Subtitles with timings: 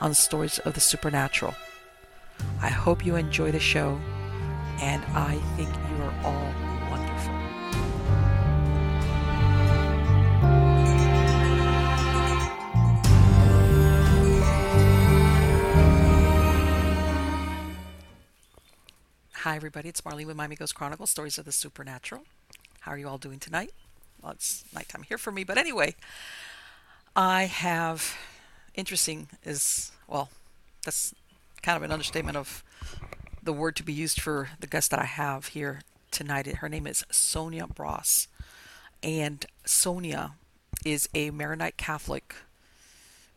[0.00, 1.54] on Stories of the Supernatural.
[2.62, 3.98] I hope you enjoy the show,
[4.80, 6.52] and I think you are all
[6.90, 7.34] wonderful.
[19.34, 19.88] Hi, everybody.
[19.88, 22.22] It's Marlene with Miami Ghost Chronicles, Stories of the Supernatural.
[22.80, 23.72] How are you all doing tonight?
[24.22, 25.94] Well, it's nighttime here for me, but anyway,
[27.16, 28.16] I have
[28.78, 30.30] interesting is well,
[30.84, 31.12] that's
[31.62, 32.62] kind of an understatement of
[33.42, 36.46] the word to be used for the guest that I have here tonight.
[36.46, 38.28] Her name is Sonia Bross,
[39.02, 40.32] and Sonia
[40.84, 42.36] is a Maronite Catholic,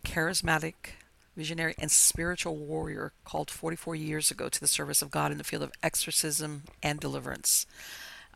[0.06, 0.74] charismatic,
[1.36, 5.44] visionary, and spiritual warrior called 44 years ago to the service of God in the
[5.44, 7.66] field of exorcism and deliverance.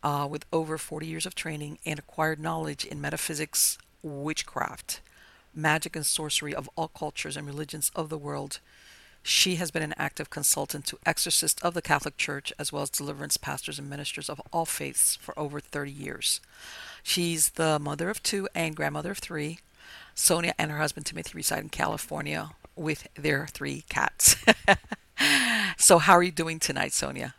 [0.02, 5.00] Uh, with over 40 years of training and acquired knowledge in metaphysics, witchcraft,
[5.56, 8.60] magic, and sorcery of all cultures and religions of the world,
[9.22, 12.90] she has been an active consultant to exorcists of the Catholic Church as well as
[12.90, 16.40] deliverance pastors and ministers of all faiths for over 30 years.
[17.02, 19.58] She's the mother of two and grandmother of three.
[20.14, 24.36] Sonia and her husband Timothy reside in California with their three cats.
[25.76, 27.34] so, how are you doing tonight, Sonia?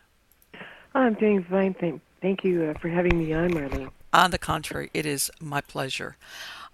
[0.94, 1.74] I'm doing fine.
[1.74, 3.92] Thank, thank you uh, for having me on, Marlene.
[4.14, 6.18] On the contrary, it is my pleasure.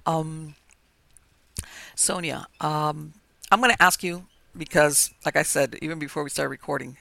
[0.06, 0.56] Um,
[1.96, 3.14] Sonia, um,
[3.52, 4.26] I'm going to ask you
[4.58, 6.98] because, like I said, even before we started recording,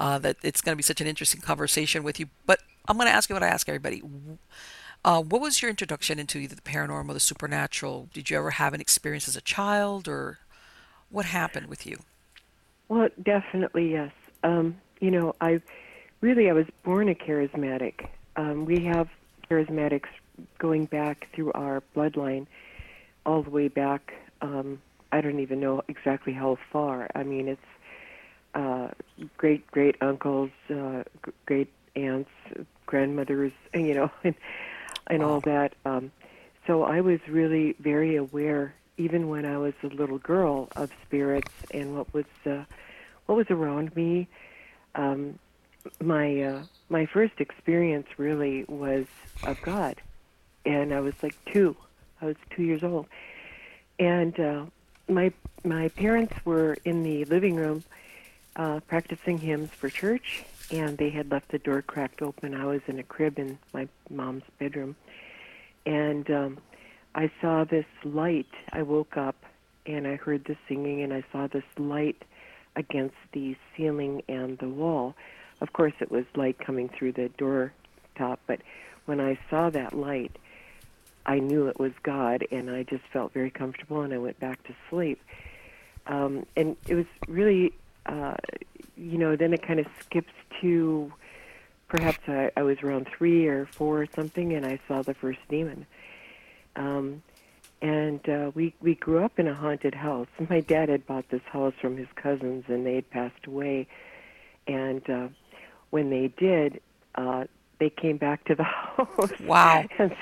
[0.00, 2.26] uh, that it's going to be such an interesting conversation with you.
[2.46, 4.02] But I'm going to ask you what I ask everybody.
[5.04, 8.08] Uh, what was your introduction into either the paranormal or the supernatural?
[8.12, 10.38] Did you ever have an experience as a child, or
[11.10, 11.98] what happened with you?
[12.88, 14.12] Well, definitely yes.
[14.42, 15.60] Um, you know, I
[16.20, 18.08] really I was born a charismatic.
[18.36, 19.08] Um, we have
[19.50, 20.08] charismatics
[20.58, 22.46] going back through our bloodline,
[23.24, 24.12] all the way back.
[24.40, 24.80] Um,
[25.12, 27.08] I don't even know exactly how far.
[27.14, 27.60] I mean, it's
[28.54, 28.88] uh,
[29.36, 31.02] great great uncles, uh,
[31.46, 32.30] great aunts,
[32.86, 34.34] grandmothers, you know, and
[35.08, 35.28] and Wow.
[35.28, 35.74] all that.
[35.84, 36.12] Um,
[36.66, 41.50] so I was really very aware, even when I was a little girl, of spirits
[41.70, 42.64] and what was uh,
[43.26, 44.28] what was around me.
[44.94, 45.38] Um,
[46.02, 49.06] my uh, my first experience really was
[49.44, 50.00] of God,
[50.64, 51.76] and I was like two.
[52.20, 53.06] I was two years old,
[53.98, 54.64] and uh,
[55.08, 55.32] my
[55.64, 57.84] my parents were in the living room
[58.56, 62.54] uh, practicing hymns for church, and they had left the door cracked open.
[62.54, 64.96] I was in a crib in my mom's bedroom,
[65.84, 66.58] and um,
[67.14, 68.46] I saw this light.
[68.72, 69.36] I woke up
[69.86, 72.22] and I heard the singing, and I saw this light
[72.74, 75.14] against the ceiling and the wall.
[75.60, 77.72] Of course, it was light coming through the door
[78.16, 78.60] top, but
[79.06, 80.36] when I saw that light,
[81.26, 84.62] I knew it was God, and I just felt very comfortable, and I went back
[84.64, 85.20] to sleep.
[86.06, 87.72] Um, and it was really,
[88.06, 88.36] uh,
[88.96, 91.12] you know, then it kind of skips to
[91.88, 95.40] perhaps I, I was around three or four or something, and I saw the first
[95.48, 95.86] demon.
[96.76, 97.22] Um,
[97.82, 100.28] and uh, we we grew up in a haunted house.
[100.48, 103.88] My dad had bought this house from his cousins, and they had passed away.
[104.66, 105.28] And uh,
[105.90, 106.80] when they did,
[107.16, 107.44] uh,
[107.78, 109.32] they came back to the house.
[109.40, 109.84] Wow.
[109.98, 110.14] And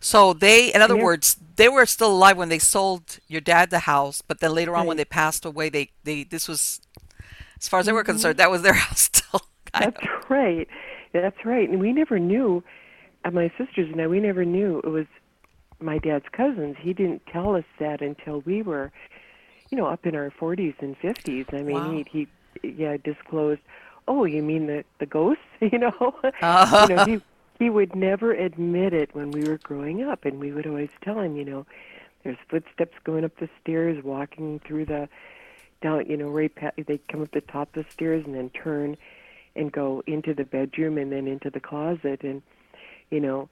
[0.00, 0.98] So they, in other Yeah.
[0.98, 4.76] words, they were still alive when they sold your dad the house, but then later
[4.76, 6.80] on when they passed away, they they this was,
[7.58, 9.42] as far as they were concerned, that was their house still.
[9.72, 9.94] kind of.
[9.98, 10.68] That's right.
[11.12, 11.68] That's right.
[11.68, 12.62] And we never knew,
[13.24, 15.06] uh, my sisters and I, we never knew it was
[15.80, 16.76] my dad's cousins.
[16.80, 18.92] He didn't tell us that until we were,
[19.70, 21.46] you know, up in our 40s and 50s.
[21.52, 22.04] I mean, Wow.
[22.12, 22.28] he,
[22.62, 23.60] he, yeah, disclosed,
[24.08, 26.14] oh, you mean the, the ghosts, you know?
[26.40, 26.66] Uh-huh.
[26.80, 27.18] you know, he,
[27.58, 30.24] he would never admit it when we were growing up.
[30.24, 31.66] And we would always tell him, you know,
[32.24, 35.08] there's footsteps going up the stairs, walking through the,
[35.80, 38.50] down, you know, right past, they'd come up the top of the stairs and then
[38.50, 38.96] turn
[39.54, 42.22] and go into the bedroom and then into the closet.
[42.22, 42.42] And,
[43.10, 43.48] you know,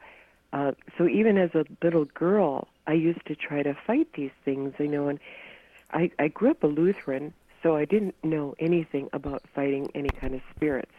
[0.53, 4.75] uh, so even as a little girl, I used to try to fight these things,
[4.79, 5.21] you know, and
[5.93, 7.33] I, I grew up a Lutheran,
[7.63, 10.93] so I didn't know anything about fighting any kind of spirits.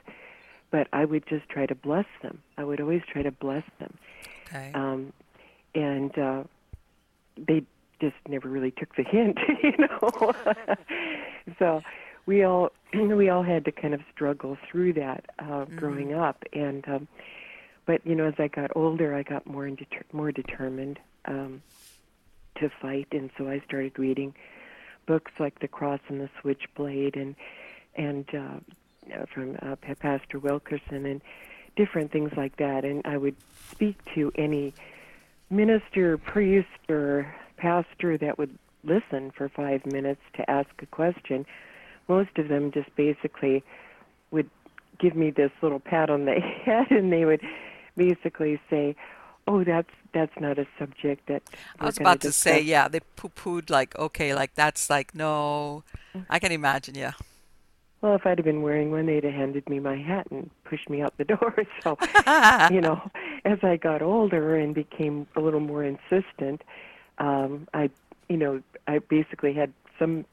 [0.72, 2.42] But I would just try to bless them.
[2.58, 3.98] I would always try to bless them.
[4.48, 4.72] Okay.
[4.74, 5.14] Um,
[5.76, 6.44] and uh,
[7.38, 7.64] they
[8.00, 10.34] just never really took the hint, you know.
[11.60, 11.82] so
[12.26, 15.76] we all we all had to kind of struggle through that uh, Mm-hmm.
[15.78, 17.08] growing up, and um,
[17.86, 21.62] but you know as I got older, I got more indeter- more determined um,
[22.60, 24.34] to fight, and so I started reading
[25.08, 27.36] books like The Cross and the Switchblade, and
[27.96, 28.60] and uh,
[29.14, 31.22] uh, from uh, Pastor Wilkerson, and
[31.76, 33.36] different things like that, and I would
[33.72, 34.74] speak to any
[35.50, 41.46] minister, priest, or pastor that would listen for five minutes to ask a question,
[42.08, 43.64] most of them just basically
[44.32, 44.50] would
[45.00, 47.42] give me this little pat on the head, and they would
[47.96, 48.96] basically say,
[49.48, 51.44] "Oh, that's that's not a subject that."
[51.80, 55.84] I was about to say, yeah, they poo-pooed like, okay, like that's like no.
[56.30, 57.14] I can imagine, yeah.
[58.02, 60.90] Well, if I'd have been wearing one, they'd have handed me my hat and pushed
[60.90, 61.56] me out the door.
[61.84, 61.98] So,
[62.72, 63.02] you know,
[63.46, 66.64] as I got older and became a little more insistent,
[67.20, 67.90] um, I,
[68.28, 70.26] you know, I basically had some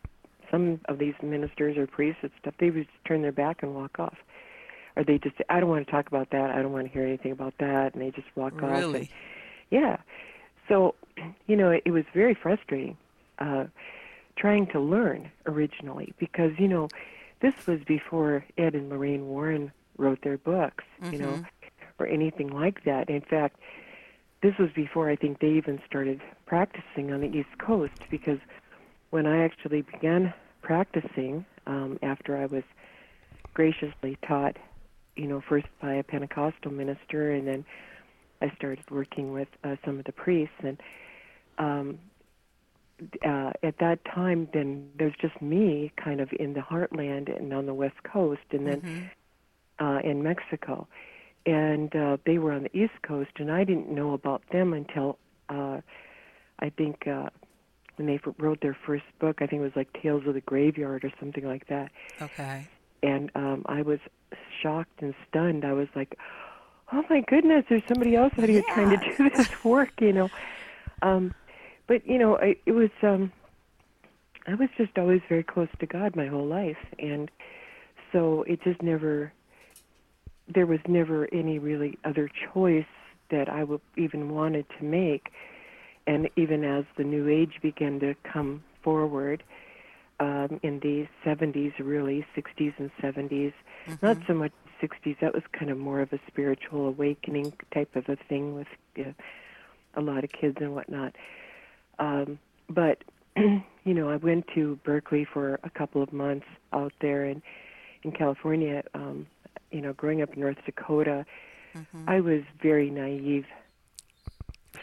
[0.51, 2.55] some of these ministers or priests and stuff.
[2.59, 4.17] They would just turn their back and walk off,
[4.97, 6.51] or they just say, "I don't want to talk about that.
[6.51, 8.71] I don't want to hear anything about that," and they just walk off.
[8.71, 9.11] Really?
[9.71, 9.99] yeah.
[10.69, 10.95] So,
[11.47, 12.97] you know, it, it was very frustrating
[13.39, 13.65] uh,
[14.37, 16.89] trying to learn originally because, you know,
[17.41, 21.45] this was before Ed and Lorraine Warren wrote their books, you know,
[21.99, 23.09] or anything like that.
[23.09, 23.57] In fact,
[24.43, 28.39] this was before I think they even started practicing on the East Coast because
[29.11, 30.33] when I actually began
[30.63, 32.63] practicing um, after I was
[33.55, 34.57] graciously taught,
[35.17, 37.65] you know, first by a Pentecostal minister and then
[38.41, 40.81] I started working with uh, some of the priests, and
[41.59, 41.99] um,
[43.27, 47.67] uh, at that time, then there's just me, kind of in the heartland and on
[47.67, 48.83] the west coast, and then
[49.81, 50.87] uh, in Mexico,
[51.47, 55.19] and uh, they were on the east coast, and I didn't know about them until
[55.49, 55.81] uh,
[56.61, 57.29] I think uh,
[57.97, 59.37] when they wrote their first book.
[59.41, 61.91] I think it was like Tales of the Graveyard or something like that
[62.21, 62.69] Okay.
[63.03, 63.99] and um I was
[64.63, 65.65] shocked and stunned.
[65.65, 66.17] I was like,
[66.93, 70.31] "Oh my goodness, there's somebody else out here trying to do this work," you know.
[71.03, 71.35] Um
[71.89, 73.33] but you know, I, it was um
[74.47, 77.31] I was just always very close to God my whole life and
[78.13, 79.33] so it just never
[80.55, 82.85] there was never any really other choice
[83.31, 85.31] that I would even wanted to make.
[86.07, 89.43] And even as the new age began to come forward,
[90.21, 93.53] um, in the 70s, really 60s and 70s.
[94.03, 94.53] Not so much
[94.83, 95.19] 60s.
[95.21, 98.67] That was kind of more of a spiritual awakening type of a thing with
[98.99, 99.13] uh,
[99.95, 101.15] a lot of kids and whatnot.
[101.99, 103.03] Um, but
[103.37, 107.43] you know, I went to Berkeley for a couple of months out there in
[108.05, 108.83] in California.
[108.95, 109.27] Um,
[109.71, 111.25] you know, growing up in North Dakota,
[112.07, 113.45] I was very naive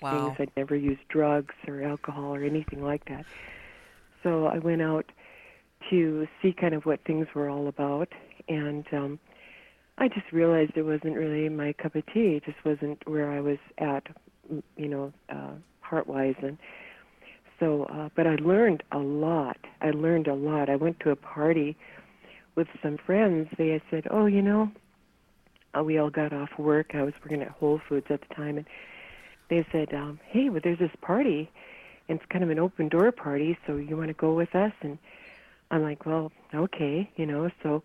[0.01, 0.35] Wow.
[0.35, 0.35] things.
[0.39, 3.25] I'd never used drugs or alcohol or anything like that.
[4.23, 5.05] So I went out
[5.89, 8.09] to see kind of what things were all about,
[8.49, 9.19] and um,
[9.97, 12.35] I just realized it wasn't really my cup of tea.
[12.37, 14.03] It just wasn't where I was at,
[14.77, 16.57] you know, uh, heart-wise, and
[17.59, 17.83] so.
[17.83, 19.57] Uh, but I learned a lot.
[19.81, 20.69] I learned a lot.
[20.69, 21.77] I went to a party
[22.55, 23.49] with some friends.
[23.57, 24.71] They said, "Oh, you know."
[25.77, 26.95] Uh, we all got off work.
[26.95, 28.65] I was working at Whole Foods at the time, and
[29.49, 31.49] they said, um, "Hey, well, there's this party,
[32.07, 33.57] and it's kind of an open door party.
[33.67, 34.97] So you want to go with us?" And
[35.71, 37.83] I'm like, "Well, okay, you know." So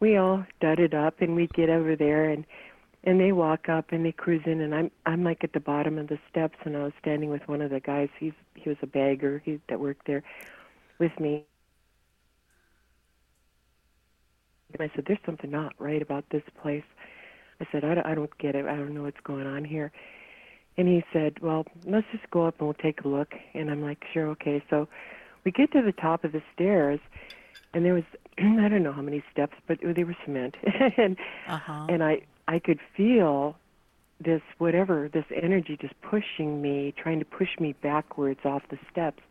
[0.00, 2.44] we all dudded up, and we get over there, and
[3.04, 5.98] and they walk up and they cruise in, and I'm I'm like at the bottom
[5.98, 8.08] of the steps, and I was standing with one of the guys.
[8.18, 10.22] He's he was a bagger he, that worked there
[10.98, 11.46] with me.
[14.74, 16.84] And I said, "There's something not right about this place."
[17.60, 18.66] I said, I don't, I don't get it.
[18.66, 19.92] I don't know what's going on here.
[20.76, 23.32] And he said, Well, let's just go up and we'll take a look.
[23.54, 24.62] And I'm like, Sure, okay.
[24.70, 24.88] So
[25.44, 27.00] we get to the top of the stairs,
[27.74, 28.04] and there was,
[28.38, 30.56] I don't know how many steps, but they were cement.
[30.98, 31.16] and
[31.46, 31.88] Uh-huh.
[31.88, 33.56] and I, I could feel
[34.20, 39.22] this, whatever, this energy just pushing me, trying to push me backwards off the steps.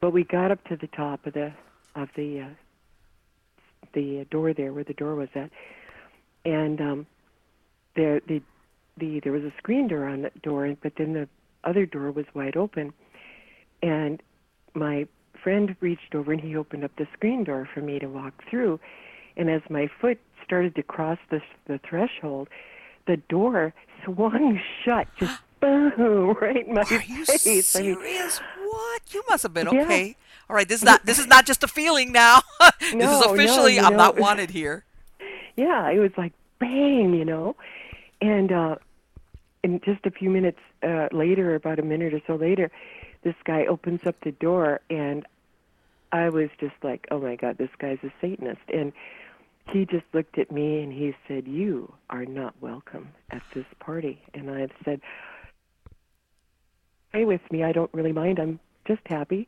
[0.00, 1.52] But we got up to the top of the,
[1.94, 5.50] of the, uh, the door there where the door was at.
[6.44, 7.06] And, um,
[7.94, 8.42] there the
[8.96, 11.28] the there was a screen door on the door but then the
[11.64, 12.92] other door was wide open
[13.82, 14.22] and
[14.74, 15.06] my
[15.42, 18.78] friend reached over and he opened up the screen door for me to walk through.
[19.36, 20.18] And as my foot
[20.48, 22.48] started to cross the, the threshold,
[23.06, 23.74] the door
[24.04, 27.66] swung shut, just boom, right in my Are you face.
[27.66, 27.76] serious?
[27.76, 29.02] I mean, what?
[29.12, 29.82] You must have been yeah.
[29.82, 30.16] okay.
[30.48, 32.40] All right, this is not this is not just a feeling now.
[32.80, 34.84] this No, is officially you I'm know- not wanted here.
[35.56, 37.54] yeah, it was like bang, you know.
[38.22, 38.76] And uh
[39.62, 42.70] and just a few minutes uh later, about a minute or so later,
[43.22, 45.26] this guy opens up the door and
[46.10, 48.92] I was just like, "Oh my god, this guy's a satanist." And
[49.72, 54.22] he just looked at me and he said, "You are not welcome at this party."
[54.34, 55.00] And I said,
[57.10, 57.62] "Stay with me.
[57.64, 58.38] I don't really mind.
[58.38, 59.46] I'm just happy.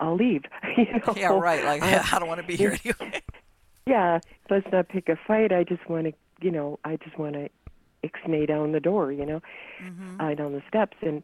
[0.00, 0.42] I'll leave."
[0.76, 1.14] you know?
[1.16, 1.64] Yeah, right.
[1.64, 3.22] Like Uh, I don't want to be here anyway.
[3.86, 5.52] yeah, let's not pick a fight.
[5.52, 7.48] I just want to, you know, I just want to
[8.04, 9.40] ixnay down the door, you know,
[9.82, 10.20] Mm-hmm.
[10.20, 11.22] uh, down the steps, and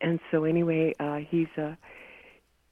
[0.00, 1.74] and so anyway, uh, he's uh,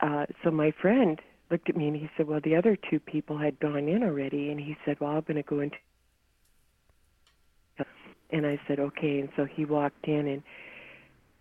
[0.00, 1.20] uh, so my friend
[1.50, 4.50] looked at me and he said, well, the other two people had gone in already,
[4.50, 5.76] and he said, well, I'm going to go into,
[8.30, 10.42] and I said, okay, and so he walked in and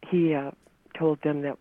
[0.09, 0.51] he uh,
[0.97, 1.57] told them that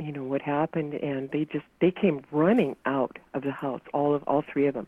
[0.00, 4.14] you know what happened and they just they came running out of the house all
[4.14, 4.86] of all three of them.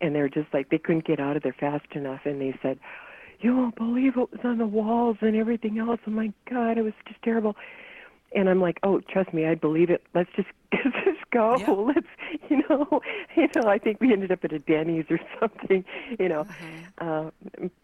[0.00, 2.78] And they're just like they couldn't get out of there fast enough and they said
[3.40, 6.00] you won't believe what was on the walls and everything else.
[6.06, 7.56] Oh my god it was just terrible
[8.34, 10.02] and i'm like oh trust me i believe it.
[10.14, 11.56] Let's just let's just go.
[11.58, 11.70] Yeah.
[11.94, 12.06] let's
[12.48, 13.00] you know
[13.36, 15.84] you know i think we ended up at a denny's or something
[16.18, 16.46] you know
[16.98, 17.30] uh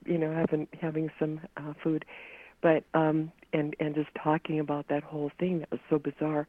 [0.04, 2.04] you know having having some uh food.
[2.62, 6.46] But um and and just talking about that whole thing that was so bizarre.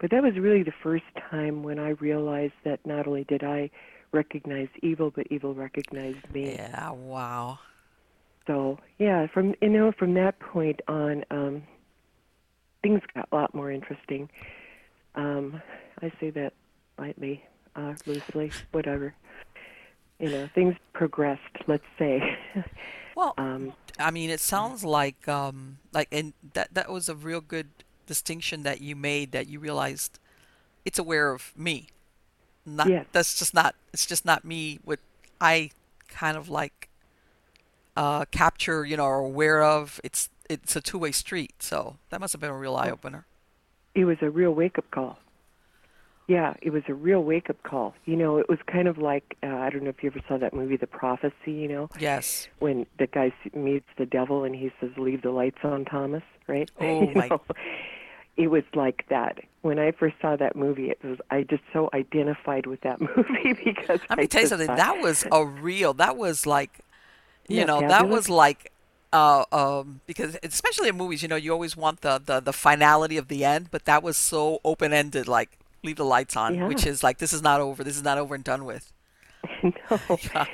[0.00, 3.70] But that was really the first time when i realized that not only did i
[4.12, 6.54] recognize evil but evil recognized me.
[6.54, 7.58] Yeah, wow.
[8.46, 11.62] so yeah from you know from that point on um
[12.82, 14.28] things got a lot more interesting
[15.14, 15.60] um
[16.02, 16.52] i say that
[16.98, 17.42] lightly
[17.76, 19.14] uh loosely whatever
[20.18, 22.20] you know things progressed let's say
[23.14, 27.40] Well, um I mean, it sounds like um like and that that was a real
[27.40, 27.68] good
[28.06, 30.18] distinction that you made that you realized
[30.84, 31.88] it's aware of me.
[32.64, 33.06] Not Yes.
[33.12, 35.00] that's just not it's just not me what
[35.40, 35.70] I
[36.08, 36.88] kind of like
[37.96, 40.00] uh capture, you know, or aware of.
[40.02, 41.54] It's it's a two-way street.
[41.62, 43.26] So, that must have been a real eye opener.
[43.94, 45.18] it was a real wake up call.
[46.26, 47.94] Yeah, it was a real wake up call.
[48.04, 50.38] You know, it was kind of like uh, I don't know if you ever saw
[50.38, 51.50] that movie, The Prophecy.
[51.52, 52.46] You know, Yes.
[52.60, 56.70] when the guy meets the devil and he says, "Leave the lights on, Thomas." Right?
[56.80, 57.40] Oh, You my- know?
[58.36, 59.38] It was like that.
[59.62, 63.52] When I first saw that movie, it was I just so identified with that movie
[63.64, 64.68] because Let me I tell you something.
[64.68, 65.94] thought- That was a real.
[65.94, 66.78] That was like,
[67.48, 68.72] you Yeah, know, that was like,
[69.12, 73.16] uh, um, because especially in movies, you know, you always want the the the finality
[73.16, 75.26] of the end, but that was so open ended.
[75.28, 75.50] Like,
[75.82, 76.68] leave the lights on, Yeah.
[76.68, 77.82] which is like, this is not over.
[77.84, 78.92] This is not over and done with.
[79.62, 80.44] no, Yeah.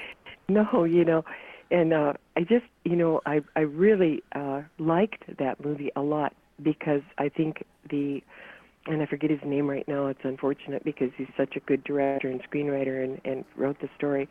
[0.49, 1.25] no, you know,
[1.71, 6.33] and uh, I just, you know, I I really uh, liked that movie a lot
[6.63, 8.23] because I think the,
[8.87, 10.07] and I forget his name right now.
[10.07, 14.29] It's unfortunate because he's such a good director and screenwriter and and wrote the story,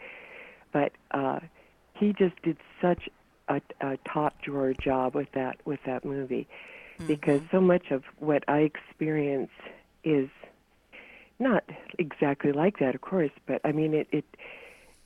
[0.71, 1.39] but uh,
[1.93, 3.09] he just did such
[3.47, 6.47] a, a top drawer job with that with that movie
[7.07, 9.51] because so much of what I experience
[10.03, 10.29] is
[11.39, 11.63] not
[11.99, 14.07] exactly like that, of course, but I mean it.
[14.11, 14.25] it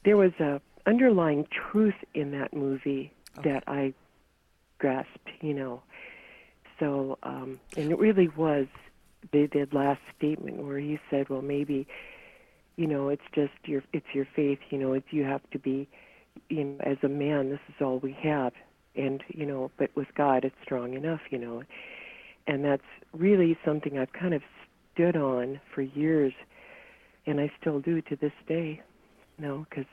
[0.06, 3.12] there was a underlying truth in that movie
[3.44, 3.94] that I
[4.78, 5.84] grasped, you know.
[6.80, 8.68] So, um, and it really was
[9.32, 11.88] the, the last statement where he said, "Well, maybe,
[12.78, 14.60] you know, it's just your it's your faith.
[14.70, 15.90] You know, it's you have to be,
[16.50, 18.54] you know, as a man, this is all we have,
[18.96, 21.64] and you know, but with God, it's strong enough, you know."
[22.48, 22.82] And that's
[23.14, 24.42] really something I've kind of
[24.94, 26.34] stood on for years,
[27.26, 28.82] and I still do to this day.
[29.38, 29.86] You know, because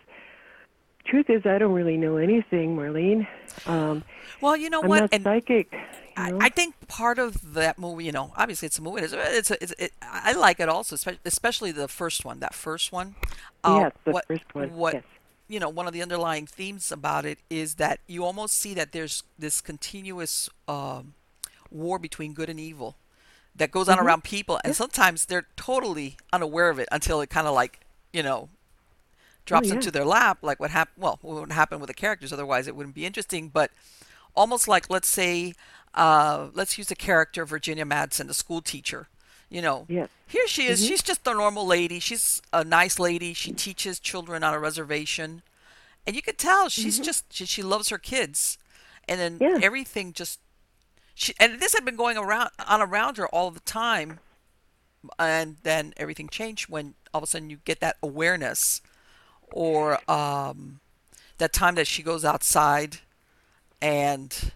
[1.04, 3.26] truth is, I don't really know anything, Marlene.
[3.66, 4.04] Um,
[4.40, 5.00] Well, you know I'm what?
[5.00, 5.72] not And psychic.
[5.72, 5.78] You
[6.16, 6.38] I, know?
[6.40, 9.02] I think part of that movie, you know, obviously it's a movie.
[9.02, 12.40] It's, it's, it's it, I like it also, espe- especially the first one.
[12.40, 13.14] That first one.
[13.62, 14.74] Uh, yes, the what, first one.
[14.74, 15.04] What yes.
[15.48, 18.92] You know, one of the underlying themes about it is that you almost see that
[18.92, 21.14] there's this continuous um,
[21.70, 22.96] war between good and evil
[23.54, 24.02] that goes on Mhm.
[24.02, 24.74] around people, and Yeah.
[24.74, 27.80] sometimes they're totally unaware of it until it kind of like
[28.12, 28.48] you know
[29.44, 29.74] drops Oh, yeah.
[29.74, 31.02] into their lap, like what happened.
[31.02, 32.32] Well, what would happen with the characters?
[32.32, 33.48] Otherwise, it wouldn't be interesting.
[33.48, 33.70] But
[34.34, 35.54] almost like, let's say,
[35.94, 39.08] uh, let's use the character Virginia Madsen, the school teacher.
[39.48, 40.08] You know, Yes.
[40.26, 40.82] here she is.
[40.84, 40.88] Mhm.
[40.88, 42.00] She's just a normal lady.
[42.00, 43.32] She's a nice lady.
[43.32, 45.42] She teaches children on a reservation,
[46.06, 48.58] and you could tell she's just she, she loves her kids,
[49.08, 49.60] and then Mm-hmm.
[49.60, 49.66] Yeah.
[49.66, 50.40] everything just
[51.14, 54.18] she and this had been going around on around her all the time,
[55.18, 58.82] and then everything changed when all of a sudden you get that awareness
[59.52, 60.80] or um,
[61.38, 62.98] that time that she goes outside
[63.80, 64.52] and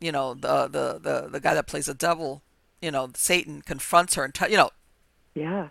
[0.00, 2.40] you know the the the, the guy that plays the devil
[2.80, 4.70] you know satan confronts her and t- you know
[5.34, 5.68] Yeah.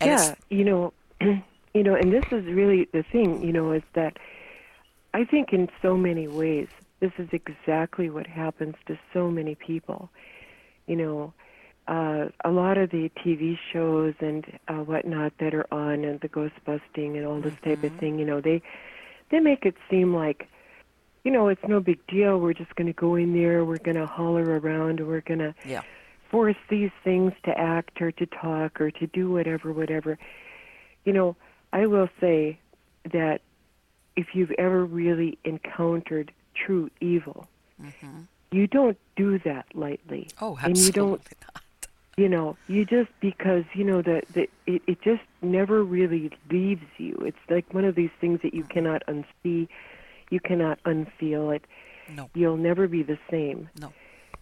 [0.00, 3.82] and yeah, you know, you know, and this is really the thing, you know, is
[3.94, 4.16] that
[5.14, 6.68] I think in so many ways
[7.00, 10.10] this is exactly what happens to so many people.
[10.86, 11.32] You know,
[11.86, 16.28] uh, a lot of the TV shows and uh, whatnot that are on, and the
[16.28, 18.62] ghost busting and all this type of thing, you know, they
[19.30, 20.48] they make it seem like,
[21.24, 22.38] you know, it's no big deal.
[22.38, 25.54] We're just going to go in there, we're going to holler around, we're going to
[25.64, 25.82] yeah
[26.30, 30.18] force these things to act or to talk or to do whatever, whatever.
[31.04, 31.36] You know,
[31.72, 32.58] I will say
[33.12, 33.40] that
[34.16, 37.48] if you've ever really encountered true evil,
[37.82, 38.22] mm-hmm.
[38.50, 40.28] you don't do that lightly.
[40.40, 41.62] oh and you don't, absolutely not
[42.18, 46.84] you know, you just because you know that the, it it just never really leaves
[46.98, 47.14] you.
[47.24, 48.72] It's like one of these things that you mm-hmm.
[48.72, 49.68] cannot unsee,
[50.30, 51.64] you cannot unfeel it.
[52.08, 53.92] no You'll never be the same no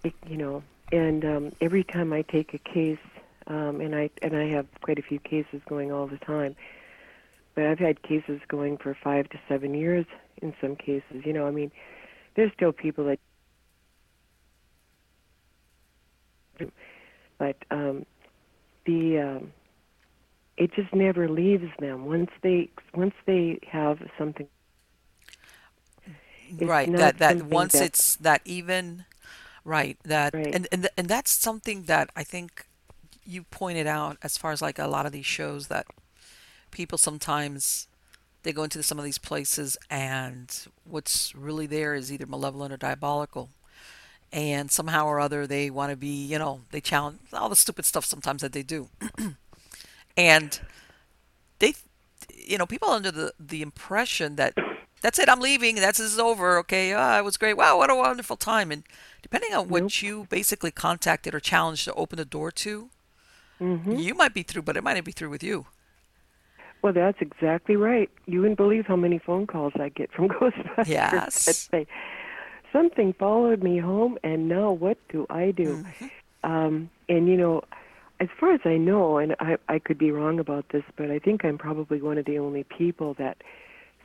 [0.07, 0.63] it, you know,
[0.93, 2.99] and um, every time I take a case,
[3.49, 6.57] um, and I and I have quite a few cases going all the time,
[7.55, 10.07] but I've had cases going for five to seven years
[10.43, 11.25] in some cases.
[11.25, 11.71] You know, I mean,
[12.35, 13.19] there's still people that,
[17.39, 18.07] but um,
[18.85, 19.53] the um,
[20.57, 24.47] it just never leaves them once they once they have something.
[26.49, 29.05] It's right that that once that- it's that even
[29.65, 30.55] right that Right.
[30.55, 32.67] and and th- and that's something that I think
[33.25, 35.87] you pointed out as far as like a lot of these shows that
[36.71, 37.89] people sometimes
[38.43, 42.77] they go into some of these places and what's really there is either malevolent or
[42.77, 43.51] diabolical
[44.33, 47.85] and somehow or other they want to be you know they challenge all the stupid
[47.85, 48.89] stuff sometimes that they do
[50.17, 50.61] and
[51.59, 51.75] they
[52.35, 54.55] you know people are under the the impression that
[55.07, 57.89] that's it i'm leaving that's this is over okay ah, it was great wow what
[57.91, 58.83] a wonderful time and
[59.23, 59.93] depending on what Nope.
[60.03, 62.91] you basically contacted or challenged to open the door to
[63.61, 65.67] hmm you might be through but it might not be through with you
[66.83, 68.11] Well, that's exactly right.
[68.27, 71.47] You wouldn't believe how many phone calls I get from Ghostbusters Yes.
[71.47, 71.87] that say,
[72.73, 75.81] something followed me home, and now what do I do?
[76.45, 77.63] Um, and, you know,
[78.21, 81.19] as far as I know, and I, I could be wrong about this, but I
[81.19, 83.39] think I'm probably one of the only people that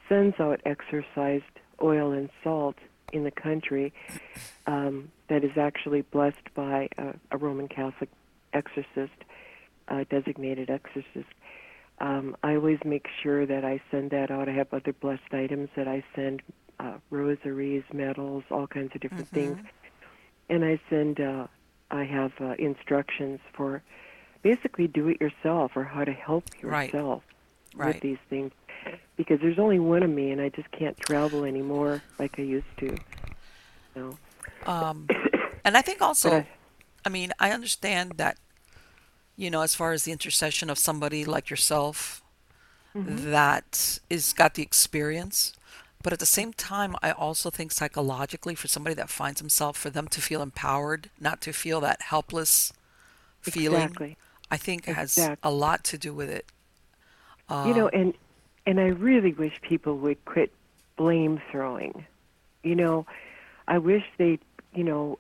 [0.08, 1.44] sends out exorcised
[1.82, 2.76] oil and salt
[3.12, 3.94] in the country
[4.68, 8.10] um, that is actually blessed by a, a Roman Catholic
[8.54, 9.18] exorcist,
[9.88, 11.28] uh, designated exorcist.
[12.00, 14.50] Um, I always make sure that I send that out.
[14.50, 16.42] I have other blessed items that I send,
[16.80, 19.58] uh, rosaries, medals, all kinds of different things.
[20.50, 21.48] And I send, uh,
[21.92, 23.84] I have uh, instructions for
[24.42, 27.24] basically do it yourself or how to help yourself
[27.74, 27.94] Right.
[27.94, 28.52] with these things.
[29.18, 32.66] Because there's only one of me and I just can't travel anymore like I used
[32.80, 32.96] to.
[33.94, 34.18] So,
[34.66, 35.08] Um,
[35.66, 36.48] and I think also, I-
[37.06, 38.38] I mean, I understand that,
[39.36, 42.22] you know, as far as the intercession of somebody like yourself
[42.94, 45.54] that is got the experience,
[46.04, 49.90] but at the same time, I also think psychologically for somebody that finds himself, for
[49.90, 52.74] them to feel empowered, not to feel that helpless
[53.42, 54.18] feeling, exactly.
[54.50, 56.46] I think has a lot to do with it.
[57.50, 58.14] Uh, you know and
[58.66, 60.52] and i really wish people would quit
[60.98, 62.06] blame throwing.
[62.64, 63.06] You know
[63.68, 64.40] i wish they
[64.74, 65.18] you know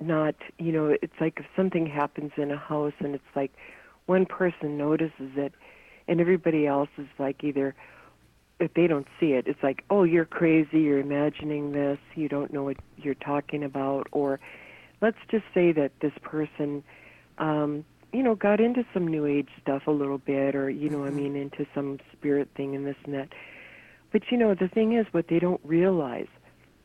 [0.00, 3.52] not you know it's like if something happens in a house and it's like
[4.06, 5.52] one person notices it
[6.08, 7.74] and everybody else is like either
[8.58, 12.52] if they don't see it it's like oh you're crazy you're imagining this you don't
[12.52, 14.40] know what you're talking about or
[15.00, 16.82] let's just say that this person
[17.38, 17.84] um
[18.16, 21.10] you know, got into some new age stuff a little bit or, you know, I
[21.10, 23.28] mean, into some spirit thing and this and that.
[24.10, 26.28] But, you know, the thing is, what they don't realize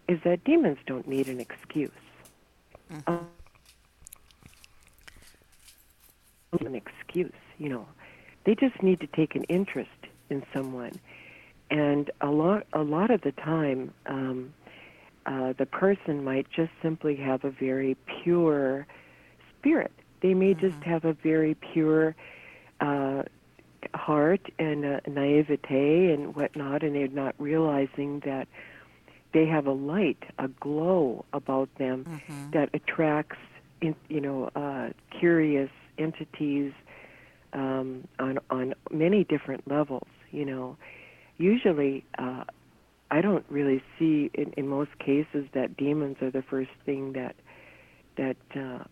[0.10, 1.89] is that demons don't need an excuse.
[3.08, 3.30] Um,
[6.60, 7.88] an excuse, you know.
[8.44, 9.89] They just need to take an interest
[10.30, 11.00] in someone.
[11.70, 14.54] And a lot, a lot of the time, um,
[15.26, 18.86] uh, the person might just simply have a very pure
[19.58, 19.94] spirit.
[20.22, 22.16] They may just have a very pure
[22.80, 23.24] uh,
[23.94, 28.48] heart and uh, naivete and whatnot, and they're not realizing that
[29.34, 33.38] they have a light, a glow about them that attracts,
[33.82, 36.74] in, you know, uh, curious entities
[37.54, 40.08] um, on on many different levels.
[40.32, 40.78] You know,
[41.38, 42.44] usually uh,
[43.10, 47.36] I don't really see in, in most cases that demons are the first thing that
[48.18, 48.84] that uh,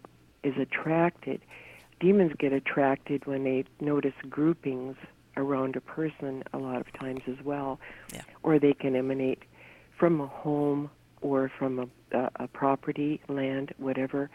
[0.44, 1.42] is attracted.
[2.00, 4.96] demons get attracted when they notice groupings
[5.36, 7.80] around a person a lot of times as well.
[8.14, 8.22] Yeah.
[8.44, 9.44] Or they can emanate
[9.98, 10.90] from a home
[11.22, 14.30] or from a, a, a property, land, whatever.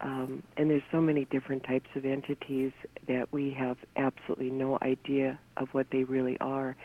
[0.00, 2.72] Um, and there's so many different types of entities
[3.08, 6.76] that we have absolutely no idea of what they really are.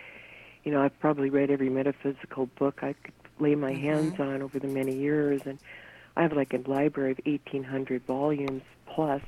[0.64, 3.82] You know, I've probably read every metaphysical book I could lay my Mhm.
[3.82, 5.58] hands on over the many years, and
[6.22, 9.24] I have like a library of 1,800 volumes plus.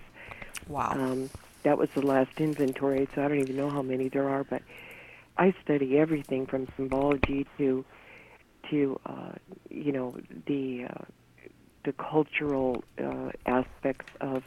[0.67, 0.91] Wow.
[0.91, 1.31] Um,
[1.63, 4.43] that was the last inventory, so I don't even know how many there are.
[4.43, 4.61] But
[5.35, 7.83] I study everything from symbology to
[8.69, 9.31] to uh,
[9.71, 11.05] you know the uh,
[11.83, 14.43] the cultural uh, aspects of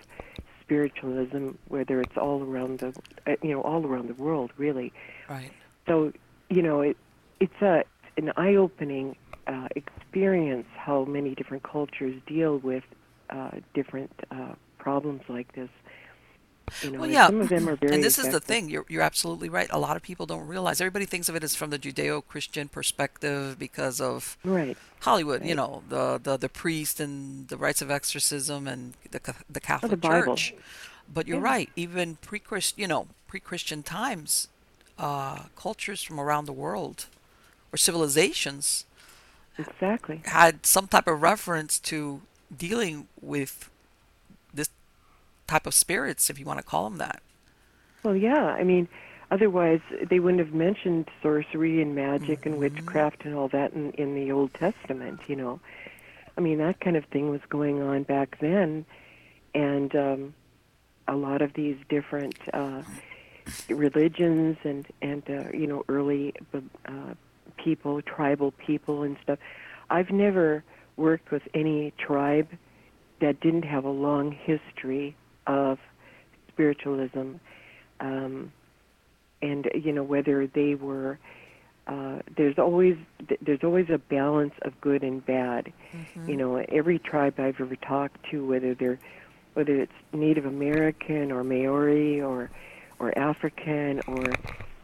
[0.61, 2.95] spiritualism, whether it's all around the
[3.27, 4.93] uh, you know all around the world, really.
[5.29, 5.51] right.
[5.89, 6.13] So
[6.49, 6.97] you know it
[7.41, 7.83] it's a
[8.17, 12.85] an eye-opening uh, experience how many different cultures deal with
[13.31, 15.69] uh, different uh, problems like this.
[16.83, 18.69] You know, Well, and yeah, some of them are very and this is the thing.
[18.69, 19.69] You're you're absolutely right.
[19.71, 20.81] A lot of people don't realize.
[20.81, 24.77] Everybody thinks of it as from the Judeo-Christian perspective because of Right.
[25.01, 25.45] Hollywood.
[25.45, 29.61] You know, the the the priest and the rites of exorcism and the the Or
[29.61, 30.37] Catholic the Bible.
[30.37, 30.55] Church.
[31.13, 31.45] But you're Yeah.
[31.55, 31.71] right.
[31.77, 34.49] Even pre-Christ, you know, pre-Christian times,
[34.99, 37.07] uh, cultures from around the world
[37.73, 38.87] or civilizations
[39.59, 40.23] Exactly.
[40.25, 42.23] had some type of reference to
[42.55, 43.71] dealing with
[44.53, 44.69] this
[45.47, 47.23] type of spirits, if you want to call them that.
[48.03, 48.55] Well, yeah.
[48.55, 48.89] I mean,
[49.31, 54.15] otherwise they wouldn't have mentioned sorcery and magic and witchcraft and all that in, in
[54.15, 55.21] the Old Testament.
[55.27, 55.61] You know,
[56.37, 58.85] I mean that kind of thing was going on back then,
[59.55, 60.35] and um,
[61.09, 62.83] a lot of these different uh,
[63.69, 67.15] religions and and uh, you know early uh,
[67.57, 69.39] people, tribal people and stuff.
[69.91, 70.65] I've never
[70.97, 72.49] worked with any tribe
[73.21, 75.79] that didn't have a long history of
[76.49, 77.35] spiritualism,
[78.01, 78.53] um,
[79.43, 81.19] and you know whether they were.
[81.87, 82.97] Uh, there's always
[83.41, 85.73] there's always a balance of good and bad.
[85.93, 86.29] Mm-hmm.
[86.29, 88.99] You know, every tribe I've ever talked to, whether they're
[89.55, 92.51] whether it's Native American or Maori or
[92.99, 94.25] or African or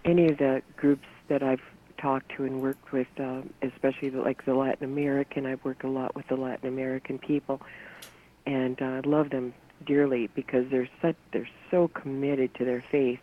[0.05, 1.63] any of the groups that I've
[2.03, 5.47] talked to and worked with, uh, especially the, like the Latin American.
[5.47, 7.63] I've worked a lot with the Latin American people,
[8.45, 9.55] and uh, I love them
[9.87, 13.21] dearly because they're such they're so committed to their faith.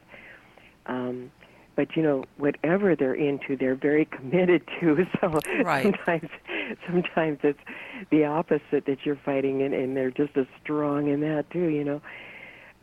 [0.86, 1.32] Um,
[1.76, 5.06] but you know, whatever they're into, they're very committed to.
[5.22, 5.84] So Right.
[5.84, 6.30] sometimes,
[6.88, 7.60] sometimes it's
[8.10, 11.68] the opposite that you're fighting, and, and they're just as strong in that too.
[11.68, 12.02] You know,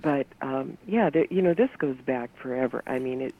[0.00, 2.82] but um, yeah, the, you know, this goes back forever.
[2.86, 3.34] I mean, it,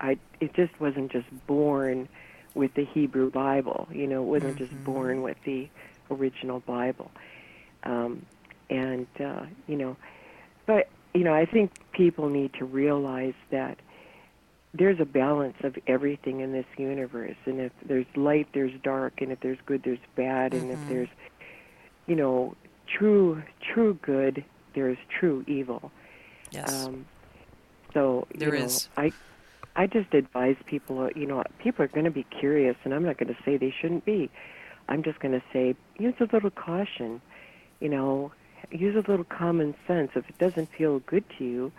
[0.00, 2.08] I, it just wasn't just born
[2.54, 3.88] with the Hebrew Bible.
[3.92, 4.84] You know, it wasn't just Mhm.
[4.84, 5.68] born with the
[6.10, 7.10] original Bible.
[7.84, 8.26] Um,
[8.70, 9.96] and uh, you know,
[10.66, 13.78] but you know, I think people need to realize that
[14.74, 19.32] there's a balance of everything in this universe, and if there's light, there's dark, and
[19.32, 20.88] if there's good, there's bad, and if Mhm.
[20.88, 21.08] there's,
[22.06, 22.54] you know,
[22.86, 25.90] true true good, there's true evil.
[26.50, 26.70] Yes.
[26.70, 27.06] Um,
[27.94, 28.88] so There you know, is.
[28.96, 29.12] I
[29.78, 31.08] I just advise people.
[31.14, 33.70] You know, people are going to be curious, and I'm not going to say they
[33.80, 34.28] shouldn't be.
[34.88, 37.20] I'm just going to say use a little caution.
[37.80, 38.32] You know,
[38.70, 40.10] use a little common sense.
[40.14, 41.72] If it doesn't feel good to you,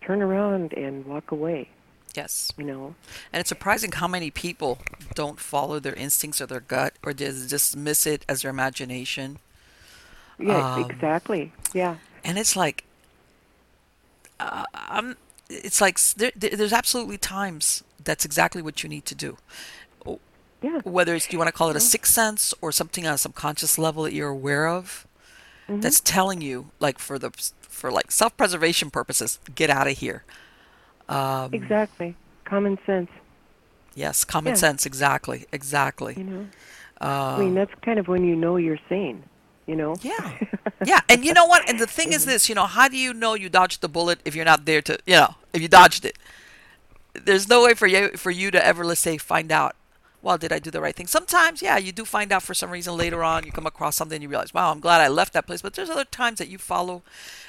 [0.00, 1.68] turn around and walk away.
[2.14, 2.52] yes.
[2.56, 2.94] You know.
[3.32, 4.78] And it's surprising how many people
[5.14, 9.38] don't follow their instincts or their gut or just dismiss it as their imagination.
[10.38, 11.52] Yeah, Um, exactly.
[11.74, 11.96] Yeah.
[12.24, 12.84] And it's like,
[14.38, 15.16] uh, I'm,
[15.50, 19.36] it's like there, there- there's absolutely times that's exactly what you need to do.
[20.62, 20.80] Yeah.
[20.84, 23.18] Whether it's, do you want to call it a sixth sense or something on a
[23.18, 25.06] subconscious level that you're aware of,
[25.68, 25.80] Mhm.
[25.80, 27.30] that's telling you, like for the
[27.62, 30.22] for like self-preservation purposes, get out of here.
[31.08, 32.14] Um, exactly.
[32.44, 33.08] Common sense.
[33.94, 34.56] Yes, common Yeah.
[34.58, 34.84] sense.
[34.84, 35.46] Exactly.
[35.50, 36.14] Exactly.
[36.18, 36.46] You know.
[37.00, 39.22] Uh, I mean, that's kind of when you know you're sane.
[39.70, 39.96] You know.
[40.02, 40.32] Yeah.
[40.86, 41.68] Yeah, and you know what?
[41.68, 44.18] And the thing is this, you know, how do you know you dodged the bullet
[44.24, 46.16] if you're not there to, you know, if you dodged it?
[47.12, 49.76] There's no way for you for you to ever let's say find out.
[50.22, 51.06] Well, did I do the right thing?
[51.06, 53.44] Sometimes, yeah, you do find out for some reason later on.
[53.44, 55.60] You come across something, you realize, wow, I'm glad I left that place.
[55.60, 57.02] But there's other times that you follow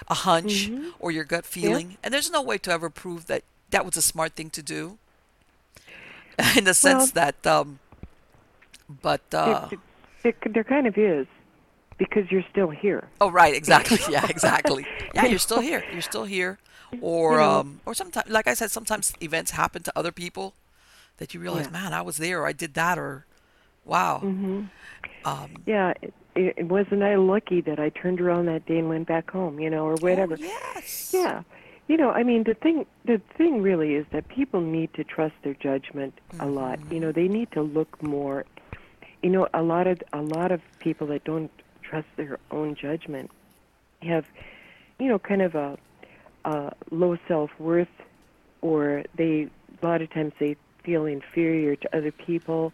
[0.10, 0.92] a hunch Mhm.
[1.00, 4.02] or your gut feeling, and there's no way to ever prove that that was a
[4.02, 4.98] smart thing to do.
[6.58, 7.80] In the sense that, um,
[9.02, 9.80] but uh, there,
[10.24, 11.28] there, there kind of is,
[12.02, 13.08] because you're still here.
[13.22, 14.00] Oh, right, exactly.
[14.16, 14.84] Yeah, exactly.
[15.14, 15.86] Yeah, you're still here.
[15.94, 16.58] You're still here.
[17.00, 17.60] Or You know.
[17.60, 20.54] um or sometimes like I said sometimes events happen to other people
[21.18, 21.80] that you realize, Yeah.
[21.80, 23.26] man, I was there or I did that or
[23.86, 24.20] wow.
[24.20, 24.62] hmm
[25.24, 29.08] Um Yeah, it, it, wasn't I lucky that I turned around that day and went
[29.08, 30.36] back home, you know, or whatever.
[30.40, 31.12] Oh, yes.
[31.14, 31.44] Yeah,
[31.88, 35.36] you know, I mean, the thing the thing really is that people need to trust
[35.44, 36.80] their judgment a lot.
[36.92, 38.46] You know, they need to look more.
[39.24, 41.52] You know, a lot of a lot of people that don't
[41.92, 43.30] trust their own judgment
[44.02, 44.26] have,
[44.98, 45.78] you know, kind of a,
[46.46, 47.90] a low self worth,
[48.62, 49.50] or they
[49.82, 52.74] a lot of times they feel inferior to other people,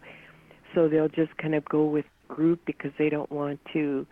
[0.74, 4.06] so they'll just kind of go with group because they don't want to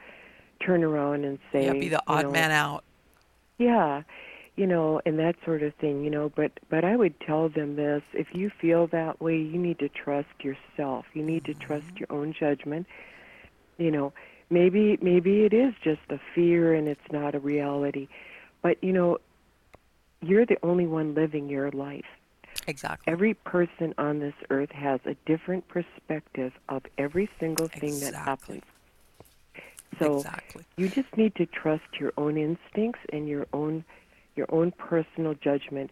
[0.61, 2.85] turn around and say, Yeah, be the you odd know, man out.
[3.59, 4.03] yeah,
[4.57, 7.77] you know, and that sort of thing, you know, but but I would tell them
[7.77, 11.07] this, if you feel that way, you need to trust yourself.
[11.15, 11.97] You need to trust mm-hmm.
[11.99, 12.87] your own judgment.
[13.79, 14.13] You know,
[14.51, 18.09] maybe maybe it is just a fear and it's not a reality.
[18.63, 19.19] But you know,
[20.23, 22.05] you're the only one living your life.
[22.67, 23.13] Exactly.
[23.13, 28.57] Every person on this earth has a different perspective of every single thing that Exactly.
[28.57, 28.63] happens.
[29.99, 30.65] So exactly.
[30.77, 33.85] you just need to trust your own instincts and your own
[34.35, 35.91] your own personal judgment.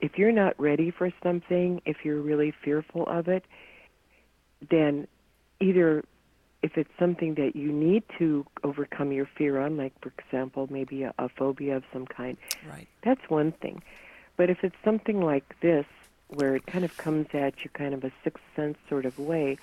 [0.00, 3.44] If you're not ready for something, if you're really fearful of it,
[4.70, 5.06] then
[5.60, 6.02] either
[6.66, 11.04] if it's something that you need to overcome your fear on, like for example, maybe
[11.04, 12.36] a, a phobia of some kind,
[12.68, 12.88] Right.
[13.04, 13.82] that's one thing.
[14.36, 15.86] But if it's something like this,
[16.28, 19.58] where it kind of comes at you kind of a sixth sense sort of way,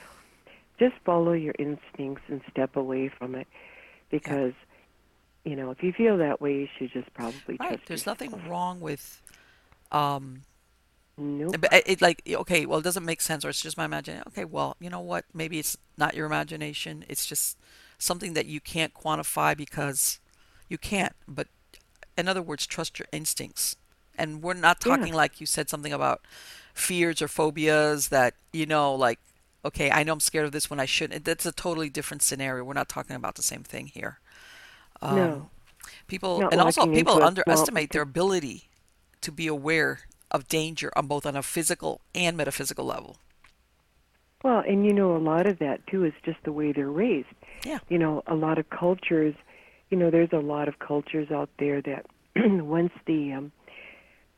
[0.80, 3.48] just follow your instincts and step away from it.
[4.10, 4.54] Because,
[5.44, 7.82] you know, if you feel that way, you should just probably Right.
[7.86, 8.22] There's yourself.
[8.22, 9.22] nothing wrong with
[9.92, 10.42] um
[11.18, 11.60] Nope.
[11.60, 14.24] but it, it like okay, well it doesn't make sense or it's just my imagination.
[14.30, 15.26] Okay, well, you know what?
[15.34, 17.06] Maybe it's not your imagination.
[17.08, 17.58] It's just
[18.00, 20.20] something that you can't quantify because
[20.70, 21.14] you can't.
[21.28, 21.48] But
[22.18, 23.76] in other words, trust your instincts.
[24.18, 25.08] And we're not Yeah.
[25.08, 26.22] talking like you said something about
[26.74, 29.20] fears or phobias that, you know, like
[29.66, 31.26] okay, I know I'm scared of this when I shouldn't.
[31.26, 32.64] That's a totally different scenario.
[32.66, 34.20] We're not talking about the same thing here.
[35.02, 35.50] Um, no.
[36.08, 37.92] People Not and also people underestimate swamp.
[37.92, 38.70] their ability
[39.22, 40.02] to be aware
[40.34, 43.18] of danger on both on a physical and metaphysical level.
[44.44, 47.28] Well, and you know, a lot of that too is just the way they're raised.
[47.66, 47.80] Yeah.
[47.90, 49.36] You know, a lot of cultures,
[49.90, 53.52] you know, there's a lot of cultures out there that once the um,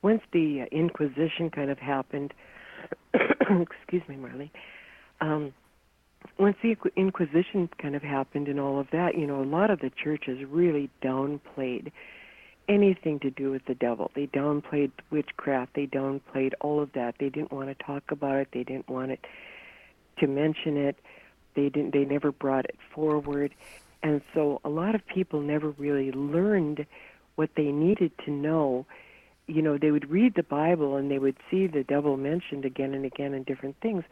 [0.03, 2.34] once the uh, Inquisition kind of happened,
[3.13, 4.51] excuse me, Marley.
[5.21, 5.53] Um,
[6.38, 9.79] once the Inquisition kind of happened and all of that, you know, a lot of
[9.79, 11.91] the churches really downplayed
[12.67, 14.12] anything to do with the devil.
[14.15, 15.73] They downplayed witchcraft.
[15.75, 17.15] They downplayed all of that.
[17.19, 18.49] They didn't want to talk about it.
[18.51, 19.25] They didn't want it
[20.19, 20.97] to mention it.
[21.56, 21.93] They didn't.
[21.93, 23.54] They never brought it forward,
[24.04, 26.86] and so a lot of people never really learned
[27.36, 28.86] what they needed to know.
[29.47, 32.93] You know, they would read the Bible and they would see the devil mentioned again
[32.93, 34.04] and again in different things,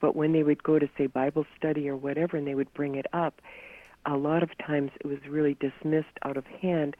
[0.00, 2.96] but when they would go to say Bible study or whatever, and they would bring
[2.96, 3.40] it up,
[4.04, 6.96] a lot of times it was really dismissed out of hand,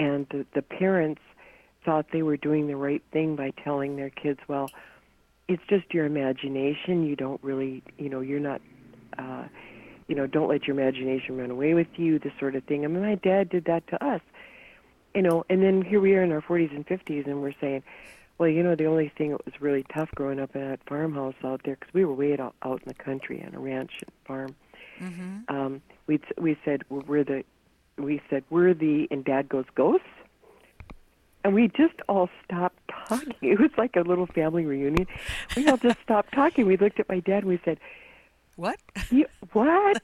[0.00, 1.20] and the, the parents
[1.84, 4.70] thought they were doing the right thing by telling their kids, well,
[5.46, 7.04] it's just your imagination.
[7.04, 8.62] You don't really, you know, you're not,
[9.18, 9.44] uh,
[10.08, 12.18] you know, don't let your imagination run away with you.
[12.18, 12.84] This sort of thing.
[12.84, 14.22] I mean, my dad did that to us,
[15.14, 15.44] you know.
[15.50, 17.82] And then here we are in our 40s and 50s, and we're saying,
[18.38, 21.34] well, you know, the only thing that was really tough growing up in that farmhouse
[21.44, 24.12] out there, because we were way out, out in the country on a ranch and
[24.24, 24.54] farm.
[24.98, 25.54] Mm-hmm.
[25.54, 27.44] Um, we we said well, we're the,
[28.04, 30.06] we said we're the, and Dad goes ghosts.
[31.42, 33.34] And we just all stopped talking.
[33.42, 35.06] It was like a little family reunion.
[35.56, 36.66] We all just stopped talking.
[36.66, 37.78] We looked at my dad and we said,
[38.56, 38.78] What?
[39.10, 40.02] you, "What?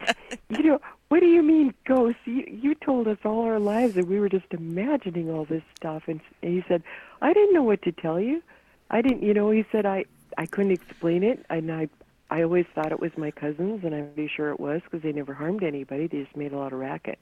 [0.48, 2.20] you know, what do you mean ghosts?
[2.24, 6.04] You, you told us all our lives, that we were just imagining all this stuff."
[6.06, 6.82] And, and he said,
[7.20, 8.42] "I didn't know what to tell you.
[8.90, 10.06] I didn't, you know." He said, "I
[10.38, 11.88] I couldn't explain it, and I
[12.30, 15.12] I always thought it was my cousins, and I'm pretty sure it was because they
[15.12, 16.06] never harmed anybody.
[16.06, 17.18] They just made a lot of racket."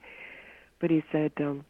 [0.85, 1.64] But he said, um,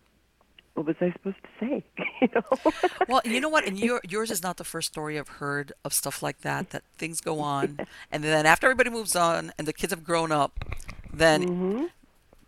[0.74, 1.84] "What was I supposed to say?"
[2.20, 2.42] you know.
[3.06, 3.64] Well, you know what?
[3.64, 6.70] And your yours is not the first story I've heard of stuff like that.
[6.70, 7.78] That things go on,
[8.10, 10.64] and then after everybody moves on and the kids have grown up,
[11.12, 11.84] then hmm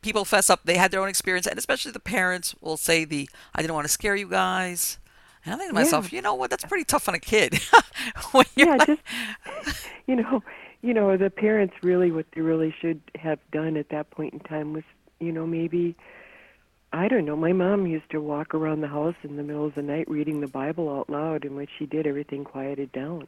[0.02, 0.62] people fess up.
[0.64, 3.84] They had their own experience, and especially the parents will say the "I didn't want
[3.86, 4.98] to scare you guys."
[5.44, 5.82] And I think to Yeah.
[5.82, 6.50] myself, you know what?
[6.50, 7.60] That's pretty tough on a kid.
[8.56, 9.02] yeah, like- just
[10.08, 10.42] you know,
[10.82, 14.40] you know, the parents really what they really should have done at that point in
[14.40, 14.82] time was,
[15.20, 15.94] you know, maybe
[16.92, 17.36] I don't know.
[17.36, 20.40] My mom used to walk around the house in the middle of the night reading
[20.40, 23.26] the Bible out loud, and when she did, everything quieted down.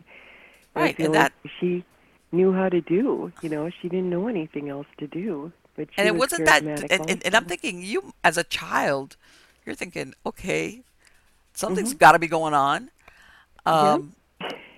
[0.75, 1.85] Right, and only that- she
[2.33, 3.33] knew how to do.
[3.43, 5.53] You know, she didn't know anything else to do.
[5.77, 8.43] But she and it was wasn't that and, and, and i'm thinking you as a
[8.43, 9.17] child
[9.65, 10.83] you're thinking okay
[11.55, 11.99] something's Mm-hmm.
[11.99, 12.91] got to be going on
[13.65, 14.15] um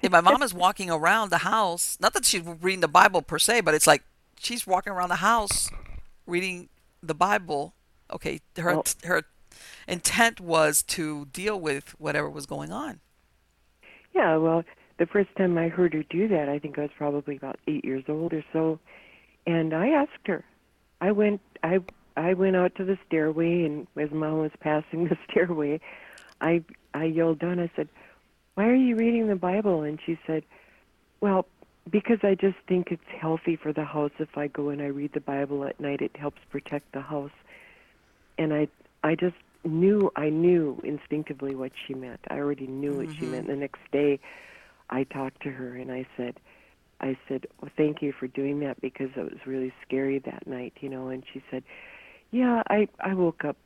[0.02, 3.38] if my mom is walking around the house not that she's reading the bible per
[3.38, 4.02] se but it's like
[4.38, 5.70] she's walking around the house
[6.26, 6.68] reading
[7.02, 7.72] the bible
[8.12, 9.22] okay her Well- her
[9.86, 13.00] intent was to deal with whatever was going on.
[14.14, 14.64] Yeah, well,
[14.98, 17.84] the first time I heard her do that, I think I was probably about eight
[17.84, 18.78] years old or so,
[19.46, 20.44] and I asked her.
[21.00, 21.80] I went, I,
[22.16, 25.80] I went out to the stairway, and as Mom was passing the stairway,
[26.40, 26.62] I,
[26.94, 27.60] I yelled down.
[27.60, 27.88] I said,
[28.54, 30.42] "Why are you reading the Bible?" And she said,
[31.20, 31.46] "Well,
[31.90, 35.12] because I just think it's healthy for the house if I go and I read
[35.12, 36.02] the Bible at night.
[36.02, 37.30] It helps protect the house."
[38.40, 38.68] And I,
[39.04, 42.20] I just knew, I knew instinctively what she meant.
[42.28, 43.32] I already knew what she mm-hmm.
[43.32, 43.46] meant.
[43.48, 44.18] The next day,
[44.88, 46.40] I talked to her and I said,
[47.00, 50.74] I said, well, thank you for doing that because it was really scary that night,
[50.80, 51.08] you know.
[51.08, 51.62] And she said,
[52.30, 53.56] yeah, I I woke up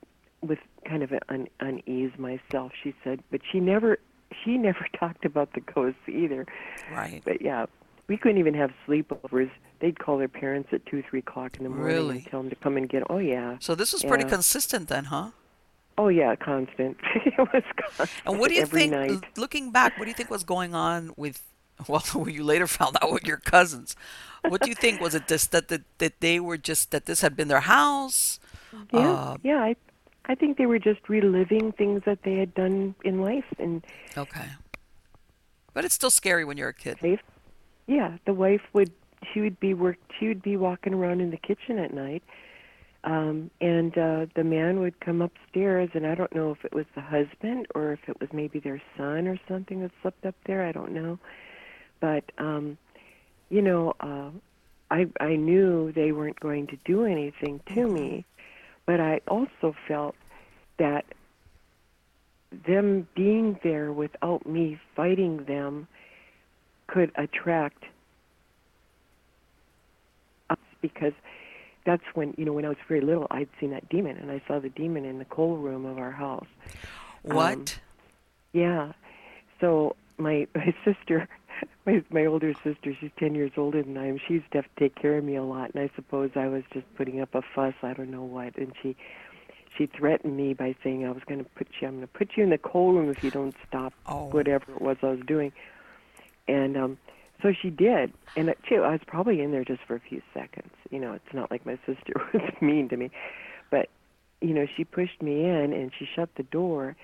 [0.41, 2.73] with kind of an un, unease myself.
[2.83, 3.99] She said, but she never
[4.45, 6.47] she never talked about the ghosts either.
[6.93, 7.23] Right.
[7.25, 7.67] But yeah,
[8.07, 9.51] we couldn't even have sleepovers.
[9.81, 12.17] They'd call their parents at two, three o'clock in the morning Really?
[12.19, 13.03] and tell them to come and get.
[13.11, 13.57] Oh yeah.
[13.61, 15.31] So this was pretty consistent then, huh?
[15.99, 16.97] Oh yeah, constant.
[17.27, 18.11] it was constant.
[18.27, 19.25] And what do you every think, night.
[19.37, 21.43] looking back, what do you think was going on with,
[21.89, 23.95] well, you later found out with your cousins?
[24.49, 25.01] What do you think?
[25.01, 28.41] Was it just that, that, that they were just, that this had been their house?
[28.93, 29.63] Yeah, Uh, yeah.
[29.63, 29.77] I,
[30.27, 33.85] I think they were just reliving things that they had done in life and
[34.17, 34.47] Okay.
[35.75, 36.99] But it's still scary when you're a kid.
[37.01, 37.21] safe.
[37.87, 38.91] Yeah, the wife would.
[39.33, 39.97] She would be work.
[40.19, 42.23] She would be walking around in the kitchen at night,
[43.05, 45.91] um, and uh, the man would come upstairs.
[45.95, 48.83] And I don't know if it was the husband or if it was maybe their
[48.97, 50.67] son or something that slept up there.
[50.67, 51.19] I don't know,
[52.01, 52.79] but um,
[53.51, 54.31] you know, uh,
[54.91, 58.25] I I knew they weren't going to do anything to me,
[58.87, 60.15] but I also felt
[60.79, 61.05] that
[62.67, 65.89] them being there without me fighting them
[66.87, 67.85] could attract
[70.89, 71.15] because
[71.87, 74.43] that's when you know when I was very little I'd seen that demon and I
[74.47, 76.47] saw the demon in the coal room of our house.
[77.23, 77.79] What?
[78.53, 78.93] Yeah.
[79.61, 81.27] So my my sister,
[81.87, 84.19] my my older sister, she's ten years older than I am.
[84.27, 86.49] She used to have to take care of me a lot, and I suppose I
[86.49, 87.75] was just putting up a fuss.
[87.83, 88.97] I don't know what, and she
[89.77, 91.89] she threatened me by saying I was going to put you.
[91.89, 94.27] I'm going to put you in the coal room if you don't stop Oh.
[94.27, 95.53] whatever it was I was doing.
[96.47, 96.99] And um
[97.45, 100.23] so she did, and it, too, I was probably in there just for a few
[100.33, 100.73] seconds.
[100.91, 103.11] You know, it's not like my sister was mean to me,
[103.71, 103.91] but
[104.41, 106.97] you know, she pushed me in and she shut the door,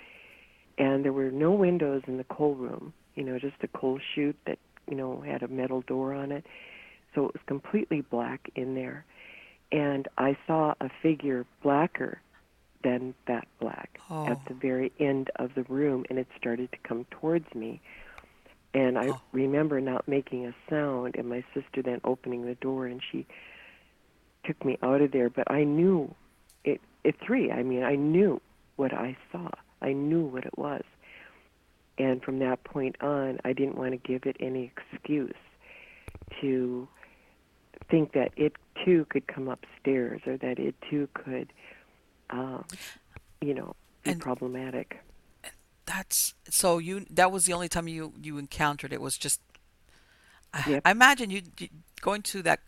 [0.79, 2.94] and there were no windows in the coal room.
[3.16, 6.46] You know, just a coal chute that you know had a metal door on it,
[7.14, 9.05] so it was completely black in there.
[9.70, 12.20] And I saw a figure blacker
[12.83, 14.26] than that black Oh.
[14.26, 17.81] at the very end of the room, and it started to come towards me.
[18.72, 19.20] And I Oh.
[19.33, 23.26] remember not making a sound, and my sister then opening the door, and she
[24.44, 25.28] took me out of there.
[25.28, 26.14] But I knew
[26.64, 27.50] it at three.
[27.50, 28.40] I mean, I knew
[28.76, 29.50] what I saw.
[29.83, 30.85] I knew what it was.
[31.98, 35.35] And from that point on, I didn't want to give it any excuse
[36.40, 36.88] to
[37.90, 38.54] think that it
[38.85, 41.52] too could come upstairs or that it too could,
[42.30, 42.64] um,
[43.40, 44.98] you know, be And- problematic.
[45.90, 47.05] That's so you.
[47.11, 49.00] That was the only time you you encountered it.
[49.00, 49.40] Was just.
[50.55, 50.83] I, Yep.
[50.85, 51.68] I imagine you, you
[52.00, 52.61] going to that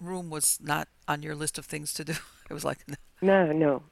[0.00, 2.14] room was not on your list of things to do.
[2.50, 2.78] It was like,
[3.22, 3.82] No, no.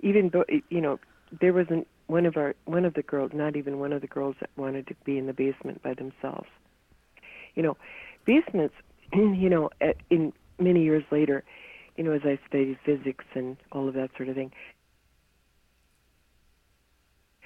[0.00, 1.00] Even though you know,
[1.40, 4.36] there wasn't one of our one of the girls, not even one of the girls
[4.40, 6.48] that wanted to be in the basement by themselves.
[7.56, 7.76] You know,
[8.24, 8.74] basements.
[9.12, 11.42] You know, at, in many years later,
[11.96, 14.52] you know, as I studied physics and all of that sort of thing.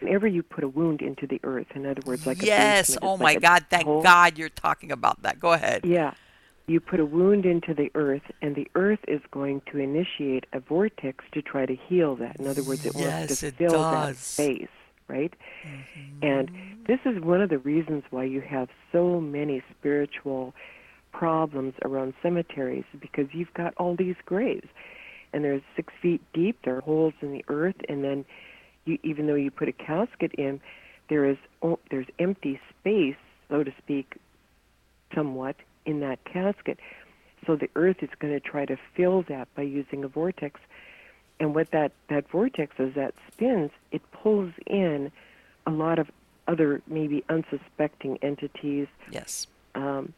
[0.00, 2.96] Whenever you put a wound into the earth, in other words, like a yes.
[3.00, 3.66] Oh my a God!
[3.70, 4.02] Thank hole.
[4.02, 5.38] God you're talking about that.
[5.40, 5.85] Go ahead.
[5.85, 6.14] Yeah.
[6.66, 10.61] You put a wound into the earth, and the earth is going to initiate a
[10.61, 12.37] vortex to try to heal that.
[12.37, 14.68] In other words, it Yes, wants to it fill that space,
[15.06, 15.33] right?
[15.66, 16.25] Mm-hmm.
[16.27, 16.50] And
[16.87, 20.54] this is one of the reasons why you have so many spiritual
[21.12, 24.68] problems around cemeteries because you've got all these graves,
[25.35, 26.58] and they're six feet deep.
[26.64, 28.25] There are holes in the earth, and then
[28.85, 30.60] you, even though you put a casket in,
[31.08, 33.16] there is o- there's empty space,
[33.48, 34.16] so to speak,
[35.14, 36.78] somewhat in that casket.
[37.46, 40.60] So the earth is going to try to fill that by using a vortex.
[41.40, 45.12] And what that, that vortex is that spins, it pulls in
[45.66, 46.10] a lot of
[46.46, 48.87] other maybe unsuspecting entities.
[49.10, 49.46] Yes.
[49.74, 50.12] Um,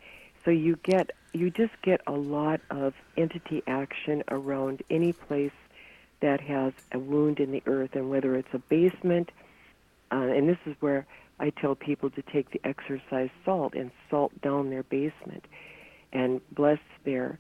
[0.45, 5.53] so you get you just get a lot of entity action around any place
[6.21, 9.31] that has a wound in the earth, and whether it's a basement,
[10.11, 11.07] uh, and this is where
[11.39, 15.45] I tell people to take the exorcised salt and salt down their basement,
[16.13, 17.39] and bless their,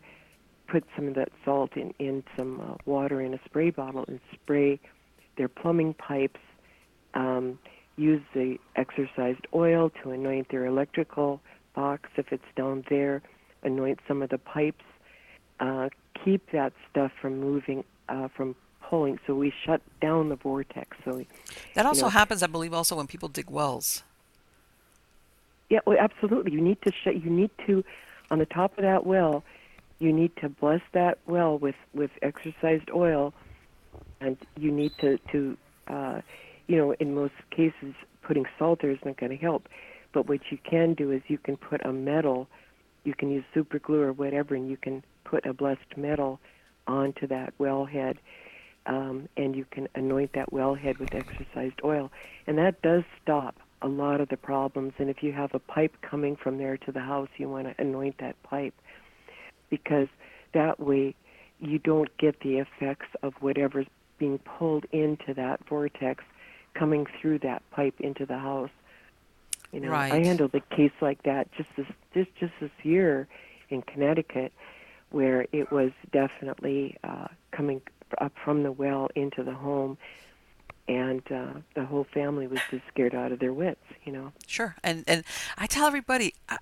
[0.68, 4.20] put some of that salt in in some uh, water in a spray bottle and
[4.34, 4.78] spray
[5.36, 6.40] their plumbing pipes.
[7.14, 7.58] Um,
[7.96, 11.40] use the exorcised oil to anoint their electrical
[11.74, 13.22] box if it's down there.
[13.62, 14.84] Anoint some of the pipes.
[15.60, 15.88] Uh,
[16.22, 18.54] keep that stuff from moving, uh, from
[18.88, 19.18] pulling.
[19.26, 20.96] So we shut down the vortex.
[21.04, 21.26] So we,
[21.74, 24.02] That also know- happens, I believe, also when people dig wells.
[25.68, 26.52] Yeah, well, absolutely.
[26.52, 27.22] You need to shut.
[27.22, 27.84] You need to,
[28.30, 29.42] on the top of that well,
[29.98, 33.32] you need to bless that well with with exorcised oil,
[34.20, 35.56] and you need to to,
[35.88, 36.20] uh,
[36.68, 39.68] you know, in most cases, putting salt there is not going to help.
[40.12, 42.46] But what you can do is you can put a metal,
[43.04, 46.38] you can use super glue or whatever, and you can put a blessed metal
[46.86, 48.16] onto that wellhead,
[48.86, 52.10] um, and you can anoint that wellhead with exorcised oil,
[52.46, 54.94] and that does stop a lot of the problems.
[54.98, 57.82] And if you have a pipe coming from there to the house, you want to
[57.82, 58.74] anoint that pipe
[59.70, 60.08] because
[60.54, 61.14] that way
[61.60, 63.86] you don't get the effects of whatever's
[64.18, 66.24] being pulled into that vortex
[66.74, 68.70] coming through that pipe into the house.
[69.72, 73.26] You know, I handled a case like that just this just just this year
[73.68, 74.52] in Connecticut,
[75.10, 77.82] where it was definitely uh, coming
[78.18, 79.98] up from the well into the home,
[80.88, 83.80] and uh, the whole family was just scared out of their wits.
[84.04, 84.32] You know.
[84.46, 85.24] Sure, and and
[85.58, 86.58] I tell everybody, I,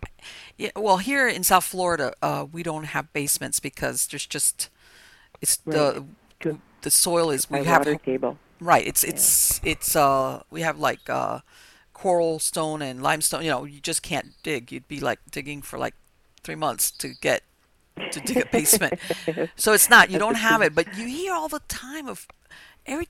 [0.56, 4.70] yeah, well, here in South Florida, uh, we don't have basements because there's just
[5.40, 6.04] it's the Right.
[6.40, 6.60] Good.
[6.82, 8.38] the soil is we By have water table.
[8.60, 8.86] right.
[8.86, 11.40] It's it's it's uh we have like uh
[11.92, 13.42] coral stone and limestone.
[13.44, 14.72] You know, you just can't dig.
[14.72, 15.94] You'd be like digging for like
[16.42, 17.42] three months to get
[18.10, 18.98] to dig a basement.
[19.56, 22.26] so it's not you don't have it, but you hear all the time of
[22.86, 23.08] every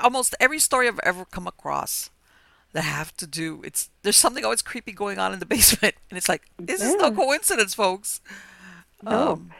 [0.00, 2.10] almost every story I've ever come across
[2.72, 6.16] that have to do it's there's something always creepy going on in the basement and
[6.18, 8.20] it's like this is no coincidence folks
[9.02, 9.32] No.
[9.34, 9.52] um,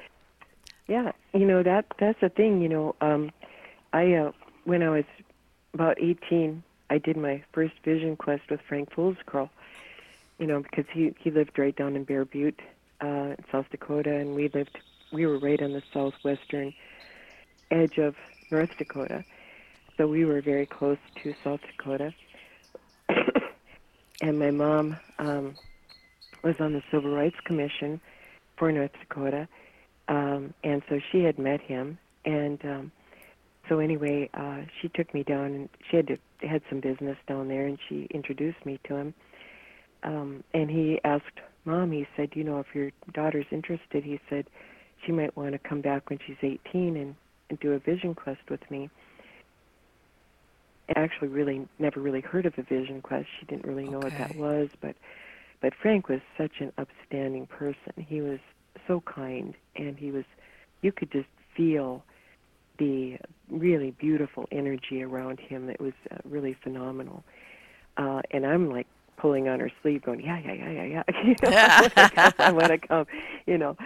[0.89, 2.61] Yeah, you know that that's the thing.
[2.61, 3.31] You know, um,
[3.93, 4.33] I uh,
[4.65, 5.05] when I was
[5.73, 9.49] about 18, I did my first vision quest with Frank Fools Crow.
[10.39, 12.61] You know, because he he lived right down in Bear Butte,
[13.05, 14.79] uh, in South Dakota, and we lived
[15.13, 16.75] we were right on the southwestern
[17.71, 18.17] edge of
[18.51, 19.25] North Dakota,
[19.97, 22.13] so we were very close to South Dakota.
[24.23, 25.55] and my mom um,
[26.43, 28.01] was on the Civil Rights Commission
[28.57, 29.47] for North Dakota
[30.09, 32.93] um, and so she had met him, and um,
[33.69, 37.49] so anyway, uh, she took me down, and she had to, had some business down
[37.49, 39.15] there, and she introduced me to him.
[40.03, 41.93] Um, and he asked mom.
[41.93, 44.47] He said, "You know, if your daughter's interested, he said
[45.05, 47.15] she might want to come back when she's 18 and,
[47.51, 48.91] and do a vision quest with me."
[50.89, 53.27] I actually really never really heard of a vision quest.
[53.41, 54.97] She didn't really know what that was, but
[55.61, 57.93] but Frank was such an upstanding person.
[57.97, 58.39] He was
[58.87, 60.25] so kind, and he was
[60.83, 62.05] you could just feel
[62.79, 63.17] the
[63.51, 65.71] really beautiful energy around him.
[65.71, 67.25] It was uh, really phenomenal.
[67.97, 71.37] Uh, and I'm like pulling on her sleeve, going, "Yeah, yeah, yeah, yeah, yeah." You
[71.43, 71.89] know, Yeah.
[72.39, 73.07] I want to come.
[73.47, 73.77] You know.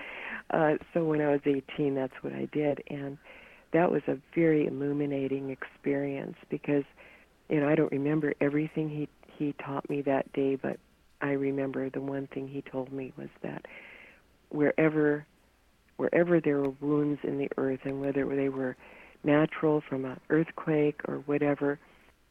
[0.51, 3.19] Uh, so when I was 18, that's what I did, and
[3.73, 6.85] that was a very illuminating experience because,
[7.51, 10.79] you know, I don't remember everything he he taught me that day, but
[11.21, 13.67] I remember the one thing he told me was that
[14.51, 15.27] wherever
[15.97, 18.77] wherever there were wounds in the earth and whether they were
[19.25, 21.79] natural from an earthquake or whatever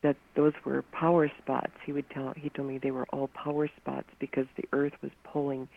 [0.02, 3.70] that those were power spots he would tell he told me they were all power
[3.78, 5.68] spots because the earth was pulling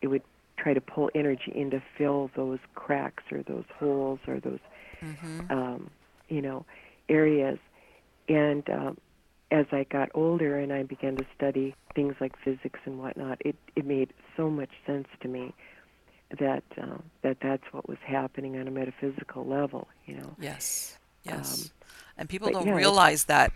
[0.00, 0.22] it would
[0.56, 4.60] try to pull energy in to fill those cracks or those holes or those
[5.02, 5.50] mhm.
[5.50, 5.90] um,
[6.28, 6.64] you know,
[7.08, 7.58] areas.
[8.28, 8.98] And um,
[9.50, 13.56] as I got older and I began to study things like physics and whatnot, it,
[13.76, 15.52] it made so much sense to me
[16.40, 19.88] that uh, that that's what was happening on a metaphysical level.
[20.06, 21.81] You know, yes yes Um,
[22.18, 23.52] and people but don't yeah, realize that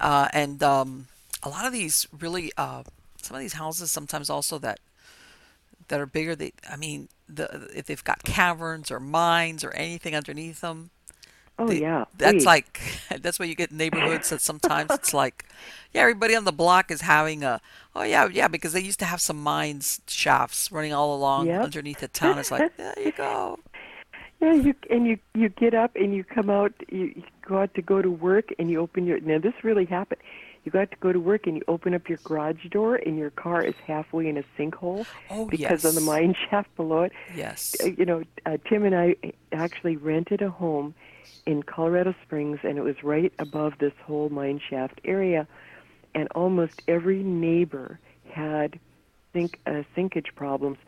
[0.00, 1.06] uh, and um,
[1.42, 2.82] a lot of these really uh,
[3.22, 4.78] some of these houses sometimes also that
[5.88, 10.14] that are bigger they i mean the if they've got caverns or mines or anything
[10.14, 10.90] underneath them
[11.58, 12.46] oh they- yeah, that's please.
[12.46, 12.80] like
[13.20, 15.44] that's where you get neighborhoods that sometimes it's like
[15.92, 17.60] yeah everybody on the block is having a
[17.96, 21.62] oh yeah yeah because they used to have some mines shafts running all along Yep.
[21.62, 23.58] underneath the town it's like there you go
[24.44, 26.72] Yeah, you and you you get up and you come out.
[26.90, 29.18] You, you go out to go to work and you open your.
[29.20, 30.20] Now this really happened.
[30.64, 33.18] You go out to go to work and you open up your garage door and
[33.18, 37.02] your car is halfway in a sinkhole oh because yes of the mine shaft below
[37.02, 37.12] it.
[37.34, 39.16] yes Uh, You know, uh, Tim and I
[39.52, 40.94] actually rented a home
[41.46, 45.46] in Colorado Springs and it was right above this whole mine shaft area,
[46.14, 47.98] and almost every neighbor
[48.30, 48.78] had
[49.32, 50.78] sink uh, sinkage problems.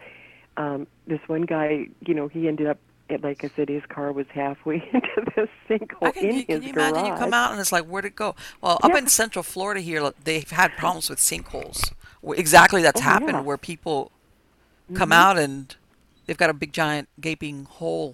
[0.57, 2.78] Um, this one guy, you know, he ended up
[3.09, 6.57] it, like I said, his car was halfway into the sinkhole can in you can
[6.57, 8.34] his you imagine you come out and it's like where'd it go?
[8.61, 8.98] Well, up Yeah.
[8.98, 11.92] in Central Florida here, they've had problems with sinkholes.
[12.36, 13.40] Exactly that's Oh happened yeah.
[13.42, 14.11] where people
[14.94, 15.14] come Mhm.
[15.14, 15.76] out and
[16.26, 18.12] they've got a big giant gaping hole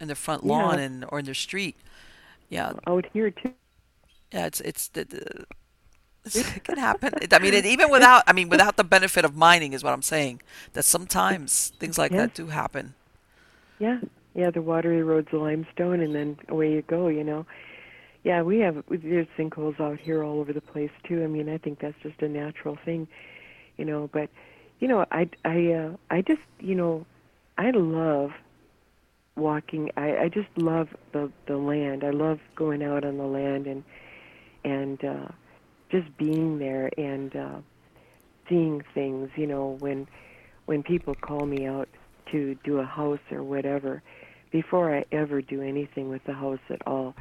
[0.00, 0.84] in their front lawn Yeah.
[0.84, 1.76] and or in their street.
[2.48, 3.52] Yeah, Out here too.
[4.32, 5.46] yeah, it's it's the, the
[6.24, 7.12] it can happen.
[7.32, 10.02] I mean, it, even without I mean without the benefit of mining is what I'm
[10.02, 10.40] saying.
[10.74, 12.20] That sometimes things like Yes.
[12.20, 12.94] that do happen.
[13.82, 13.98] Yeah.
[14.34, 14.50] Yeah.
[14.50, 17.08] The water erodes the limestone, and then away you go.
[17.08, 17.46] You know.
[18.22, 21.24] Yeah, we have there's sinkholes out here all over the place too.
[21.24, 23.08] I mean, I think that's just a natural thing,
[23.76, 24.08] you know.
[24.12, 24.30] But,
[24.78, 27.04] you know, I I uh, I just you know,
[27.58, 28.30] I love
[29.36, 29.90] walking.
[29.96, 32.04] I I just love the the land.
[32.04, 33.82] I love going out on the land and
[34.64, 35.28] and uh,
[35.90, 37.58] just being there and uh,
[38.48, 39.30] seeing things.
[39.34, 40.06] You know, when
[40.66, 41.88] when people call me out
[42.32, 44.02] to do a house or whatever,
[44.50, 47.14] before I ever do anything with the house at all,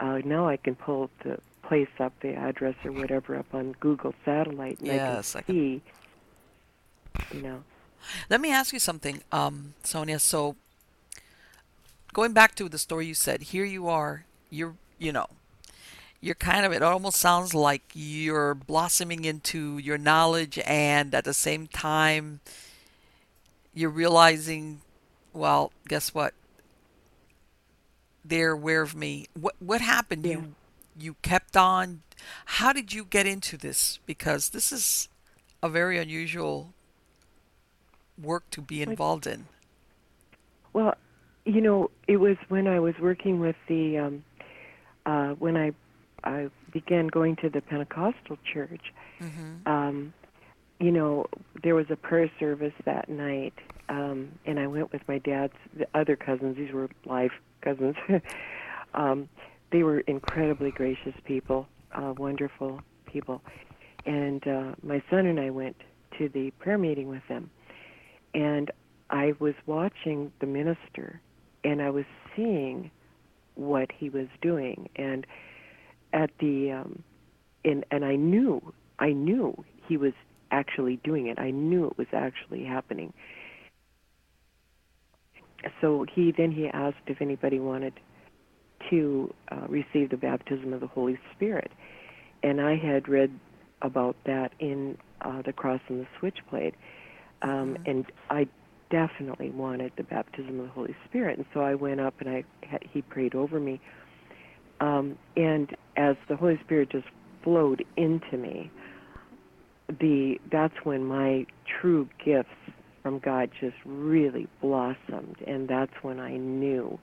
[0.00, 4.14] uh, now I can pull the place up, the address or whatever up on Google
[4.24, 5.54] Satellite, and Yes, I I can can.
[5.54, 5.82] see,
[7.32, 7.62] you know.
[8.30, 10.18] Let me ask you something, um, Sonia.
[10.18, 10.56] So
[12.12, 14.24] going back to the story you said, here you are.
[14.50, 15.26] You're you know
[16.20, 21.34] you're kind of it almost sounds like you're blossoming into your knowledge and at the
[21.34, 22.40] same time
[23.76, 24.80] you're realizing
[25.32, 26.34] well guess what?
[28.24, 29.26] They're aware of me.
[29.34, 30.24] What what happened?
[30.24, 30.32] Yeah.
[30.32, 30.54] you
[30.98, 32.02] you kept on?
[32.46, 34.00] How did you get into this?
[34.06, 35.08] Because this is
[35.62, 36.72] a very unusual
[38.20, 39.46] work to be involved in.
[40.72, 40.94] Well,
[41.44, 44.24] you know, it was when I was working with the um,
[45.04, 45.72] uh, when I
[46.24, 48.92] I began going to the Pentecostal church.
[49.20, 50.12] mhm Um,
[50.78, 51.26] you know,
[51.62, 53.54] there was a prayer service that night,
[53.88, 56.56] um, and I went with my dad's the other cousins.
[56.56, 57.30] These were live
[57.62, 57.96] cousins.
[58.94, 59.28] um,
[59.72, 63.40] they were incredibly gracious people, uh, wonderful people,
[64.04, 65.76] and uh, my son and I went
[66.18, 67.50] to the prayer meeting with them.
[68.34, 68.70] And
[69.08, 71.20] I was watching the minister,
[71.64, 72.04] and I was
[72.34, 72.90] seeing
[73.54, 75.26] what he was doing, and
[76.12, 77.02] at the um,
[77.64, 78.60] and and I knew
[78.98, 80.12] I knew he was
[80.50, 81.38] actually doing it.
[81.38, 83.12] I knew it was actually happening.
[85.80, 87.94] So he then he asked if anybody wanted
[88.90, 91.70] to uh, receive the baptism of the Holy Spirit,
[92.42, 93.30] and I had read
[93.82, 96.76] about that in uh, the Cross and the Switchblade,
[97.42, 98.46] um, mhm and I
[98.90, 102.44] definitely wanted the baptism of the Holy Spirit, and so I went up and I
[102.92, 103.80] he prayed over me,
[104.80, 107.08] um, and as the Holy Spirit just
[107.42, 108.70] flowed into me,
[109.88, 111.46] the that's when my
[111.80, 112.48] true gifts
[113.02, 116.98] from God just really blossomed, and that's when I knew,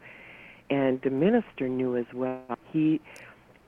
[0.69, 2.57] and the minister knew as well.
[2.71, 2.99] He,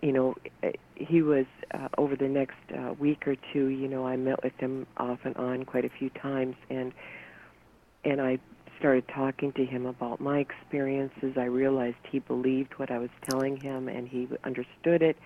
[0.01, 3.67] you know, eh, he was uh, over the next uh, week or two.
[3.67, 6.91] You know, I met with him off and on quite a few times, and
[8.03, 8.39] and I
[8.77, 11.33] started talking to him about my experiences.
[11.37, 15.17] I realized he believed what I was telling him, and he understood it.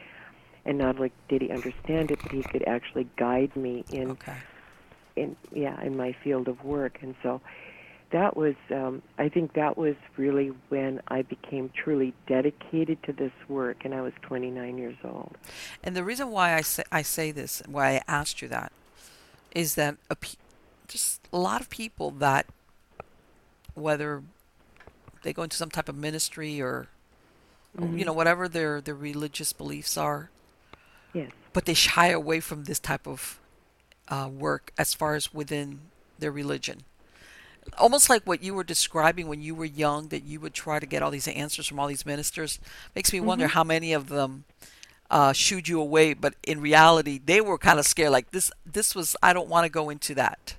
[0.70, 4.38] And not only did he understand it, but he could actually guide me in okay.
[5.16, 7.00] in yeah in my field of work.
[7.02, 7.42] And so
[8.12, 13.32] that was um i think that was really when i became truly dedicated to this
[13.48, 15.36] work and i was 29 years old.
[15.84, 18.72] And the reason why I say I say this why I asked you that
[19.52, 20.38] is that a pe-
[20.88, 22.46] just a lot of people that
[23.74, 24.22] whether
[25.24, 26.90] they go into some type of ministry or
[27.76, 30.30] or, you know whatever their their religious beliefs are
[31.14, 31.32] yes.
[31.54, 33.40] But they shy away from this type of
[34.08, 35.80] uh, work as far as within
[36.20, 36.84] their religion.
[37.78, 40.86] Almost like what you were describing when you were young that you would try to
[40.86, 42.60] get all these answers from all these ministers
[42.96, 44.46] makes me wonder mhm how many of them
[45.12, 48.94] uh, shooed you away but in reality they were kind of scared like this this
[48.96, 50.56] was i don't want to go into that.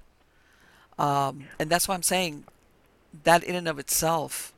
[0.98, 2.44] Um, and that's why i'm saying
[3.24, 4.52] that in and of itself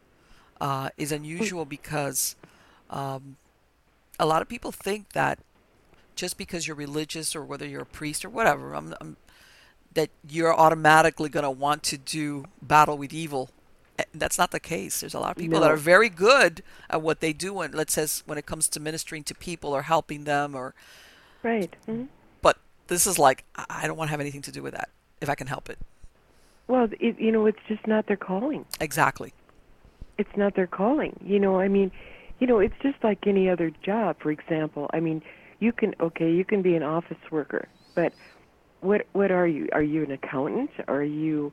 [0.60, 2.36] uh, is unusual because
[2.90, 3.36] um,
[4.18, 5.38] a lot of people think that
[6.14, 9.16] just because you're religious or whether you're a priest or whatever, I'm, I'm,
[9.94, 13.50] that you're automatically going to want to do battle with evil.
[13.98, 15.00] Eh, That's not the case.
[15.00, 17.94] There's a lot of people that are very good at what they do when, let's
[17.94, 20.74] say, when it comes to ministering to people or helping them, or
[21.42, 22.08] right mhm
[22.40, 22.58] but
[22.88, 24.90] this is like I I don't want to have anything to do with that
[25.20, 25.78] if I can help it.
[26.68, 29.32] well it, you know it's just not their calling Exactly.
[30.18, 31.90] it's not their calling you know i mean
[32.38, 35.22] you know it's just like any other job for example i mean
[35.62, 38.14] you can okay you can be an office worker but
[38.80, 41.52] what what are you are you an accountant are you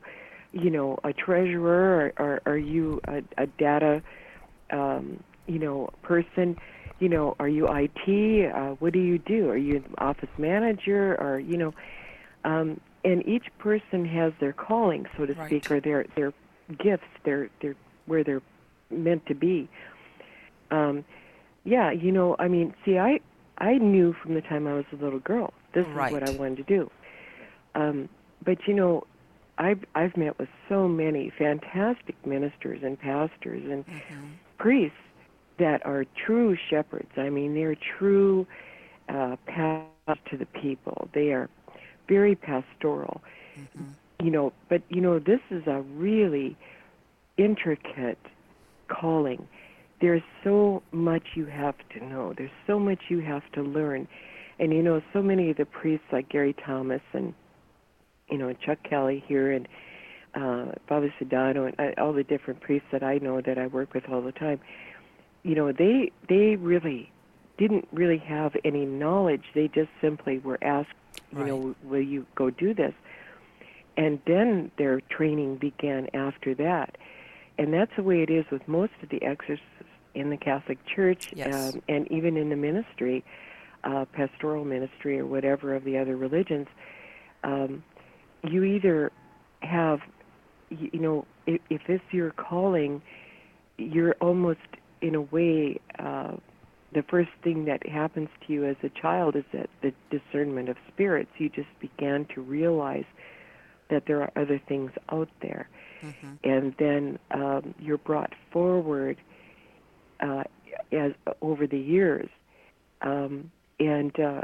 [0.52, 4.02] you know, a treasurer, or, or are you a, a data,
[4.72, 6.56] um, you know, person?
[6.98, 8.54] You know, are you IT?
[8.54, 9.48] Uh, what do you do?
[9.50, 11.16] Are you an office manager?
[11.20, 11.72] Or you know,
[12.44, 15.48] um, and each person has their calling, so to Right.
[15.48, 16.32] speak, or their their
[16.82, 18.42] gifts, their their where they're
[18.90, 19.70] meant to be.
[20.70, 21.04] Um,
[21.64, 23.20] yeah, you know, I mean, see, I
[23.60, 26.56] I knew from the time I was a little girl this is what I wanted
[26.58, 26.90] to do.
[27.74, 28.08] Um,
[28.44, 29.06] but you know,
[29.58, 34.26] I've I've met with so many fantastic ministers and pastors and Mm-hmm.
[34.58, 34.96] priests
[35.58, 37.10] that are true shepherds.
[37.16, 38.46] I mean, they're true
[39.08, 41.08] uh, pastors to the people.
[41.14, 41.48] They are
[42.08, 43.20] very pastoral.
[43.58, 43.90] Mm-hmm.
[44.24, 46.56] You know, but you know, this is a really
[47.36, 48.18] intricate
[48.88, 49.46] calling.
[50.00, 52.32] There's so much you have to know.
[52.36, 54.08] There's so much you have to learn.
[54.58, 57.34] And you know, so many of the priests like Gary Thomas and
[58.30, 59.68] you know Chuck Kelly here and
[60.34, 63.94] uh, Father Sedano and uh, all the different priests that I know that I work
[63.94, 64.60] with all the time.
[65.42, 67.10] You know, they they really
[67.58, 69.44] didn't really have any knowledge.
[69.54, 70.94] They just simply were asked,
[71.36, 72.94] you know, will you go do this?
[73.96, 76.96] And then their training began after that.
[77.58, 79.66] And that's the way it is with most of the exorcists
[80.14, 81.74] in the Catholic Church Yes.
[81.74, 83.24] um, and even in the ministry,
[83.84, 86.66] uh, pastoral ministry or whatever of the other religions.
[87.44, 87.82] Um,
[88.42, 89.12] you either
[89.60, 90.00] have,
[90.70, 93.02] you, you know, if, if it's your calling,
[93.78, 94.60] you're almost
[95.00, 95.80] in a way.
[95.98, 96.32] Uh,
[96.92, 100.76] the first thing that happens to you as a child is that the discernment of
[100.88, 101.30] spirits.
[101.38, 103.04] You just began to realize
[103.90, 105.68] that there are other things out there,
[106.02, 106.34] Mm-hmm.
[106.44, 109.18] and then um, you're brought forward
[110.20, 110.44] uh,
[110.92, 111.12] as
[111.42, 112.28] over the years,
[113.02, 114.42] um, and uh,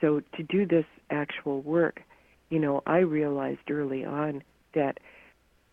[0.00, 2.02] so to do this actual work,
[2.50, 4.42] you know, I realized early on
[4.74, 4.98] that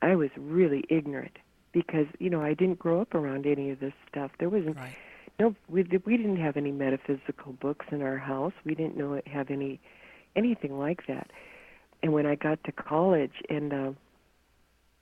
[0.01, 1.37] I was really ignorant
[1.71, 4.31] because you know I didn't grow up around any of this stuff.
[4.39, 4.95] There wasn't Right.
[5.39, 8.53] no we we didn't have any metaphysical books in our house.
[8.63, 9.79] We didn't know it have any
[10.35, 11.31] anything like that.
[12.01, 13.91] And when I got to college and uh,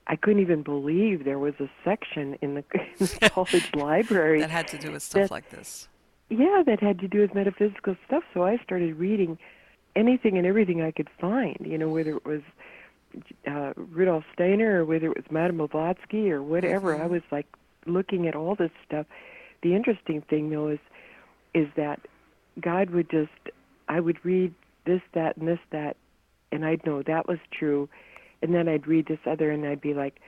[0.08, 4.50] I couldn't even believe there was a section in the, in the college library That
[4.50, 5.88] had to do with stuff that- like this.
[6.30, 8.24] yeah, that had to do with metaphysical stuff.
[8.34, 9.38] So I started reading
[9.96, 11.58] anything and everything I could find.
[11.62, 12.42] You know, whether it was
[13.50, 16.96] uh, Rudolf Steiner or whether it was Madame Blavatsky or whatever.
[16.96, 17.02] Mhm.
[17.02, 17.48] I was like
[17.86, 19.06] looking at all this stuff.
[19.64, 20.80] The interesting thing though is
[21.54, 22.00] is that
[22.60, 23.32] God would just
[23.90, 24.54] I would read
[24.86, 25.96] this, that, and this, that,
[26.52, 27.88] and I'd know that was true,
[28.48, 30.22] and then I'd read this other, and I'd be like,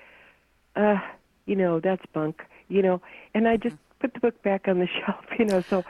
[0.76, 0.98] uh,
[1.46, 3.02] you know, that's bunk, you know,
[3.34, 5.64] and I just put the book back on the shelf, you know.
[5.70, 5.86] So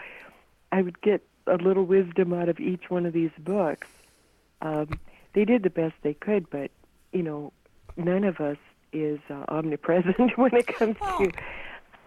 [0.71, 3.88] I would get a little wisdom out of each one of these books.
[4.61, 4.99] Um,
[5.34, 6.69] they did the best they could, but
[7.11, 7.51] you know,
[7.97, 8.57] none of us
[8.93, 11.32] is uh, omnipresent when it comes to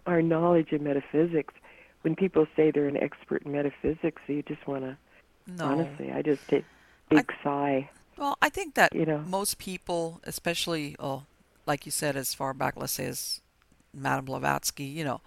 [0.06, 1.54] our knowledge in metaphysics.
[2.02, 4.96] When people say they're an expert in metaphysics, you just want to
[5.58, 5.64] No.
[5.64, 6.64] honestly, I just take
[7.10, 7.90] a big sigh.
[8.22, 9.18] Well, I think that You know.
[9.18, 11.24] most people, especially, oh,
[11.66, 13.40] like you said, as far back, let's say, as
[13.92, 15.20] Madame Blavatsky, you know,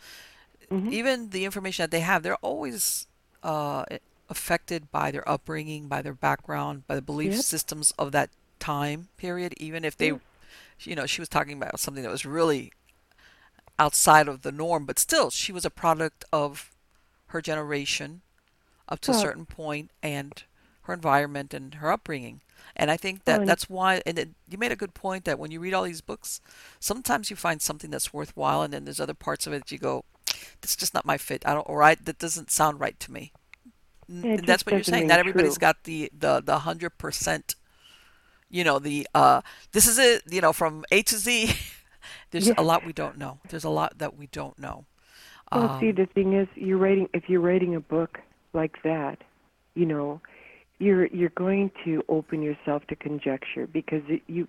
[0.71, 0.93] Mhm.
[0.93, 3.07] even the information that they have, they're always
[3.43, 3.83] uh,
[4.29, 7.43] affected by their upbringing, by their background, by the belief Yep.
[7.43, 8.29] systems of that
[8.59, 9.53] time period.
[9.57, 10.19] Even if they, Yeah.
[10.79, 12.71] you know, she was talking about something that was really
[13.77, 16.71] outside of the norm, but still, she was a product of
[17.27, 18.21] her generation
[18.87, 20.43] up to a certain point and
[20.83, 22.39] her environment and her upbringing.
[22.75, 25.39] And I think that and- that's why, and it, you made a good point that
[25.39, 26.41] when you read all these books,
[26.79, 29.77] sometimes you find something that's worthwhile, and then there's other parts of it that you
[29.77, 30.03] go,
[30.61, 33.31] "That's just not my fit." I don't, or I, that doesn't sound right to me.
[34.09, 35.07] N- Yeah, it and that's what you're saying.
[35.07, 35.61] Not everybody's true.
[35.67, 37.55] got the the the hundred percent.
[38.49, 40.23] You know the uh, this is it.
[40.29, 41.53] You know from A to Z.
[42.31, 43.39] There's a lot we don't know.
[43.49, 44.85] There's a lot that we don't know.
[45.51, 47.09] Well, see, Um, the thing is, you're writing.
[47.13, 48.19] If you're writing a book
[48.53, 49.23] like that,
[49.73, 50.21] you know,
[50.79, 54.47] you're you're going to open yourself to conjecture because it, you,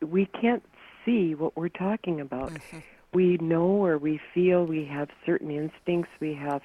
[0.00, 0.62] we can't
[1.04, 2.52] see what we're talking about.
[2.52, 2.82] mhm.
[3.12, 4.64] We know or we feel.
[4.66, 6.10] We have certain instincts.
[6.20, 6.62] We have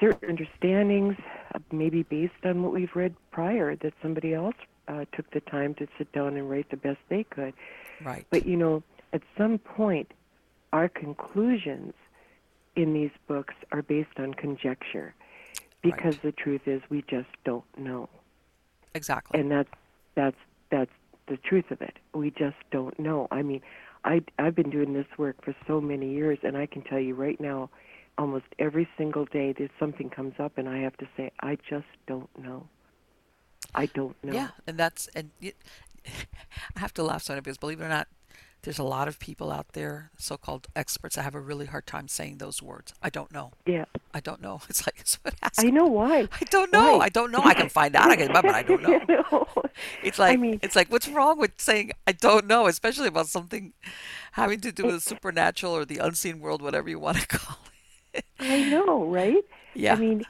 [0.00, 1.16] certain understandings,
[1.54, 4.54] uh, maybe based on what we've read prior, that somebody else
[4.86, 7.54] uh, took the time to sit down and write the best they could.
[8.02, 8.26] Right.
[8.30, 8.82] But you know,
[9.12, 10.12] at some point,
[10.72, 11.94] our conclusions
[12.76, 15.14] in these books are based on conjecture,
[15.82, 16.22] because Right.
[16.22, 18.08] the truth is we just don't know,
[18.94, 19.38] exactly.
[19.38, 19.70] and that's
[20.14, 20.36] that's
[20.70, 20.90] that's
[21.28, 21.96] the truth of it.
[22.14, 23.28] We just don't know.
[23.30, 23.60] I mean,
[24.04, 27.14] I I've been doing this work for so many years, and I can tell you
[27.14, 27.70] right now,
[28.16, 31.86] almost every single day, there's something comes up, and I have to say, I just
[32.06, 32.66] don't know.
[33.74, 34.32] I don't know.
[34.32, 38.08] Yeah, and that's and I have to laugh, Sonia, because believe it or not,
[38.62, 42.08] there's a lot of people out there, so-called experts, I have a really hard time
[42.08, 42.92] saying those words.
[43.02, 43.52] I don't know.
[43.66, 43.84] Yeah.
[44.12, 44.60] I don't know.
[44.68, 46.28] It's like someone I know why.
[46.40, 46.98] I don't know.
[46.98, 47.06] Why?
[47.06, 47.40] I don't know.
[47.42, 48.10] I can find out.
[48.10, 49.46] I can, but I don't know?
[50.02, 53.28] It's like I mean, it's like what's wrong with saying I don't know, especially about
[53.28, 53.72] something
[54.32, 57.58] having to do with the supernatural or the unseen world, whatever you want to call
[58.12, 58.24] it.
[58.40, 59.44] I know, right?
[59.74, 59.94] Yeah.
[59.94, 60.24] I mean,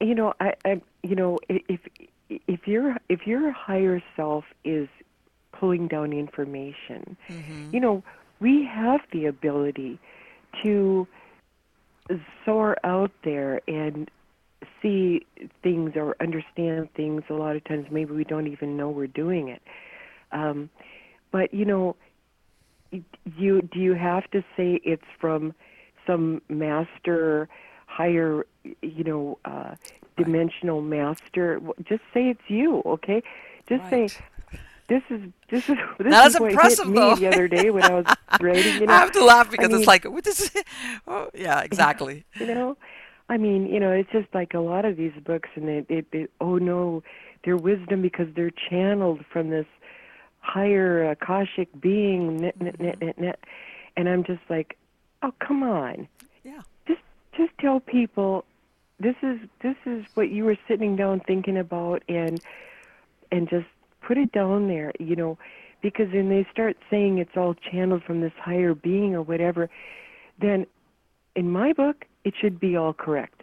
[0.00, 1.80] you know, I, I, you know, if
[2.28, 4.88] if your if your higher self is
[5.58, 8.02] pulling down information, hmm you know,
[8.40, 9.98] we have the ability
[10.62, 11.06] to
[12.44, 14.10] soar out there and
[14.82, 15.26] see
[15.62, 17.22] things or understand things.
[17.30, 19.62] A lot of times, maybe we don't even know we're doing it.
[20.32, 20.70] Um,
[21.32, 21.96] but you know,
[23.36, 25.52] you do you have to say it's from
[26.06, 27.48] some master
[27.86, 28.44] higher
[28.82, 29.74] you know uh
[30.16, 33.22] dimensional master just say it's you okay
[33.68, 34.12] just say Right.
[34.88, 35.20] This is
[35.50, 37.14] this is this Not is as what impressive, hit me though.
[37.16, 38.06] the other day when i was
[38.40, 40.66] writing you know I have to laugh I because mean, it's like what is it?
[41.08, 42.24] Oh, yeah, exactly.
[42.38, 42.76] you know
[43.28, 46.06] i mean you know it's just like a lot of these books and it, it,
[46.12, 47.02] it oh no
[47.44, 49.66] they're wisdom because they're channeled from this
[50.40, 53.06] higher uh, akashic being net, net, net, mm-hmm.
[53.06, 53.38] net, net.
[53.96, 54.76] and i'm just like
[55.22, 56.06] oh come on
[56.44, 56.60] Yeah.
[56.86, 57.00] just
[57.36, 58.44] just tell people
[59.00, 62.40] this is this is what you were sitting down thinking about and
[63.32, 63.66] and just
[64.06, 65.38] put it down there you know
[65.82, 69.68] because when they start saying it's all channeled from this higher being or whatever
[70.40, 70.66] then
[71.34, 73.42] in my book it should be all correct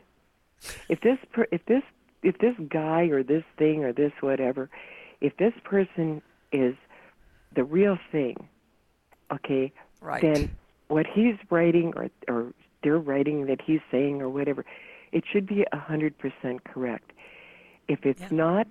[0.89, 1.83] if this per, if this
[2.23, 4.69] if this guy or this thing or this whatever
[5.21, 6.75] if this person is
[7.55, 8.35] the real thing
[9.31, 10.21] okay Right.
[10.21, 10.49] then
[10.89, 12.53] what he's writing or or
[12.83, 14.65] they're writing that he's saying or whatever,
[15.13, 17.11] it should be a hundred percent correct.
[17.87, 18.37] If it's Yeah.
[18.43, 18.67] not,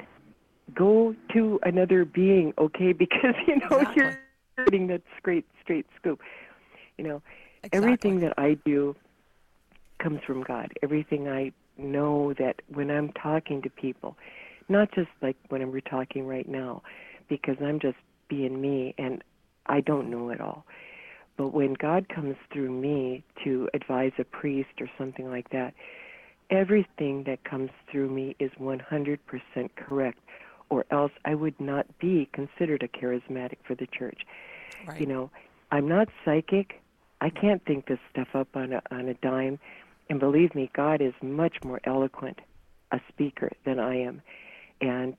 [0.74, 2.92] go to another being, okay?
[3.02, 4.02] Because you know Exactly.
[4.02, 4.18] you're
[4.64, 6.20] getting that straight straight scoop.
[6.98, 7.22] You know,
[7.62, 7.78] exactly.
[7.78, 8.94] everything that I do
[10.02, 10.72] comes from God.
[10.82, 14.16] Everything I know that when I'm talking to people,
[14.68, 16.82] not just like when we're talking right now,
[17.28, 17.96] because I'm just
[18.28, 19.22] being me and
[19.66, 20.64] I don't know it all.
[21.36, 25.72] But when God comes through me to advise a priest or something like that,
[26.50, 29.18] everything that comes through me is 100%
[29.76, 30.18] correct,
[30.72, 34.22] or else I would not be considered a charismatic for the church.
[34.88, 34.98] right.
[34.98, 35.30] You know,
[35.70, 36.80] I'm not psychic.
[37.20, 39.58] I can't think this stuff up on a on a dime.
[40.08, 42.38] And believe me, God is much more eloquent
[42.90, 44.22] a speaker than I am,
[44.80, 45.14] and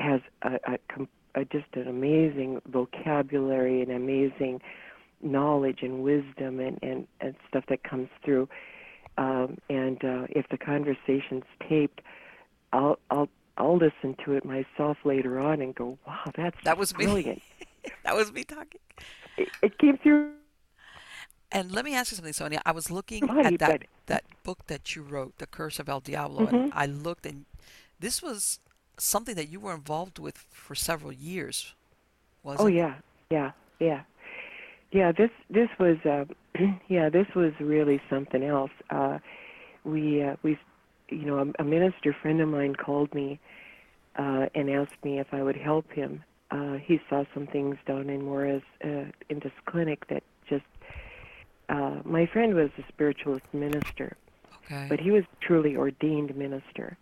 [0.00, 4.60] has a, a, com- a just an amazing vocabulary and amazing
[5.22, 8.48] knowledge and wisdom and and, and stuff that comes through.
[9.18, 12.00] Um, and uh, if the conversation's taped,
[12.72, 16.96] I'll I'll I'll listen to it myself later on and go, wow, that's That was
[16.96, 17.04] me.
[17.04, 17.42] brilliant.
[18.04, 18.80] that was me talking.
[19.36, 20.32] it, it came through
[21.52, 22.60] And let me ask you something, Sonia.
[22.66, 25.88] I was looking Right, at that but- that book that you wrote, The Curse of
[25.88, 26.54] El Diablo, Mm-hmm.
[26.56, 27.46] and I looked, and
[27.98, 28.58] this was
[28.98, 31.74] something that you were involved with for several years,
[32.42, 32.74] was Oh it?
[32.74, 32.96] yeah,
[33.30, 34.02] yeah, yeah,
[34.92, 35.10] yeah.
[35.12, 36.24] This this was uh,
[36.88, 38.70] yeah, this was really something else.
[38.90, 39.18] Uh,
[39.84, 40.58] we uh, we,
[41.14, 43.40] you know, a, a minister friend of mine called me
[44.16, 46.22] uh, and asked me if I would help him.
[46.50, 50.64] Uh, he saw some things down in Juarez uh, in this clinic that just.
[51.68, 54.16] Uh, my friend was a spiritualist minister,
[54.66, 54.86] Okay.
[54.88, 56.96] but he was a truly ordained minister.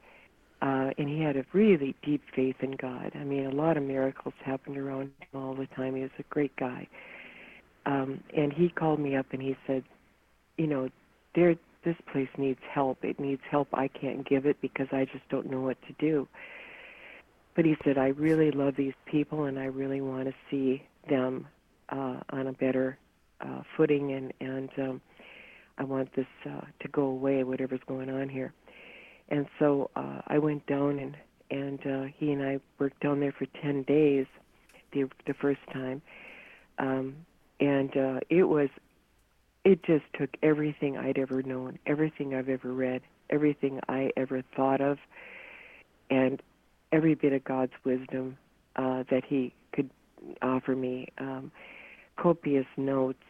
[0.62, 3.10] Uh, and he had a really deep faith in God.
[3.16, 5.96] I mean, a lot of miracles happened around him all the time.
[5.96, 6.86] He was a great guy.
[7.86, 9.82] Um, and he called me up and he said,
[10.56, 10.88] you know,
[11.34, 13.04] there, this place needs help.
[13.04, 13.68] It needs help.
[13.72, 16.28] I can't give it because I just don't know what to do.
[17.54, 21.46] But he said, I really love these people and I really want to see them
[21.90, 22.98] uh, on a better
[23.40, 25.00] uh, footing and, and um,
[25.78, 28.52] I want this uh, to go away, whatever's going on here.
[29.28, 31.16] And so uh, I went down and
[31.50, 34.26] and uh, he and I worked down there for ten days,
[34.92, 36.00] the the first time,
[36.78, 37.14] um,
[37.60, 38.70] and uh, it was,
[39.64, 44.80] it just took everything I'd ever known, everything I've ever read, everything I ever thought
[44.80, 44.98] of,
[46.10, 46.42] and
[46.92, 48.36] every bit of God's wisdom
[48.76, 49.90] uh, that He could
[50.42, 51.08] offer me.
[51.18, 51.52] Um,
[52.16, 53.22] copious notes.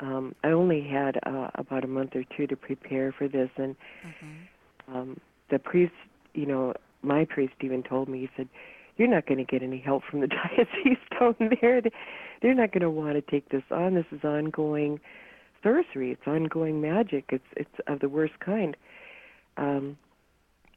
[0.00, 3.76] Um, I only had uh, about a month or two to prepare for this, and
[4.06, 4.94] Mhm.
[4.94, 5.20] um,
[5.50, 5.92] the priest,
[6.34, 6.72] you know,
[7.02, 8.48] my priest even told me, he said,
[8.96, 11.80] "You're not going to get any help from the diocese down there.
[11.80, 11.92] They-
[12.40, 13.94] They're not going to want to take this on.
[13.94, 14.98] This is ongoing
[15.62, 16.10] sorcery.
[16.12, 17.24] It's ongoing magic.
[17.30, 18.76] It's it's of the worst kind."
[19.56, 19.98] Um,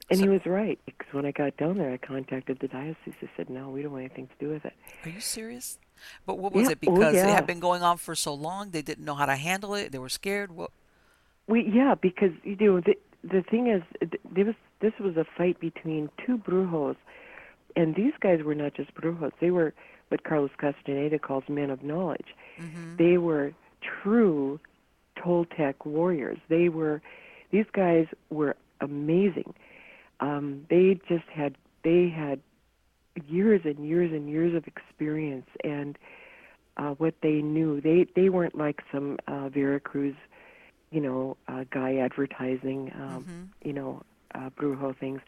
[0.10, 3.14] And So- he was right because when I got down there, I contacted the diocese.
[3.22, 4.74] They said, "No, we don't want anything to do with it."
[5.06, 5.80] Are you serious?
[6.26, 6.80] But what was Yeah, it?
[6.86, 9.38] oh, Because it had been going on for so long, they didn't know how to
[9.38, 9.94] handle it.
[9.94, 10.52] They were scared.
[10.52, 10.72] What?
[11.48, 13.82] We yeah, because you know the the thing is,
[14.30, 16.98] there was this was a fight between two brujos,
[17.78, 19.74] and these guys were not just brujos; they were
[20.10, 22.36] what Carlos Castaneda calls men of knowledge.
[22.58, 24.60] hmm They were true
[25.18, 26.38] Toltec warriors.
[26.50, 27.02] They were
[27.52, 29.54] these guys were amazing.
[30.20, 32.40] Um, they just had they had
[33.28, 35.98] years and years and years of experience and
[36.78, 37.80] uh, what they knew.
[37.82, 40.16] They they weren't like some uh, Veracruz,
[40.92, 43.68] you know, uh, guy advertising, um, Mhm.
[43.68, 44.02] you know,
[44.34, 45.22] uh, brujo things.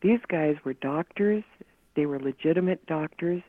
[0.00, 1.44] These guys were doctors.
[1.94, 3.42] They were legitimate doctors,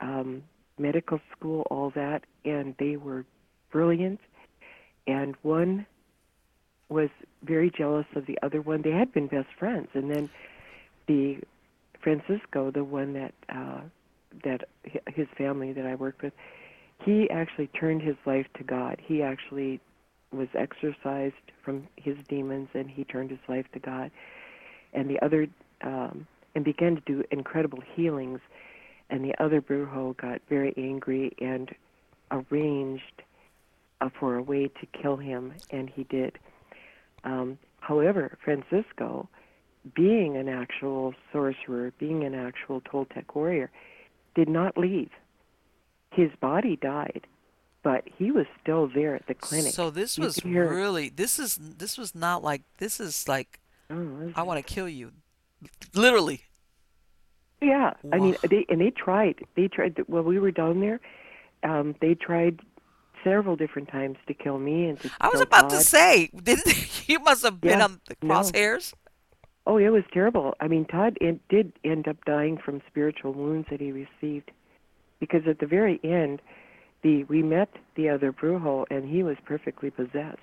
[0.00, 0.42] um,
[0.78, 3.24] medical school, all that, and they were
[3.70, 4.20] brilliant.
[5.08, 5.86] And one
[6.88, 7.08] was
[7.42, 8.82] very jealous of the other one.
[8.82, 10.30] They had been best friends, and then
[11.06, 11.38] the
[12.00, 13.80] Francisco, the one that uh,
[14.44, 14.68] that
[15.06, 16.34] his family that I worked with,
[17.04, 19.00] he actually turned his life to God.
[19.02, 19.80] He actually
[20.30, 21.34] was exorcised
[21.64, 24.10] from his demons, and he turned his life to God.
[24.92, 25.48] And the other,
[25.80, 28.40] um, and began to do incredible healings.
[29.10, 31.74] And the other brujo got very angry and
[32.30, 33.22] arranged
[34.18, 36.38] for a way to kill him, and he did.
[37.24, 39.28] Um, however, Francisco,
[39.94, 43.70] being an actual sorcerer, being an actual Toltec warrior,
[44.34, 45.10] did not leave.
[46.12, 47.26] His body died,
[47.82, 49.72] but he was still there at the clinic.
[49.72, 54.32] So this You was really this is this was not like this is like Oh,
[54.36, 55.12] I want to kill you,
[55.94, 56.42] literally.
[57.60, 59.44] Yeah, I mean, they and they tried.
[59.56, 59.98] They tried.
[60.06, 61.00] While we were down there,
[61.62, 62.60] um, they tried
[63.24, 67.18] several different times to kill me and to I was about to say, didn't you
[67.20, 68.34] must have been Yeah, on the no.
[68.34, 68.94] crosshairs?
[69.66, 70.54] Oh, it was terrible.
[70.60, 71.18] I mean, Todd
[71.50, 74.50] did end up dying from spiritual wounds that he received,
[75.20, 76.40] because at the very end,
[77.02, 80.38] the we met the other brujo and he was perfectly possessed.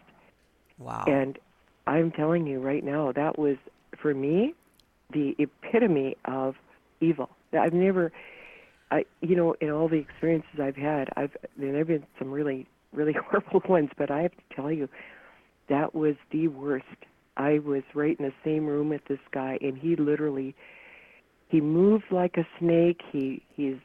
[0.77, 1.05] Wow.
[1.07, 1.39] And
[1.87, 3.57] I'm telling you right now, that was
[4.01, 4.53] for me
[5.11, 6.55] the epitome of
[7.01, 7.29] evil.
[7.57, 8.11] I've never,
[8.91, 12.67] I you know, in all the experiences I've had, I've there have been some really
[12.93, 14.87] really horrible ones, but I have to tell you,
[15.69, 16.85] that was the worst.
[17.37, 20.55] I was right in the same room with this guy, and he literally,
[21.49, 23.01] he moved like a snake.
[23.11, 23.77] He he's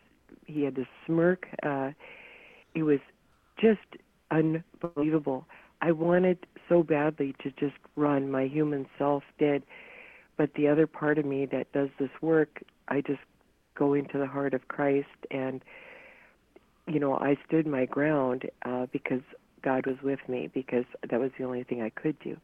[0.47, 1.47] he had this smirk.
[1.63, 1.91] Uh,
[2.75, 3.01] it was
[3.61, 3.81] just
[4.31, 5.47] unbelievable.
[5.83, 8.31] I wanted so badly to just run.
[8.31, 9.63] My human self did,
[10.37, 13.21] but the other part of me that does this work, I just
[13.75, 15.63] go into the heart of Christ, and
[16.87, 19.23] you know, I stood my ground uh, because
[19.63, 22.37] God was with me, because that was the only thing I could do.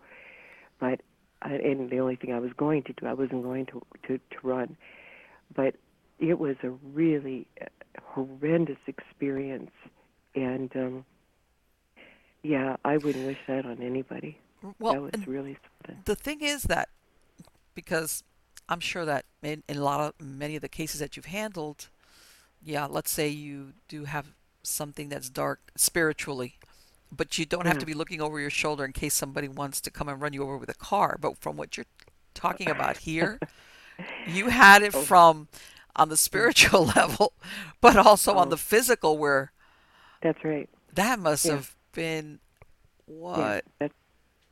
[0.78, 1.00] But
[1.42, 4.18] uh, and the only thing I was going to do, I wasn't going to to,
[4.18, 4.76] to run.
[5.54, 5.74] But
[6.18, 7.66] it was a really uh,
[8.02, 9.70] horrendous experience,
[10.34, 11.04] and um,
[12.42, 14.38] yeah, I wouldn't wish that on anybody.
[14.62, 16.02] that was really something.
[16.04, 16.88] the thing is that
[17.74, 18.22] because
[18.68, 21.88] I'm sure that in, in a lot of many of the cases that you've handled,
[22.62, 24.26] yeah, let's say you do have
[24.62, 26.56] something that's dark spiritually,
[27.12, 27.80] but you don't have Yeah.
[27.80, 27.92] to mm-hmm.
[27.92, 30.56] be looking over your shoulder in case somebody wants to come and run you over
[30.56, 31.16] with a car.
[31.20, 31.86] But from what you're
[32.34, 33.38] talking about here,
[34.26, 35.02] you had it Oh.
[35.02, 35.48] from
[35.94, 37.32] on the spiritual level,
[37.80, 38.50] but also on Oh.
[38.50, 39.52] the physical where
[40.22, 40.68] That's right.
[40.94, 41.52] that must Yeah.
[41.52, 42.40] have been
[43.32, 43.94] Yeah, what that's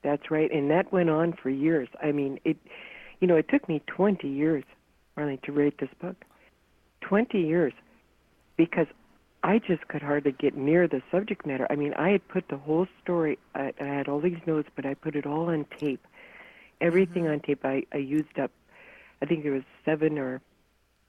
[0.03, 1.89] that's right, and that went on for years.
[2.03, 2.59] I mean, it,
[3.25, 4.65] you know, it took me 20 years,
[5.17, 6.27] Marlene, to write this book.
[7.01, 7.73] 20 years,
[8.59, 8.87] because
[9.43, 11.67] I just could hardly get near the subject matter.
[11.71, 13.39] I mean, I had put the whole story.
[13.55, 16.07] I, I had all these notes, but I put it all on tape.
[16.83, 17.33] Everything mm-hmm.
[17.33, 17.65] on tape.
[17.65, 18.51] I, I used up.
[19.23, 20.43] I think there was seven or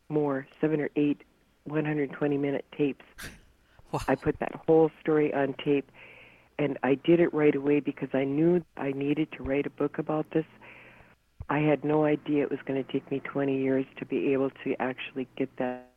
[0.08, 1.22] more, seven or eight
[1.66, 3.04] 120 minute tapes.
[3.92, 4.00] Wow.
[4.08, 5.90] I put that whole story on tape,
[6.58, 10.00] and I did it right away because I knew I needed to write a book
[10.00, 10.44] about this.
[11.50, 14.50] I had no idea it was going to take me 20 years to be able
[14.64, 15.88] to actually get that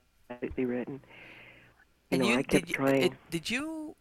[0.56, 0.94] written.
[0.94, 1.00] You
[2.12, 3.02] And know, you I kept did, you- trying.
[3.02, 3.94] it- did you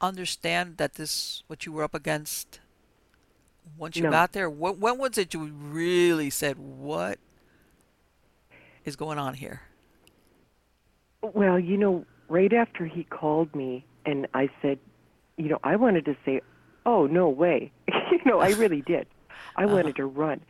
[0.00, 2.60] understand that this what you were up against
[3.78, 4.10] once you No.
[4.10, 4.50] got there?
[4.50, 7.18] When, when was it you really said what
[8.84, 9.62] is going on here?
[11.22, 14.78] Well, you know, right after he called me and I said,
[15.38, 16.42] you know, I wanted to say,
[16.84, 17.72] "Oh, no way."
[18.12, 19.06] you know, I really did.
[19.56, 19.74] I Uh-huh.
[19.74, 20.42] wanted to run.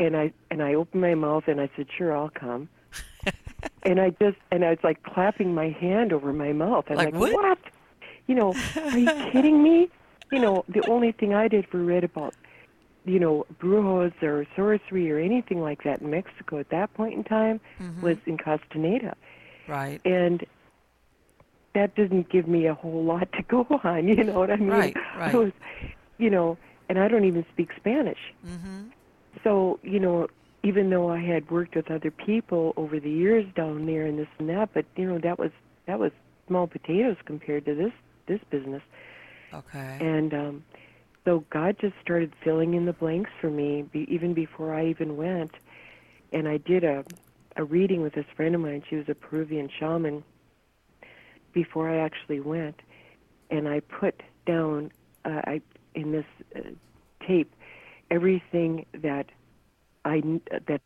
[0.00, 2.68] And I and I opened my mouth and I said, "Sure, I'll come."
[3.84, 6.86] and I just and I was like clapping my hand over my mouth.
[6.90, 7.58] I'm Like, like, what?
[8.26, 9.88] You know, are you kidding me?
[10.32, 12.34] You know, the only thing I did for read about
[13.06, 17.22] you know, brujos or sorcery or anything like that in Mexico at that point in
[17.22, 18.02] time Mhm.
[18.02, 19.14] was in Castaneda.
[19.68, 20.00] right.
[20.06, 20.44] And
[21.74, 24.68] that didn't give me a whole lot to go on, you know what I mean?
[24.70, 25.34] Right, right.
[25.34, 25.52] I was,
[26.18, 26.56] you know,
[26.88, 28.32] and I don't even speak Spanish.
[28.46, 28.90] Mhm.
[29.42, 30.28] So, you know,
[30.62, 34.28] even though I had worked with other people over the years down there and this
[34.38, 35.50] and that, but you know, that was
[35.86, 36.12] that was
[36.46, 37.92] small potatoes compared to this
[38.26, 38.82] this business.
[39.52, 39.98] Okay.
[40.00, 40.64] And um
[41.24, 45.16] so God just started filling in the blanks for me be, even before I even
[45.16, 45.52] went.
[46.32, 47.04] And I did a
[47.56, 48.82] a reading with this friend of mine.
[48.88, 50.24] She was a Peruvian shaman
[51.52, 52.80] before I actually went,
[53.50, 54.90] and I put down
[55.24, 55.60] uh, I
[55.94, 56.26] in this
[56.56, 56.60] uh,
[57.26, 57.54] tape
[58.14, 59.26] everything that
[60.04, 60.22] I
[60.68, 60.80] that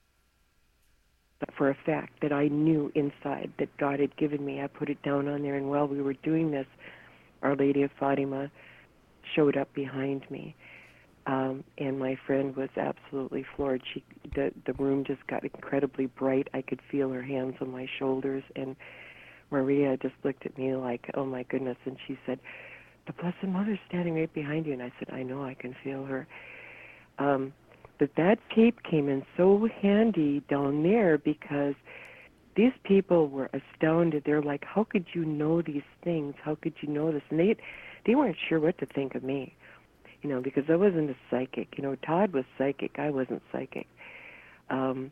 [1.57, 4.63] for a fact that I knew inside that God had given me.
[4.63, 6.67] I put it down on there, and while we were doing this,
[7.43, 8.51] Our Lady of Fatima
[9.35, 10.57] showed up behind me,
[11.27, 13.83] um, and my friend was absolutely floored.
[13.93, 14.03] She
[14.35, 16.49] the the room just got incredibly bright.
[16.55, 18.75] I could feel her hands on my shoulders, and
[19.51, 22.39] Maria just looked at me like, "Oh my goodness!" And she said,
[23.07, 25.45] "The Blessed Mother's standing right behind you." And I said, "I know.
[25.45, 26.27] I can feel her."
[27.19, 27.53] Um,
[27.99, 31.75] but that tape came in so handy down there because
[32.55, 34.25] these people were astounded.
[34.25, 36.35] They're like, "How could you know these things?
[36.43, 37.57] How could you know this?" And they
[38.05, 39.55] they weren't sure what to think of me,
[40.23, 41.77] you know, because I wasn't a psychic.
[41.77, 42.99] You know, Todd was psychic.
[42.99, 43.87] I wasn't psychic.
[44.71, 45.11] Um,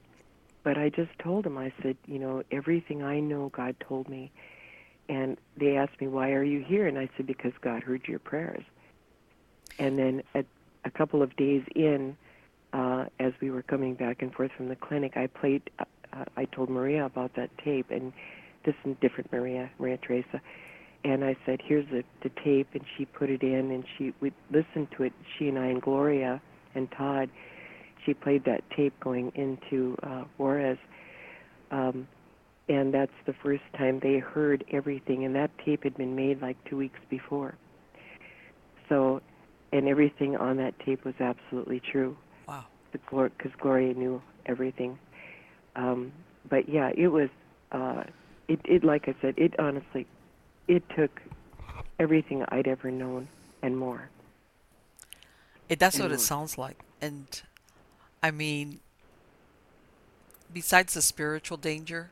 [0.62, 1.58] but I just told them.
[1.58, 4.32] I said, you know, everything I know, God told me.
[5.08, 8.18] And they asked me, "Why are you here?" And I said, "Because God heard your
[8.18, 8.64] prayers."
[9.78, 10.44] And then a,
[10.86, 12.16] a couple of days in,
[12.72, 15.62] uh, as we were coming back and forth from the clinic, I played.
[15.78, 18.12] Uh, uh, I told Maria about that tape, and
[18.64, 20.40] this is different Maria, Maria Teresa.
[21.04, 24.32] And I said, "Here's the, the tape," and she put it in, and she we
[24.50, 25.12] listened to it.
[25.36, 26.40] She and I and Gloria
[26.74, 27.28] and Todd.
[28.04, 30.78] She played that tape going into uh, Juarez,
[31.72, 32.06] um,
[32.68, 35.24] and that's the first time they heard everything.
[35.24, 37.56] And that tape had been made like two weeks before.
[38.88, 39.20] So,
[39.72, 42.16] and everything on that tape was absolutely true
[42.48, 42.64] Wow.
[42.92, 44.98] because Gloria knew everything.
[45.74, 46.12] Um,
[46.48, 47.28] but yeah, it was.
[47.72, 48.04] Uh,
[48.48, 50.06] it, it like I said, it honestly,
[50.68, 51.20] it took
[51.98, 53.28] everything I'd ever known
[53.62, 54.08] and more.
[55.68, 56.78] It, that's what And it sounds like.
[57.00, 57.26] And
[58.22, 58.80] I mean,
[60.52, 62.10] besides the spiritual danger,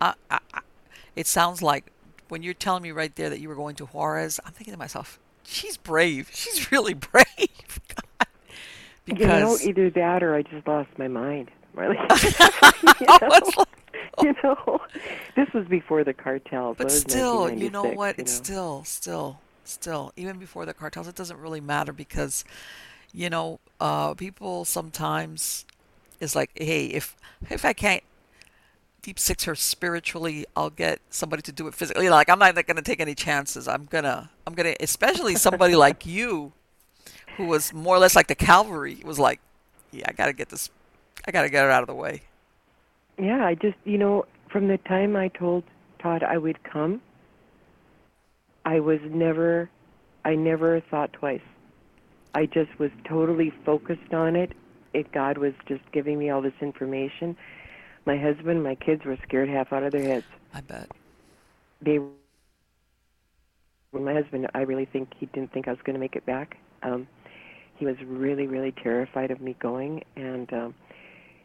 [0.00, 0.60] I, I, I,
[1.14, 1.92] it sounds like
[2.28, 4.78] when you're telling me right there that you were going to Juarez, I'm thinking to
[4.78, 6.30] myself, she's brave.
[6.34, 7.26] She's really brave.
[7.38, 8.26] God.
[9.06, 11.50] you know, Because either that or I just lost my mind.
[11.72, 11.96] Really,
[13.00, 13.64] you, know?
[14.22, 14.80] you know,
[15.36, 16.76] this was before the cartels.
[16.76, 18.18] but still, you know what?
[18.18, 18.44] you It's know.
[18.44, 22.44] still, still, still, even before the cartels, it doesn't really matter because,
[23.12, 25.64] you know, uh, people sometimes
[26.18, 27.16] is like, hey, if
[27.48, 28.02] if I can't
[29.02, 32.08] deep six her spiritually, I'll get somebody to do it physically.
[32.08, 33.68] Like I'm not going to take any chances.
[33.68, 36.52] I'm gonna, I'm gonna, especially somebody like you,
[37.36, 39.40] who was more or less like the cavalry, was like,
[39.92, 40.70] yeah, I got to get this,
[41.26, 42.22] I got to get it out of the way.
[43.18, 45.64] Yeah, I just, you know, from the time I told
[45.98, 47.00] Todd I would come,
[48.64, 49.70] I was never,
[50.24, 51.40] I never thought twice.
[52.34, 54.52] I just was totally focused on it.
[54.92, 57.36] It God was just giving me all this information.
[58.10, 60.26] My husband, my kids were scared half out of their heads.
[60.52, 60.88] I bet.
[61.80, 62.12] They, well,
[64.02, 66.56] my husband, I really think he didn't think I was going to make it back.
[66.82, 67.06] Um,
[67.76, 70.74] he was really, really terrified of me going, and um,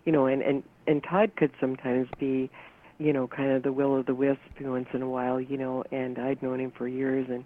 [0.05, 2.49] you know, and and and Todd could sometimes be,
[2.97, 5.84] you know, kind of the will of the wisp once in a while, you know,
[5.91, 7.45] and I'd known him for years, and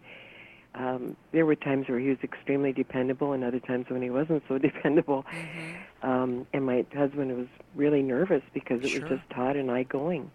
[0.76, 4.43] um, there were times where he was extremely dependable, and other times when he wasn't
[4.47, 5.26] so dependable.
[5.32, 9.01] hmm Um, and my husband was really nervous because it Sure.
[9.09, 10.32] was just Todd and I going,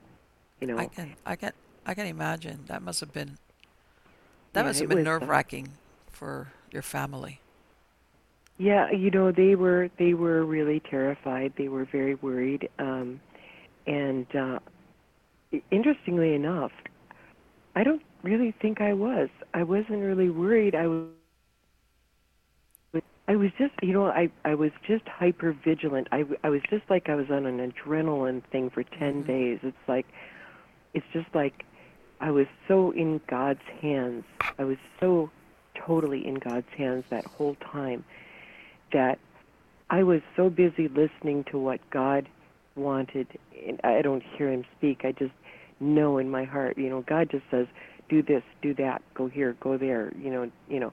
[0.60, 0.76] you know.
[0.78, 1.52] I can, I can,
[1.86, 3.38] I can imagine that must have been,
[4.52, 5.78] that Yeah, must have been uh, nerve wracking
[6.10, 7.40] for your family.
[8.58, 11.54] Yeah, you know they were they were really terrified.
[11.58, 13.20] They were very worried, um,
[13.86, 14.58] and uh,
[15.72, 16.72] interestingly enough,
[17.74, 19.28] I don't really think I was.
[19.54, 20.74] I wasn't really worried.
[20.74, 21.08] I was.
[23.26, 26.08] I was just, you know, I I was just hyper vigilant.
[26.12, 29.26] I I was just like I was on an adrenaline thing for 10 Mhm.
[29.26, 29.58] days.
[29.62, 30.06] It's like,
[30.92, 31.64] it's just like,
[32.20, 34.24] I was so in God's hands.
[34.58, 35.30] I was so
[35.74, 38.04] totally in God's hands that whole time
[38.92, 39.18] that
[39.90, 42.28] I was so busy listening to what God
[42.76, 43.26] wanted.
[43.66, 45.04] And I don't hear Him speak.
[45.04, 45.32] I just
[45.80, 46.78] know in my heart.
[46.78, 47.66] You know, God just says,
[48.08, 50.92] "Do this, do that, go here, go there." You know, you know.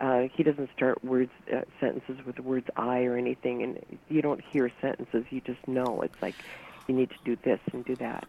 [0.00, 4.22] Uh, he doesn't start words uh, sentences with the words "I" or anything, and you
[4.22, 5.24] don't hear sentences.
[5.30, 6.36] You just know it's like
[6.86, 8.24] you need to do this and do that,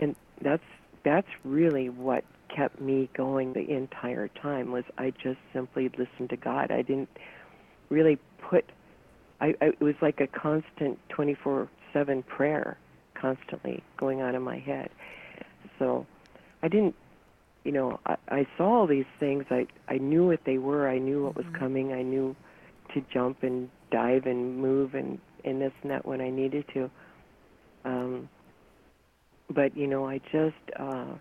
[0.00, 0.64] and that's
[1.04, 4.72] that's really what kept me going the entire time.
[4.72, 6.70] Was I just simply listened to God?
[6.70, 7.08] I didn't
[7.88, 8.64] really put.
[9.40, 12.76] I, I it was like a constant 24/7 prayer,
[13.14, 14.90] constantly going on in my head.
[15.78, 16.06] So
[16.62, 16.94] I didn't
[17.64, 19.44] you know, I, I saw all these things.
[19.50, 20.88] I I knew what they were.
[20.88, 21.58] I knew what was Mhm.
[21.58, 21.92] coming.
[21.92, 22.34] I knew
[22.94, 26.90] to jump and dive and move and and this and that when I needed to.
[27.84, 28.28] Um,
[29.50, 31.14] but you know, I just uh,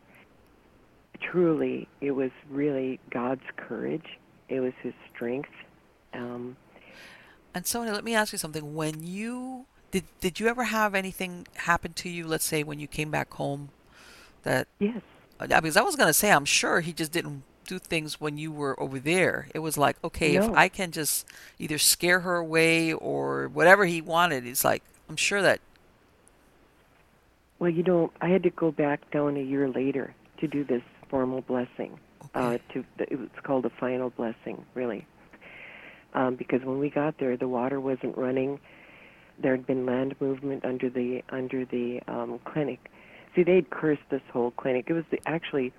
[1.20, 4.06] truly, it was really God's courage.
[4.50, 5.50] It was His strength.
[6.14, 6.58] Um,
[7.54, 8.76] And Sonia, let me ask you something.
[8.76, 12.88] When you did did you ever have anything happen to you, let's say when you
[12.88, 13.70] came back home
[14.44, 15.02] that yes,
[15.42, 18.38] uh, because I was going to say I'm sure he just didn't do things when
[18.38, 19.48] you were over there.
[19.56, 20.54] It was like, okay, if.
[20.54, 21.26] I can just
[21.58, 25.60] either scare her away or whatever he wanted, it's like I'm sure that
[27.60, 30.84] Well, you know, I had to go back down a year later to do this
[31.10, 32.00] formal blessing.
[32.34, 32.64] Uh, okay.
[32.74, 35.06] to it was called a final blessing, really,
[36.14, 38.60] um, because when we got there, the water wasn't running.
[39.38, 42.89] There had been land movement under the under the um, clinic.
[43.36, 44.86] See, they'd cursed this whole clinic.
[44.90, 45.72] It was the, actually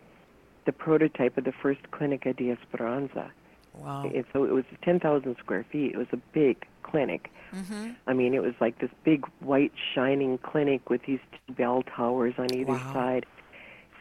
[0.64, 3.30] the prototype of the first Clinica de Esperanza.
[3.74, 4.04] Wow.
[4.14, 5.92] And so it was 10,000 square feet.
[5.92, 7.30] It was a big clinic.
[7.52, 7.96] Mhm.
[8.06, 12.34] I mean, it was like this big white shining clinic with these two bell towers
[12.38, 12.92] on either Wow.
[12.92, 13.26] side,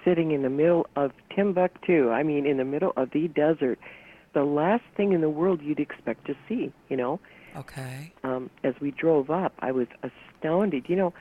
[0.06, 2.10] sitting in the middle of Timbuktu.
[2.10, 3.80] I mean, in the middle of the desert.
[4.34, 7.20] The last thing in the world you'd expect to see, you know.
[7.56, 8.14] Okay.
[8.24, 10.90] Um, as we drove up, I was astounded.
[10.90, 11.14] You know,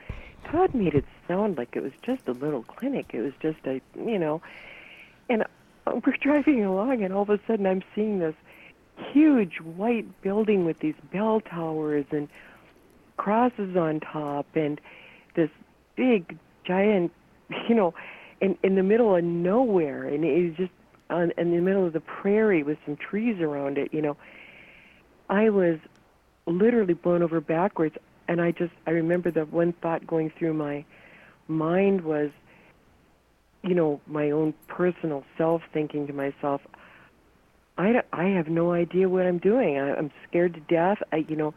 [0.45, 3.11] Todd made it sound like it was just a little clinic.
[3.13, 4.41] It was just a, you know,
[5.29, 5.45] and
[5.85, 8.35] we're driving along, and all of a sudden I'm seeing this
[9.11, 12.27] huge white building with these bell towers and
[13.17, 14.79] crosses on top, and
[15.35, 15.49] this
[15.95, 17.11] big giant,
[17.69, 17.93] you know,
[18.39, 20.71] in in the middle of nowhere, and it was just
[21.09, 23.93] on in the middle of the prairie with some trees around it.
[23.93, 24.17] You know,
[25.29, 25.79] I was
[26.45, 27.95] literally blown over backwards,
[28.31, 30.85] and I just I remember the one thought going through my
[31.47, 32.31] mind was
[33.63, 36.61] you know, my own personal self thinking to myself,
[37.77, 39.77] I, I have no idea what I'm doing.
[39.77, 40.97] I, I'm scared to death.
[41.11, 41.53] I, you know,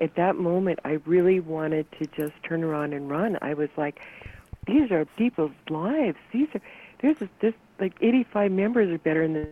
[0.00, 3.38] at that moment, I really wanted to just turn around and run.
[3.42, 4.00] I was like,
[4.66, 6.18] these are people's lives.
[6.32, 6.60] These are,
[7.00, 9.48] there's this, this like 85 members are better than.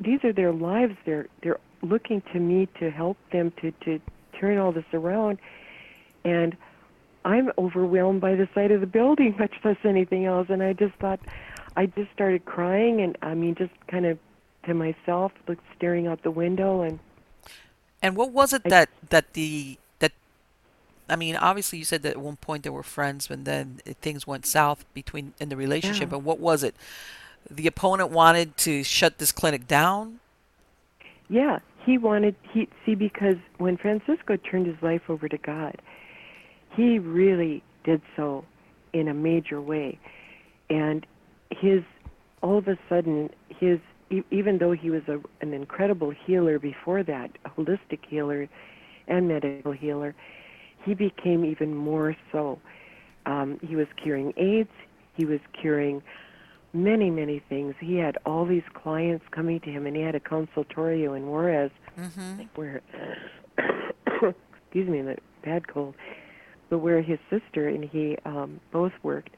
[0.00, 0.96] These are their lives.
[1.04, 4.00] They're, they're looking to me to help them to, to
[4.38, 5.38] turn all this around.
[6.24, 6.56] And
[7.24, 10.48] I'm overwhelmed by the sight of the building, much less anything else.
[10.50, 11.20] And I just thought,
[11.76, 14.18] I just started crying, and I mean, just kind of
[14.66, 16.98] to myself, looked staring out the window, and
[18.02, 20.12] And what was it I, that that the that
[21.08, 24.26] I mean, obviously you said that at one point they were friends, and then things
[24.26, 26.10] went south between in the relationship.
[26.10, 26.74] yeah, And what was it?
[27.50, 30.20] The opponent wanted to shut this clinic down.
[31.28, 31.58] yeah,
[31.88, 35.80] he wanted he see because when Francisco turned his life over to God,
[36.76, 38.44] he really did so
[38.92, 39.98] in a major way,
[40.68, 41.06] and
[41.50, 41.82] his
[42.42, 43.78] all of a sudden his
[44.30, 48.48] even though he was a, an incredible healer before that, a holistic healer
[49.06, 50.14] and medical healer,
[50.84, 52.58] he became even more so.
[53.24, 54.70] Um, he was curing AIDS.
[55.16, 56.02] He was curing
[56.74, 57.74] many, many things.
[57.80, 61.70] He had all these clients coming to him, and he had a consultorio in Juarez
[61.98, 62.42] Mm-hmm.
[62.54, 62.80] where,
[64.06, 65.94] excuse me, the bad cold,
[66.68, 69.34] but where his sister and he um, both worked.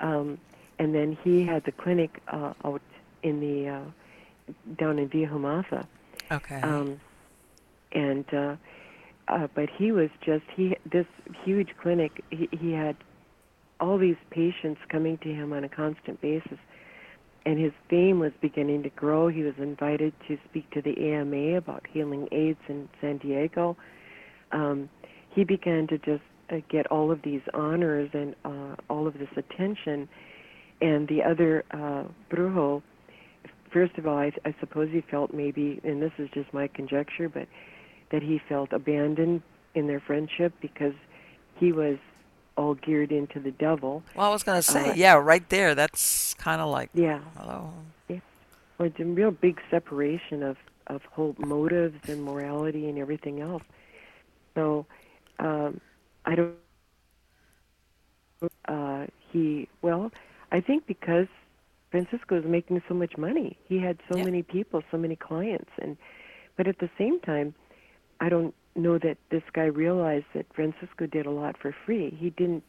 [0.00, 0.38] Um,
[0.78, 2.82] and then he had the clinic uh, out
[3.22, 3.84] in the uh,
[4.78, 5.86] down in Villa Humasa.
[6.30, 6.60] Okay.
[6.60, 7.00] Um,
[7.92, 8.56] and uh,
[9.28, 11.06] uh, but he was just he this
[11.44, 12.22] huge clinic.
[12.30, 12.96] He, he had
[13.80, 16.58] all these patients coming to him on a constant basis,
[17.46, 19.28] and his fame was beginning to grow.
[19.28, 23.76] He was invited to speak to the AMA about healing AIDS in San Diego.
[24.50, 24.90] Um,
[25.30, 29.28] he began to just uh, get all of these honors and uh, all of this
[29.36, 30.08] attention.
[30.80, 32.04] And the other uh,
[32.34, 32.82] Brujo,
[33.72, 37.28] first of all, I, I suppose he felt maybe, and this is just my conjecture,
[37.28, 37.46] but
[38.10, 39.40] that he felt abandoned
[39.76, 40.94] in their friendship because
[41.60, 41.96] he was
[42.56, 44.02] all geared into the devil.
[44.14, 45.74] well, I was gonna say, Uh, yeah, right there.
[45.74, 47.72] That's kind of like, yeah, hello.
[48.08, 48.20] yeah.
[48.78, 50.56] Or it's a real big separation of
[50.88, 53.62] of whole motives and morality and everything else.
[54.54, 54.86] So
[55.38, 55.80] um,
[56.24, 56.54] I don't.
[58.68, 60.12] Uh, he well,
[60.52, 61.26] I think because
[61.90, 63.56] Francisco was making so much money.
[63.66, 64.24] He had so Yeah.
[64.24, 65.96] many people, so many clients, and
[66.56, 67.54] but at the same time,
[68.20, 72.16] I don't know that this guy realized that Francisco did a lot for free.
[72.18, 72.62] He didn't,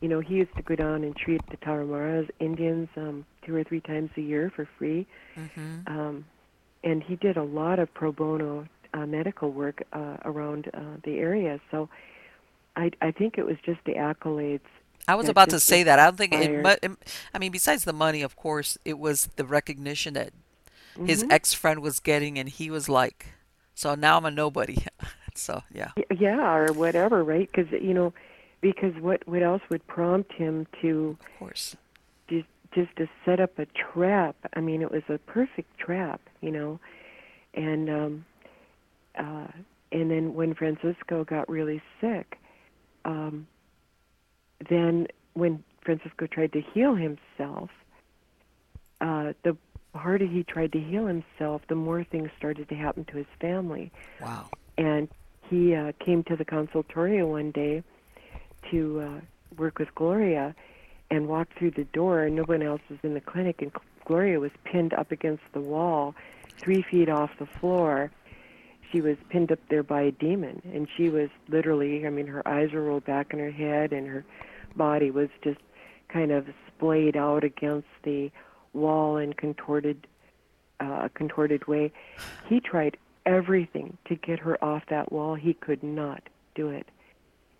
[0.00, 3.64] you know, he used to go down and treat the Tarahumara Indians um, two or
[3.64, 6.24] three times a year for free, hmm um,
[6.84, 11.18] and he did a lot of pro bono uh, medical work uh, around uh, the
[11.18, 11.60] area.
[11.70, 11.88] So,
[12.76, 14.60] I I think it was just the accolades.
[15.08, 15.98] I was that about to say that.
[15.98, 16.50] I don't think it,
[16.82, 16.92] it.
[17.34, 20.32] I mean, besides the money, of course, it was the recognition that
[21.04, 21.30] his Mhm.
[21.30, 23.26] ex friend was getting, and he was like,
[23.74, 24.78] "So now I'm a nobody."
[25.36, 27.48] so yeah, yeah or whatever right?
[27.52, 28.12] Because you know
[28.60, 31.76] because what what else would prompt him to of course.
[32.28, 34.36] just just to set up a trap?
[34.54, 36.80] I mean it was a perfect trap you know?
[37.54, 38.24] And um
[39.18, 39.48] uh
[39.92, 42.38] and then when francisco got really sick
[43.04, 43.46] um
[44.68, 47.70] then when francisco tried to heal himself
[49.00, 49.56] uh the
[49.96, 53.90] harder he tried to heal himself the more things started to happen to his family.
[54.20, 54.48] Wow.
[54.78, 55.08] and
[55.48, 57.82] he uh, came to the consultorio one day
[58.70, 59.20] to uh,
[59.56, 60.54] work with Gloria
[61.10, 62.22] and walked through the door.
[62.22, 63.72] And no one else was in the clinic and
[64.04, 66.14] Gloria was pinned up against the wall
[66.58, 68.10] three feet off the floor.
[68.92, 72.46] She was pinned up there by a demon and she was literally I mean her
[72.46, 74.24] eyes were rolled back in her head and her
[74.74, 75.60] body was just
[76.08, 78.30] kind of splayed out against the
[78.72, 80.06] wall in contorted
[80.80, 81.92] uh, a contorted way.
[82.48, 82.96] He tried
[83.26, 85.34] everything to get her off that wall.
[85.34, 86.22] He could not
[86.54, 86.86] do it.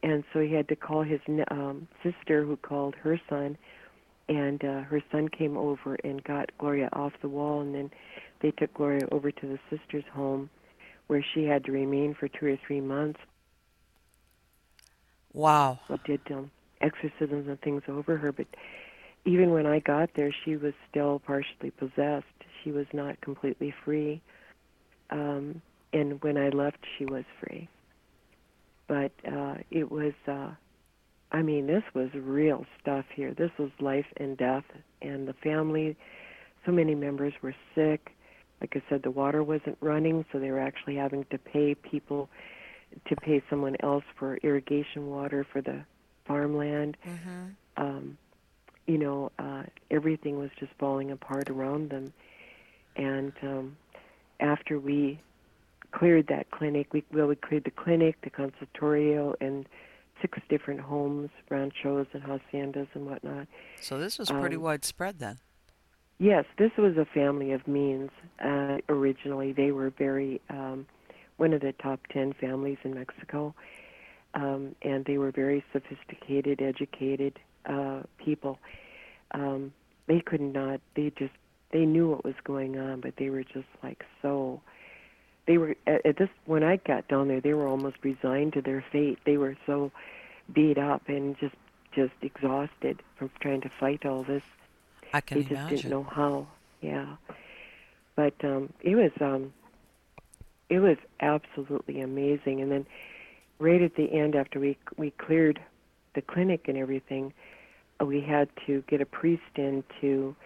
[0.02, 1.20] And so he had to call his
[1.50, 3.58] um, sister, who called her son,
[4.28, 7.60] and uh, her son came over and got Gloria off the wall.
[7.60, 7.90] And then
[8.40, 10.48] they took Gloria over to the sister's home,
[11.08, 13.20] where she had to remain for two or three months.
[15.32, 15.80] Wow.
[15.88, 18.46] We did um, exorcisms and things over her, but
[19.24, 22.26] even when I got there, she was still partially possessed.
[22.62, 24.22] She was not completely free.
[25.10, 25.62] Um,
[25.92, 27.68] and when I left, she was free.
[28.88, 30.50] But uh, it was, uh,
[31.32, 33.34] I mean, this was real stuff here.
[33.34, 34.64] This was life and death.
[35.02, 35.96] And the family,
[36.64, 38.12] so many members were sick.
[38.60, 42.28] Like I said, the water wasn't running, so they were actually having to pay people
[43.08, 45.84] to pay someone else for irrigation water for the
[46.24, 46.96] farmland.
[47.04, 48.18] hmm Um,
[48.86, 52.12] you know, uh, everything was just falling apart around them.
[52.94, 53.76] And um,
[54.40, 55.20] after we
[55.92, 59.66] cleared that clinic, we well, we cleared the clinic, the consultorio, and
[60.22, 63.46] six different homes, ranchos and haciendas and whatnot.
[63.80, 65.38] So this was pretty Um, widespread then.
[66.18, 68.10] Yes, this was a family of means.
[68.42, 70.86] Uh, originally, they were very um,
[71.36, 73.54] one of the top ten families in Mexico,
[74.34, 78.58] um, and they were very sophisticated, educated uh, people.
[79.32, 79.72] Um,
[80.06, 80.80] they could not.
[80.94, 81.34] They just
[81.72, 84.60] they knew what was going on, but they were just like so.
[85.46, 87.40] They were at, at this when I got down there.
[87.40, 89.18] They were almost resigned to their fate.
[89.24, 89.92] They were so
[90.52, 91.54] beat up and just
[91.94, 94.42] just exhausted from trying to fight all this
[95.12, 95.76] I can they just imagine.
[95.76, 96.46] didn't know how.
[96.82, 97.16] Yeah,
[98.16, 99.52] but um, it was um,
[100.68, 102.60] it was absolutely amazing.
[102.60, 102.86] And then
[103.58, 105.60] right at the end, after we we cleared
[106.14, 107.32] the clinic and everything,
[108.04, 110.36] we had to get a priest in to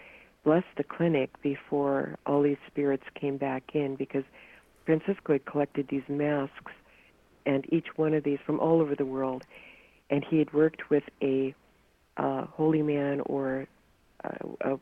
[0.44, 4.24] bless the clinic before all these spirits came back in because
[4.86, 6.72] Francisco had collected these masks
[7.46, 9.44] and each one of these from all over the world,
[10.10, 11.54] and he had worked with a
[12.16, 13.66] uh, holy man or
[14.24, 14.78] uh, a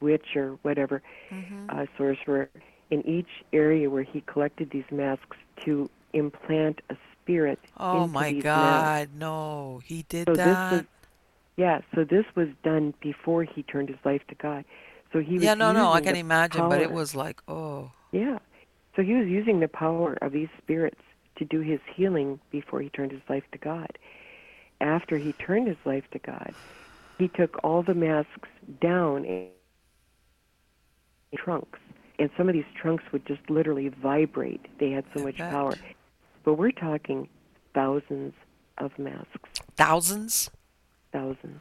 [0.00, 2.48] witch or whatever, hmm uh, sorcerer,
[2.90, 8.42] in each area where he collected these masks to implant a spirit Oh my these
[8.42, 10.70] God, no, he did So this that.
[10.70, 10.84] was-
[11.56, 14.64] Yeah, so this was done before he turned his life to God.
[15.12, 18.38] So he was yeah, no, no, I can imagine, but it was like, oh, Yeah.
[18.96, 21.00] So he was using the power of these spirits
[21.36, 23.98] to do his healing before he turned his life to God.
[24.80, 26.54] After he turned his life to God,
[27.18, 28.48] he took all the masks
[28.80, 29.48] down in
[31.36, 31.78] trunks.
[32.18, 34.66] And some of these trunks would just literally vibrate.
[34.78, 35.74] They had so much power.
[36.44, 37.28] But we're talking
[37.74, 38.34] thousands
[38.78, 39.60] of masks.
[39.76, 40.50] thousands.
[41.12, 41.60] Thousands.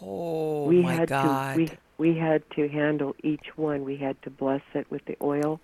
[0.00, 1.54] Oh we my had God.
[1.54, 3.84] to we we had to handle each one.
[3.84, 5.60] We had to bless it with the oil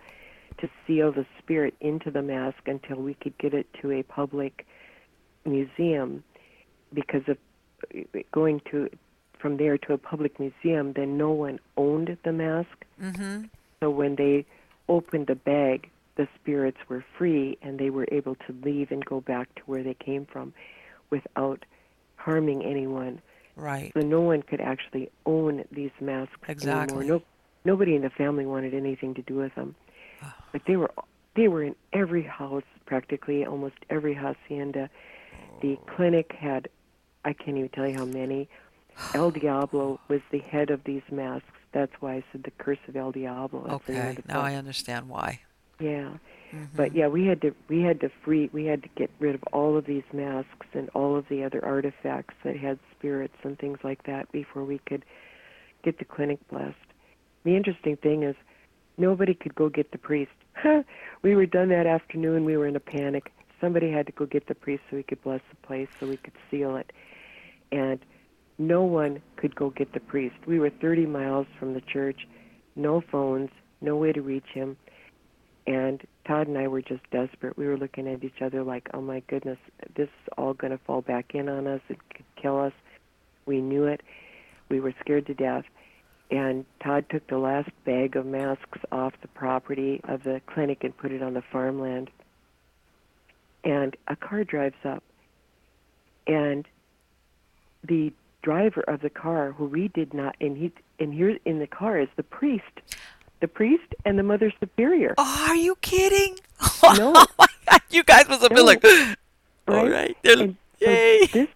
[0.58, 4.66] to seal the spirit into the mask until we could get it to a public
[5.44, 6.22] museum
[6.92, 7.36] because of
[8.32, 8.88] going to
[9.38, 13.44] from there to a public museum then no one owned the mask mm-hmm.
[13.80, 14.46] so when they
[14.88, 19.20] opened the bag the spirits were free and they were able to leave and go
[19.20, 20.54] back to where they came from
[21.10, 21.64] without
[22.24, 23.20] harming anyone
[23.56, 23.92] Right.
[23.94, 26.98] So no one could actually own these masks Exactly.
[26.98, 27.18] anymore.
[27.18, 27.22] No,
[27.64, 29.74] nobody in the family wanted anything to do with them.
[30.22, 30.34] Ah.
[30.52, 30.90] But they were
[31.36, 34.90] they were in every house practically, almost every hacienda.
[35.62, 35.94] The oh.
[35.94, 36.68] clinic had
[37.24, 38.48] I can't even tell you how many.
[39.14, 41.46] El Diablo was the head of these masks.
[41.72, 43.64] That's why I said the curse of El Diablo.
[43.66, 44.18] That's Okay.
[44.28, 44.40] Now.
[44.40, 45.40] I understand why.
[45.80, 46.10] Yeah.
[46.52, 46.68] Mhm.
[46.76, 49.42] But yeah, we had to we had to free we had to get rid of
[49.52, 53.78] all of these masks and all of the other artifacts that had spirits and things
[53.82, 55.04] like that before we could
[55.82, 56.76] get the clinic blessed.
[57.44, 58.36] The interesting thing is
[58.96, 60.32] nobody could go get the priest.
[61.22, 63.32] we were done that afternoon, we were in a panic.
[63.60, 66.16] Somebody had to go get the priest so we could bless the place so we
[66.16, 66.92] could seal it.
[67.72, 67.98] And
[68.58, 70.36] no one could go get the priest.
[70.46, 72.26] We were 30 miles from the church,
[72.76, 73.50] no phones,
[73.80, 74.76] no way to reach him.
[75.66, 77.56] And Todd and I were just desperate.
[77.56, 79.58] We were looking at each other like, oh my goodness,
[79.94, 81.80] this is all going to fall back in on us.
[81.88, 82.72] It could kill us.
[83.46, 84.02] We knew it.
[84.68, 85.64] We were scared to death.
[86.30, 90.96] And Todd took the last bag of masks off the property of the clinic and
[90.96, 92.10] put it on the farmland.
[93.62, 95.02] And a car drives up.
[96.26, 96.66] And
[97.86, 101.66] the driver of the car, who we did not, and he, and here in the
[101.66, 102.80] car is the priest,
[103.40, 105.14] the priest and the mother superior.
[105.18, 106.38] Oh, are you kidding?
[106.96, 107.12] No.
[107.16, 107.80] oh my God.
[107.90, 108.84] You guys must have been like,
[109.68, 109.90] all Right?
[109.92, 110.16] right.
[110.22, 111.26] they're- And so Yay.
[111.32, 111.48] this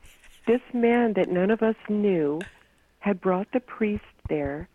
[0.47, 2.41] this man that none of us knew
[3.01, 4.69] had brought the priest there,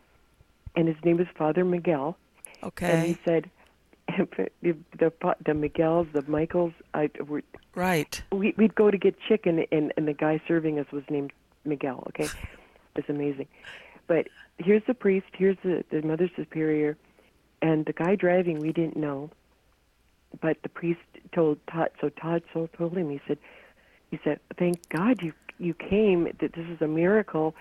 [0.76, 2.16] and his name was Father Miguel.
[2.62, 2.92] Okay.
[2.92, 3.50] And he said,
[4.62, 5.12] the the,
[5.46, 7.42] the Miguels, the Michaels, I were
[7.76, 8.22] Right.
[8.32, 11.32] we, we'd go to get chicken, and, and the guy serving us was named
[11.66, 12.04] Miguel.
[12.10, 12.30] Okay,
[12.96, 13.48] it's amazing.
[14.08, 14.28] But
[14.58, 16.98] here's the priest, here's the, the mother superior,
[17.62, 19.30] and the guy driving we didn't know.
[20.42, 21.00] But the priest
[21.34, 21.90] told Todd.
[22.02, 23.10] So Todd so told him.
[23.10, 23.38] He said,
[24.12, 26.26] he said, "Thank God you you came.
[26.26, 27.56] That this is a miracle."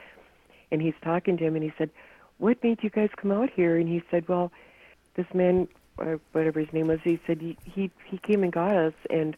[0.70, 1.90] And he's talking to him, and he said,
[2.38, 4.50] "What made you guys come out here?" And he said, "Well,
[5.16, 8.74] this man, or whatever his name was, he said he he, he came and got
[8.76, 9.36] us and."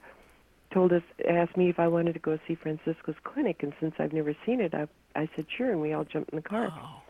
[0.75, 4.13] Told us asked me if I wanted to go see Francisco's clinic and since I've
[4.13, 6.69] never seen it I I said sure and we all jumped in the car.
[6.73, 7.03] Oh.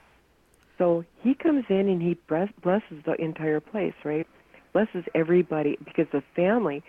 [0.78, 4.26] So he comes in and he bless- blesses the entire place, right?
[4.72, 6.82] Blesses everybody because the family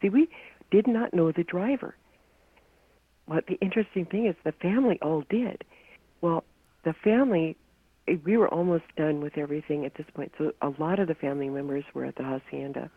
[0.00, 0.28] see we
[0.70, 1.94] did not know the driver.
[3.26, 5.64] What the interesting thing is the family all did.
[6.20, 6.44] Well,
[6.84, 7.56] the family
[8.06, 10.32] eh, we were almost done with everything at this point.
[10.38, 12.90] So a lot of the family members were at the hacienda,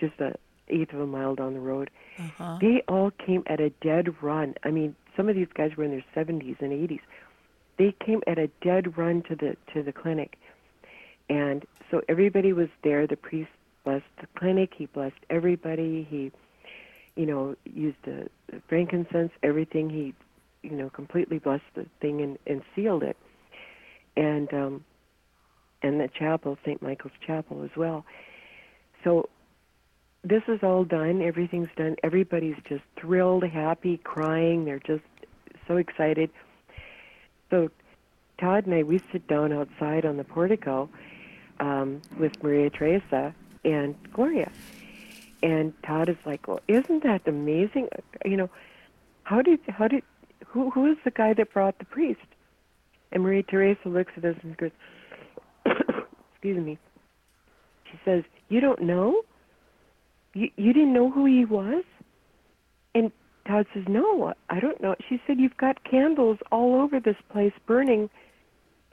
[0.00, 0.34] just a
[0.68, 1.90] eighth of a mile down the road.
[2.18, 2.58] Uh-huh.
[2.60, 4.54] They all came at a dead run.
[4.64, 7.00] I mean, some of these guys were in their 70s and 80s.
[7.78, 10.36] They came at a dead run to the to the clinic,
[11.28, 13.06] and so everybody was there.
[13.06, 13.50] The priest
[13.84, 14.72] blessed the clinic.
[14.76, 16.06] He blessed everybody.
[16.08, 16.30] He,
[17.16, 18.28] you know, used the
[18.68, 19.88] frankincense, everything.
[19.88, 20.14] He,
[20.62, 23.16] you know, completely blessed the thing and, and sealed it,
[24.16, 24.84] and um,
[25.82, 26.80] and the chapel, St.
[26.82, 28.04] Michael's Chapel, as well.
[29.02, 29.28] So
[30.24, 31.20] this is all done.
[31.20, 31.96] Everything's done.
[32.02, 34.64] Everybody's just thrilled, happy, crying.
[34.64, 35.02] They're just
[35.66, 36.30] so excited.
[37.50, 37.70] So
[38.38, 40.88] Todd and I, we sit down outside on the portico
[41.60, 43.34] um, with Maria Teresa
[43.64, 44.50] and Gloria.
[45.42, 47.88] And Todd is like, "Well, isn't that amazing?
[48.24, 48.50] You know,
[49.24, 50.04] how did how did
[50.46, 52.20] who who is the guy that brought the priest?"
[53.10, 54.70] And Maria Teresa looks at us and goes,
[55.66, 56.78] "Excuse me."
[57.90, 59.22] She says, "You don't know?
[60.34, 61.84] You you didn't know who he was?"
[62.94, 63.10] And
[63.46, 67.52] Todd says, "No, I don't know." She said, "You've got candles all over this place
[67.66, 68.08] burning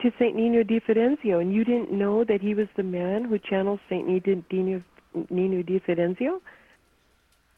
[0.00, 3.38] to Saint Nino di Fidencio, and you didn't know that he was the man who
[3.38, 4.82] channels Saint Nino, Nino,
[5.30, 6.40] Nino di Fidencio."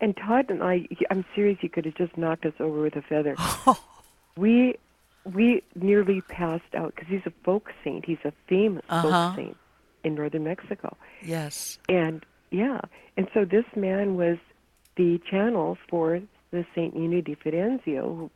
[0.00, 3.02] And Todd and I, I'm serious, he could have just knocked us over with a
[3.02, 3.36] feather.
[4.36, 4.74] we
[5.32, 8.04] we nearly passed out because he's a folk saint.
[8.04, 9.02] He's a famous Uh-huh.
[9.28, 9.56] folk saint
[10.02, 10.96] in northern Mexico.
[11.22, 11.78] yes.
[11.88, 12.80] And yeah,
[13.16, 14.38] and so this man was
[14.96, 16.20] the channel for
[16.50, 18.30] the Saint di Fidencio, who,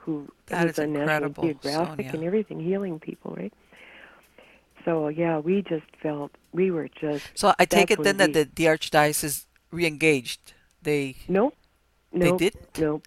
[0.00, 2.12] who That was incredible, National Geographic Sonia.
[2.14, 3.52] and everything, healing people, right?
[4.84, 8.32] So yeah, we just felt we were just So I take it then when that
[8.32, 10.54] the, the archdiocese re-engaged.
[10.82, 11.56] They nope,
[12.12, 12.78] They nope, didn't?
[12.78, 13.06] nope,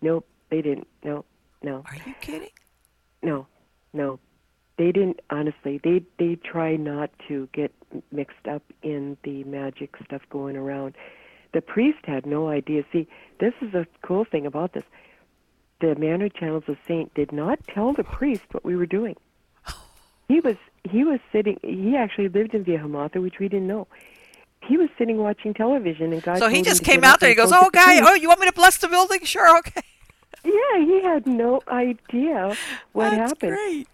[0.00, 1.24] nope, they didn't, no,
[1.62, 1.82] no.
[1.86, 2.50] are you kidding?
[3.22, 3.46] No,
[3.92, 4.20] no,
[4.78, 5.20] they didn't.
[5.30, 7.72] Honestly, they they try not to get
[8.12, 10.94] mixed up in the magic stuff going around.
[11.52, 12.84] The priest had no idea.
[12.92, 13.08] See,
[13.40, 14.84] this is a cool thing about this.
[15.80, 19.16] The man who channels the saint did not tell the priest what we were doing.
[20.28, 21.58] He was he was sitting.
[21.62, 23.86] He actually lived in Villahermosa, which we didn't know.
[24.62, 26.38] He was sitting watching television, and God.
[26.38, 27.30] So he just came out there.
[27.30, 29.20] He and goes, "Oh, guy, oh, you want me to bless the building?
[29.24, 29.82] Sure, okay."
[30.44, 32.54] yeah, he had no idea
[32.92, 33.52] what That's happened.
[33.52, 33.88] great.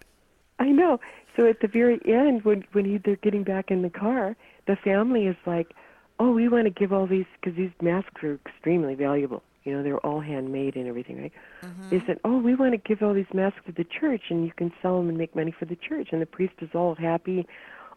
[0.59, 1.01] I know.
[1.36, 4.36] So at the very end, when when he, they're getting back in the car,
[4.66, 5.72] the family is like,
[6.18, 9.43] "Oh, we want to give all these because these masks are extremely valuable.
[9.64, 11.32] You know, they're all handmade and everything, right?"
[11.62, 11.90] Mm-hmm.
[11.90, 14.52] They said, "Oh, we want to give all these masks to the church, and you
[14.56, 17.47] can sell them and make money for the church." And the priest is all happy.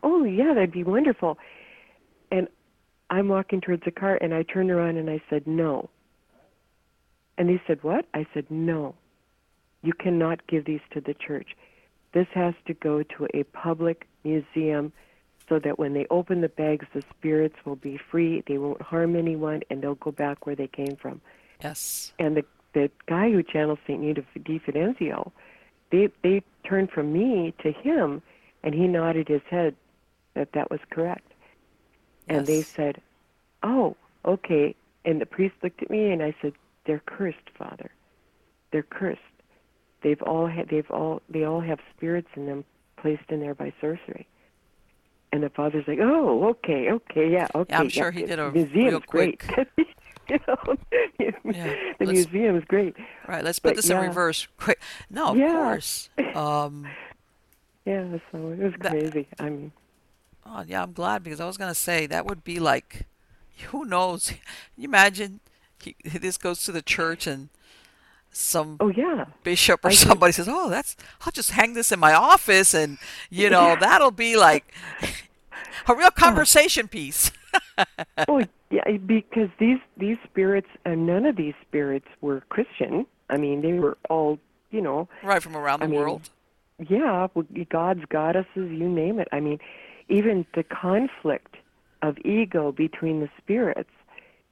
[0.04, 1.38] Oh, yeah, that'd be wonderful.
[2.32, 2.48] And
[3.10, 5.90] I'm walking towards the car, and I turned around and I said, "No."
[7.38, 8.96] And they said, "What?" I said, "No.
[9.84, 11.56] You cannot give these to the church."
[12.14, 14.92] This has to go to a public museum
[15.50, 19.16] so that when they open the bags, the spirits will be free, they won't harm
[19.16, 21.22] anyone, and they'll go back where they came from.
[21.64, 22.14] Yes.
[22.20, 25.32] And the the guy who channels Saint Nita Di Fidencio,
[25.92, 28.22] they they turned from me to him,
[28.64, 29.76] and he nodded his head
[30.34, 31.32] that that was correct.
[32.28, 33.02] And they said,
[33.64, 34.76] "Oh, okay."
[35.06, 36.54] And the priest looked at me, and I said,
[36.86, 37.90] "They're cursed, Father.
[38.72, 39.22] They're cursed.
[40.08, 42.64] They've all had, they've all they all have spirits in them
[42.96, 44.26] placed in there by sorcery."
[45.34, 48.74] And the father's like, "Oh, okay, okay, yeah, okay." I'm sure he did a museum's
[48.74, 49.68] real quick- great.
[50.30, 50.78] you know,
[51.44, 52.96] Yeah, the museum's great.
[53.28, 53.44] Right.
[53.44, 54.48] Let's put But this in reverse.
[54.58, 54.80] Quick.
[55.10, 55.52] No, of Yeah.
[55.52, 56.10] course.
[56.34, 56.88] Um,
[57.86, 59.28] Yeah, so it was That- crazy.
[59.40, 59.72] I mean,
[60.46, 63.02] oh, yeah, I'm glad because I was gonna say that would be like,
[63.72, 64.32] who knows?
[64.78, 65.42] You imagine
[65.84, 67.50] he, this goes to the church and
[68.38, 70.96] some oh yeah, bishop or I think- somebody says, "Oh, that's
[71.26, 72.98] I'll just hang this in my office," and
[73.30, 74.74] you know that'll be like
[75.88, 76.12] a real oh.
[76.12, 77.32] conversation piece.
[78.28, 83.06] oh yeah, because these these spirits and none of these spirits were Christian.
[83.30, 84.40] I mean, they were all
[84.72, 86.30] you know, right from around the I mean, world.
[86.90, 87.28] yeah,
[87.70, 89.28] gods, goddesses, you name it.
[89.32, 89.60] I mean,
[90.10, 91.56] even the conflict
[92.02, 93.90] of ego between the spirits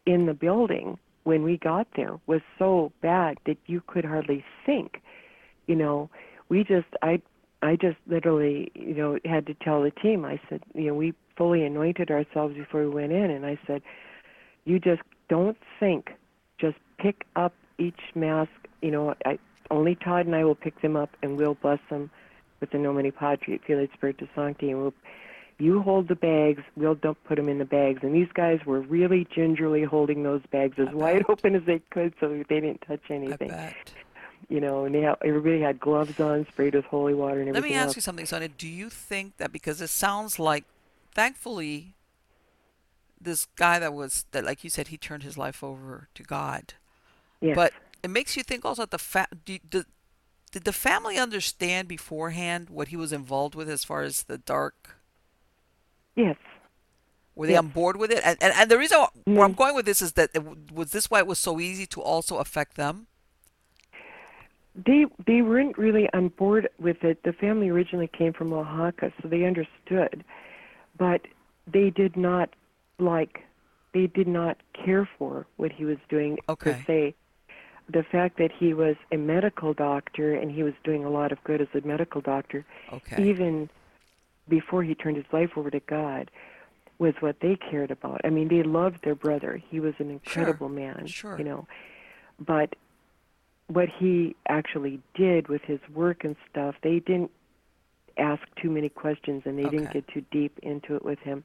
[0.06, 5.02] in the building when we got there was so bad that you could hardly think.
[5.68, 6.10] You know,
[6.48, 7.22] we just I
[7.62, 10.24] I just literally, you know, had to tell the team.
[10.24, 13.82] I said, you know, we fully anointed ourselves before we went in and I said,
[14.66, 16.12] you just don't think.
[16.60, 19.40] Just pick up each mask, you know, I
[19.72, 22.10] only Todd and I will pick them up and we'll bless them
[22.60, 24.94] with the Nomine Patri, Filii Spiritus Sancti, and we'll
[25.58, 28.00] you hold the bags, we'll dump, put them in the bags.
[28.04, 32.14] And these guys were really gingerly holding those bags as wide open as they could
[32.20, 33.54] so they didn't touch anything.
[34.50, 37.64] You know, and they had, everybody had gloves on, sprayed with holy water and everything.
[37.64, 37.96] Let me ask else.
[37.96, 38.50] you something, Sonia.
[38.50, 40.66] Do you think that because it sounds like,
[41.14, 41.96] thankfully,
[43.20, 46.74] this guy that was that, like you said, he turned his life over to God.
[47.42, 47.56] Yes.
[47.56, 47.74] But
[48.04, 49.84] it makes you think also that the fa- do, do,
[50.52, 54.98] did the family understand beforehand what he was involved with as far as the dark?
[56.16, 56.38] Yes.
[57.36, 57.60] Were they Yes.
[57.60, 58.22] on board with it?
[58.24, 59.58] And and, and the reason wh- where I'm Mm.
[59.58, 62.38] going with this is that it, was this why it was so easy to also
[62.38, 63.08] affect them?
[64.76, 67.24] They they weren't really on board with it.
[67.24, 70.24] The family originally came from Oaxaca, so they understood,
[70.98, 71.22] but
[71.66, 72.50] they did not
[73.00, 73.40] like,
[73.94, 76.84] they did not care for what he was doing per Okay.
[76.88, 77.16] se.
[77.90, 81.42] The fact that he was a medical doctor and he was doing a lot of
[81.44, 83.22] good as a medical doctor, Okay.
[83.24, 83.70] even
[84.48, 86.32] before he turned his life over to God,
[86.98, 88.22] was what they cared about.
[88.24, 89.62] I mean, they loved their brother.
[89.70, 91.38] He was an incredible man, sure.
[91.38, 91.68] you know.
[92.40, 92.76] But
[93.68, 97.32] what he actually did with his work and stuff, they didn't
[98.18, 101.44] ask too many questions and they didn't get too deep into it with him.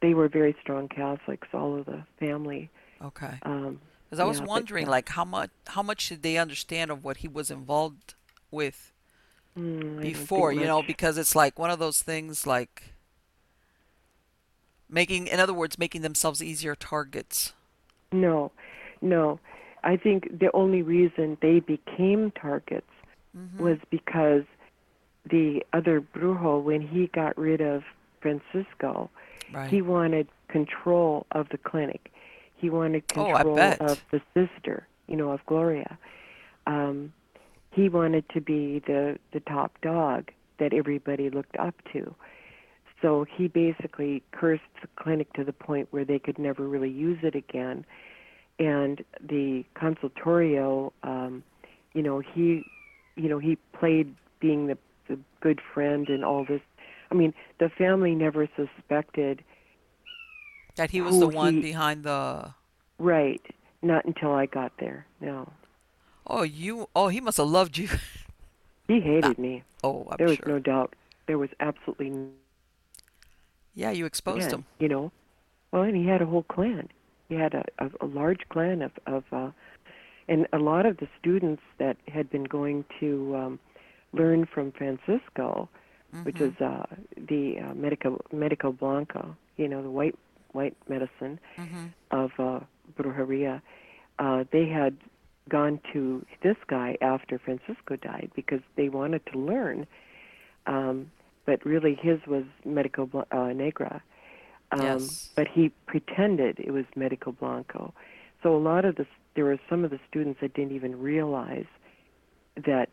[0.00, 2.70] They were very strong Catholics, all of the family.
[3.02, 3.38] Okay.
[3.42, 6.90] Um, Because I was yeah, wondering, uh, like, how much how much did they understand
[6.90, 8.14] of what he was involved
[8.50, 8.93] with
[9.58, 10.52] mm, I don't think before?
[10.52, 12.94] You know, because it's like one of those things, like
[14.88, 17.52] making, in other words, making themselves easier targets.
[18.12, 18.52] No,
[19.02, 19.40] no.
[19.82, 22.86] I think the only reason they became targets
[23.36, 23.64] Mm-hmm.
[23.64, 24.44] was because
[25.28, 27.82] the other Brujo, when he got rid of
[28.20, 29.10] Francisco,
[29.52, 29.68] Right.
[29.70, 32.12] he wanted control of the clinic.
[32.56, 33.80] He wanted Oh, control bet.
[33.80, 35.98] of the sister, you know, of Gloria.
[36.68, 37.12] Um,
[37.74, 42.14] he wanted to be the the top dog that everybody looked up to.
[43.02, 47.18] So he basically cursed the clinic to the point where they could never really use
[47.22, 47.84] it again.
[48.58, 51.42] And the consultorio, um,
[51.92, 52.64] you know, he,
[53.16, 54.78] you know, he played being the,
[55.08, 56.62] the good friend and all this.
[57.10, 59.42] I mean, the family never suspected
[60.76, 62.54] that he was the one he- behind the.
[62.98, 63.42] Right.
[63.82, 65.06] Not until I got there.
[65.20, 65.52] No.
[66.26, 66.88] Oh, you.
[66.94, 67.88] Oh, he must have loved you.
[68.86, 69.62] He hated me.
[69.82, 70.46] Oh, I'm There was sure.
[70.46, 70.94] no doubt.
[71.26, 72.28] There was absolutely no
[73.74, 74.64] Yeah, you exposed yeah, him.
[74.78, 75.12] You know.
[75.72, 76.90] Well, and he had a whole clan.
[77.30, 79.50] He had a, a, a large clan of, of uh,
[80.28, 83.58] and a lot of the students that had been going to um,
[84.12, 85.68] learn from Francisco,
[86.24, 86.84] which is uh,
[87.16, 90.14] the uh, Medico Medico Blanco, you know, the white
[90.52, 91.40] white medicine
[92.10, 92.60] of uh,
[92.98, 93.62] Brujeria,
[94.18, 94.94] uh, they had
[95.48, 99.86] gone to this guy after Francisco died because they wanted to learn.
[100.66, 101.10] Um,
[101.46, 104.02] but really, his was Medico uh, Negra.
[104.72, 105.30] Um, Yes.
[105.36, 107.92] But he pretended it was Medico Blanco.
[108.42, 111.66] So a lot of the there were some of the students that didn't even realize
[112.66, 112.88] that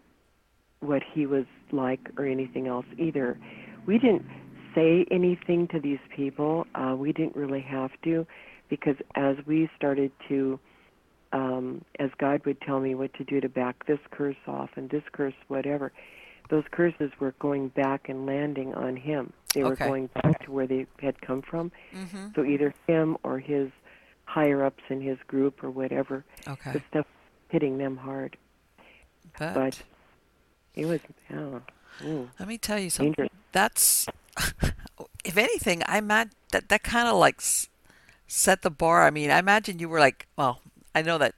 [0.79, 3.37] what he was like or anything else either.
[3.85, 4.25] We didn't
[4.73, 6.65] say anything to these people.
[6.73, 8.25] Uh, we didn't really have to
[8.69, 10.59] because as we started to,
[11.33, 14.89] um, as God would tell me what to do to back this curse off and
[14.89, 15.91] this curse, whatever,
[16.49, 19.31] those curses were going back and landing on him.
[19.53, 19.85] They were Okay.
[19.85, 21.71] going back to where they had come from.
[21.93, 22.27] Mm-hmm.
[22.35, 23.69] So either him or his
[24.25, 26.73] higher ups in his group or whatever, Okay.
[26.73, 27.05] the stuff
[27.49, 28.37] hitting them hard.
[29.37, 29.81] But, But
[30.75, 30.99] it was,
[31.29, 31.59] yeah,
[32.01, 33.13] mm, let me tell you something.
[33.13, 33.29] dangerous.
[33.53, 34.07] That's,
[35.23, 37.41] if anything, I imagine that that kind of like
[38.27, 39.03] set the bar.
[39.05, 40.61] I mean, I imagine you were like, well,
[40.95, 41.35] I know that,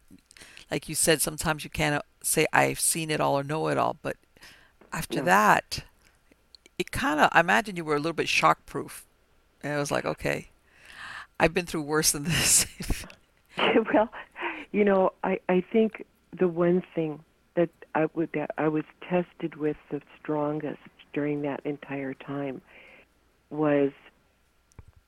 [0.72, 3.78] like you said, sometimes you can't uh, say I've seen it all or know it
[3.78, 4.18] all, but
[4.94, 5.24] after No.
[5.24, 5.84] that,
[6.78, 9.06] it kind of, I imagine you were a little bit shock proof.
[9.64, 10.50] And I was like, okay,
[11.40, 12.68] I've been through worse than this.
[13.94, 14.10] well,
[14.72, 16.06] you know, I I think
[16.38, 17.20] the one thing
[17.56, 20.80] that I would that I was tested with the strongest
[21.14, 22.62] during that entire time
[23.50, 23.92] was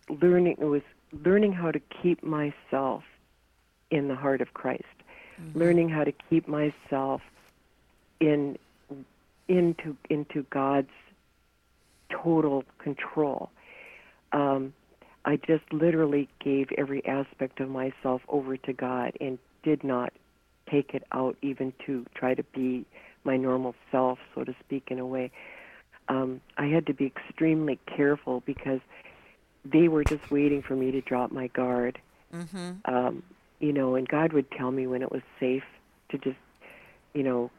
[0.09, 0.81] learning it was
[1.23, 3.03] learning how to keep myself
[3.91, 4.83] in the heart of Christ.
[5.53, 7.21] Learning how to keep myself
[8.19, 8.57] in
[9.47, 10.89] into into God's
[12.09, 13.49] total control.
[14.31, 14.73] Um,
[15.25, 20.13] I just literally gave every aspect of myself over to God and did not
[20.69, 22.85] take it out even to try to be
[23.23, 25.31] my normal self, so to speak, in a way.
[26.07, 28.79] Um, I had to be extremely careful because
[29.63, 31.99] they were just waiting for me to drop my guard.
[32.33, 32.71] mm-hmm.
[32.85, 33.23] Um,
[33.60, 35.64] you know, and God would tell me when it was safe
[36.10, 36.38] to just,
[37.14, 37.49] you know,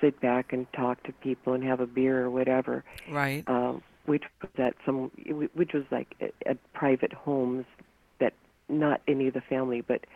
[0.00, 3.44] sit back and talk to people and have a beer or whatever Right.
[3.48, 5.10] um, which was at some,
[5.54, 7.66] which was like at, at private homes
[8.18, 8.32] that
[8.68, 10.06] not any of the family, but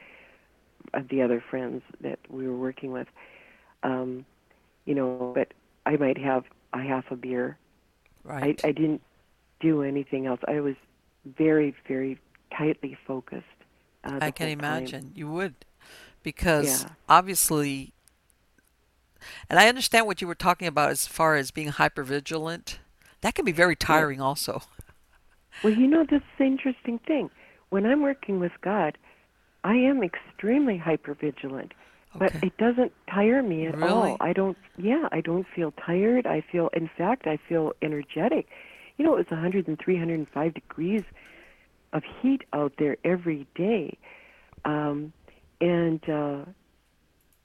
[0.95, 3.09] uh, the other friends that we were working with.
[3.83, 4.25] Um,
[4.87, 5.53] you know, but
[5.87, 7.59] I might have a half a beer.
[8.25, 8.59] Right.
[8.65, 9.03] I, I didn't
[9.61, 10.41] do anything else.
[10.49, 10.75] I was
[11.27, 12.19] very, very
[12.57, 13.45] tightly focused.
[14.05, 14.87] Uh, I can whole time.
[14.89, 15.55] imagine you would,
[16.23, 16.89] because Yeah.
[17.09, 17.93] obviously,
[19.49, 22.79] and I understand what you were talking about as far as being hypervigilant.
[23.23, 24.63] That can be very tiring, also.
[25.63, 27.31] Well, you know, this is the interesting thing.
[27.71, 28.99] When I'm working with God,
[29.65, 31.73] I am extremely hypervigilant,
[32.19, 32.39] but Okay.
[32.43, 34.11] it doesn't tire me at Really?
[34.11, 34.17] all.
[34.21, 36.27] I don't, yeah, I don't feel tired.
[36.27, 38.47] I feel, in fact, I feel energetic.
[38.99, 41.03] You know, it was 103, 105 degrees
[41.95, 43.97] of heat out there every day.
[44.65, 45.13] Um,
[45.61, 46.45] and uh,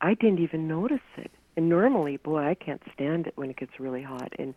[0.01, 1.31] I didn't even notice it.
[1.55, 4.33] And normally, boy, I can't stand it when it gets really hot.
[4.39, 4.53] And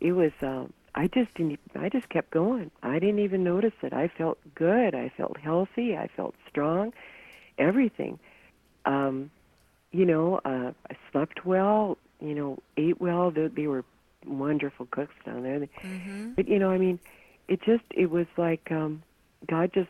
[0.00, 2.70] it was, um, I just didn't, I just kept going.
[2.82, 3.92] I didn't even notice it.
[3.92, 4.94] I felt good.
[4.94, 5.96] I felt healthy.
[5.96, 6.92] I felt strong.
[7.58, 8.18] Everything.
[8.84, 9.30] Um,
[9.90, 11.98] you know, uh, I slept well.
[12.20, 13.30] You know, ate well.
[13.30, 13.84] They, they were
[14.26, 15.60] wonderful cooks down there.
[15.60, 16.32] Mm-hmm.
[16.32, 16.98] but you know, I mean,
[17.48, 19.02] it just it was like um
[19.48, 19.88] God just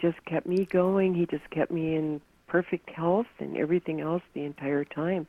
[0.00, 1.14] just kept me going.
[1.14, 5.26] He just kept me in perfect health and everything else the entire time.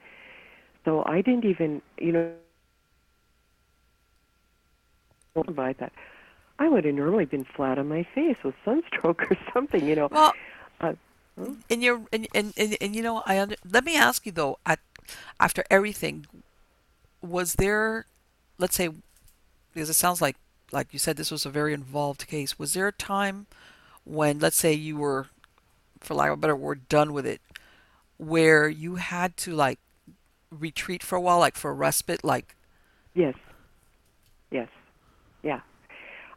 [0.85, 2.31] So I didn't even, you know,
[5.57, 5.91] I thought
[6.59, 10.07] I would have normally been flat on my face with sunstroke or something, you know.
[10.11, 10.33] Well,
[10.79, 10.93] Uh,
[11.69, 14.57] and you're and, and, and, and you know, I under, let me ask you though.
[14.65, 14.79] At,
[15.39, 16.25] after everything,
[17.21, 18.05] was there,
[18.57, 18.89] let's say,
[19.73, 20.35] because it sounds like
[20.71, 22.59] like you said this was a very involved case.
[22.59, 23.47] Was there a time
[24.03, 25.27] when, let's say, you were,
[25.99, 27.41] for lack of a better word, done with it,
[28.17, 29.79] where you had to like
[30.49, 32.55] retreat for a while, like for a respite, like
[33.17, 33.33] Yes.
[34.51, 34.69] Yes.
[35.41, 35.61] Yeah.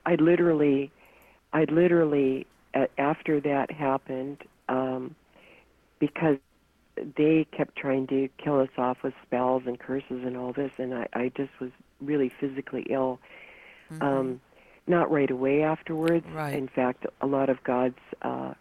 [0.07, 0.90] I literally,
[1.52, 4.39] I literally, uh, after that happened,
[4.70, 5.15] um,
[5.98, 6.39] because
[7.19, 10.94] they kept trying to kill us off with spells and curses and all this, and
[10.94, 11.70] I, I just was
[12.01, 13.20] really physically ill.
[14.01, 14.41] Um,
[14.87, 16.27] not right away afterwards.
[16.33, 16.55] Right.
[16.55, 18.55] In fact, a lot of God's uh,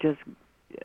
[0.00, 0.18] just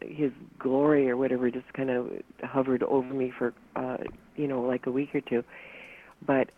[0.01, 2.11] His glory or whatever just kind of
[2.43, 3.97] hovered over me for uh,
[4.35, 5.43] you know like a week or two.
[6.25, 6.49] But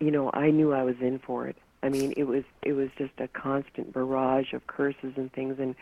[0.00, 1.56] you know, I knew I was in for it.
[1.82, 5.58] I mean, it was it was just a constant barrage of curses and things.
[5.58, 5.74] And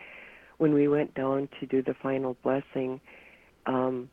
[0.58, 3.00] when we went down to do the final blessing,
[3.66, 4.10] um,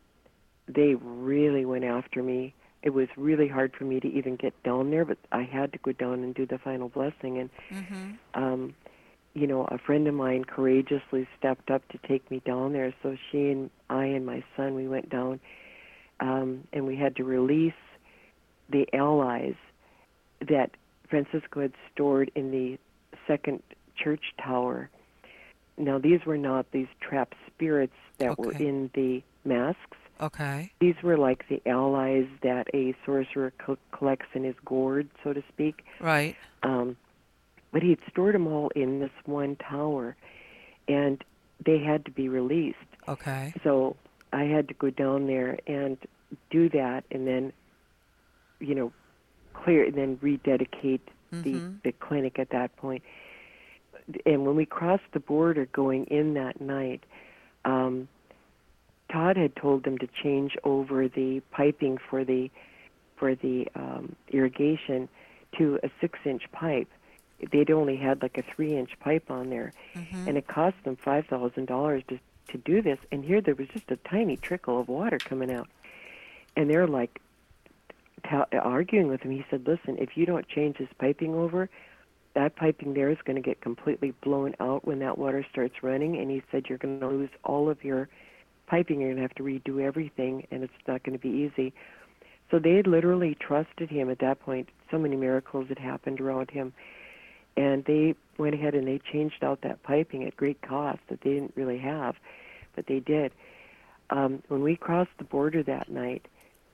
[0.67, 2.53] they really went after me.
[2.83, 5.79] It was really hard for me to even get down there, but I had to
[5.79, 7.37] go down and do the final blessing.
[7.37, 8.17] And Mhm.
[8.33, 8.75] um,
[9.33, 12.93] you know, a friend of mine courageously stepped up to take me down there.
[13.01, 15.39] So she and I and my son, we went down,
[16.19, 17.73] um, and we had to release
[18.69, 19.55] the allies
[20.41, 20.71] that
[21.07, 22.77] Francisco had stored in the
[23.27, 23.61] second
[23.95, 24.89] church tower.
[25.77, 29.97] Now, these were not these trapped spirits that were in the masks.
[30.21, 30.71] Okay.
[30.79, 35.43] These were like the allies that a sorcerer co- collects in his gourd, so to
[35.49, 35.83] speak.
[35.99, 36.35] Right.
[36.63, 36.97] Um,
[37.71, 40.15] but he'd stored them all in this one tower,
[40.87, 41.23] and
[41.65, 42.77] they had to be released.
[43.07, 43.53] Okay.
[43.63, 43.95] So
[44.33, 45.97] I had to go down there and
[46.49, 47.53] do that, and then,
[48.59, 48.93] you know,
[49.53, 51.43] clear, and then rededicate Mhm.
[51.43, 53.03] the the clinic at that point.
[54.25, 57.05] And when we crossed the border going in that night,
[57.65, 58.07] um,
[59.11, 62.49] Todd had told them to change over the piping for the
[63.17, 65.07] for the um, irrigation
[65.57, 66.87] to a six-inch pipe.
[67.51, 70.27] They'd only had like a three-inch pipe on there, Mhm.
[70.27, 72.19] and it cost them five thousand dollars to
[72.49, 72.99] to do this.
[73.11, 75.67] And here there was just a tiny trickle of water coming out,
[76.55, 77.21] and they're like
[78.23, 79.31] ta arguing with him.
[79.31, 81.69] He said, "Listen, if you don't change this piping over,
[82.33, 86.17] that piping there is going to get completely blown out when that water starts running."
[86.17, 88.07] And he said, "You're going to lose all of your
[88.71, 89.01] piping.
[89.01, 91.73] You're going to have to redo everything, and it's not going to be easy."
[92.49, 94.69] So they had literally trusted him at that point.
[94.89, 96.73] So many miracles had happened around him,
[97.55, 101.33] and they went ahead and they changed out that piping at great cost that they
[101.35, 102.15] didn't really have,
[102.75, 103.31] but they did.
[104.09, 106.27] Um, when we crossed the border that night,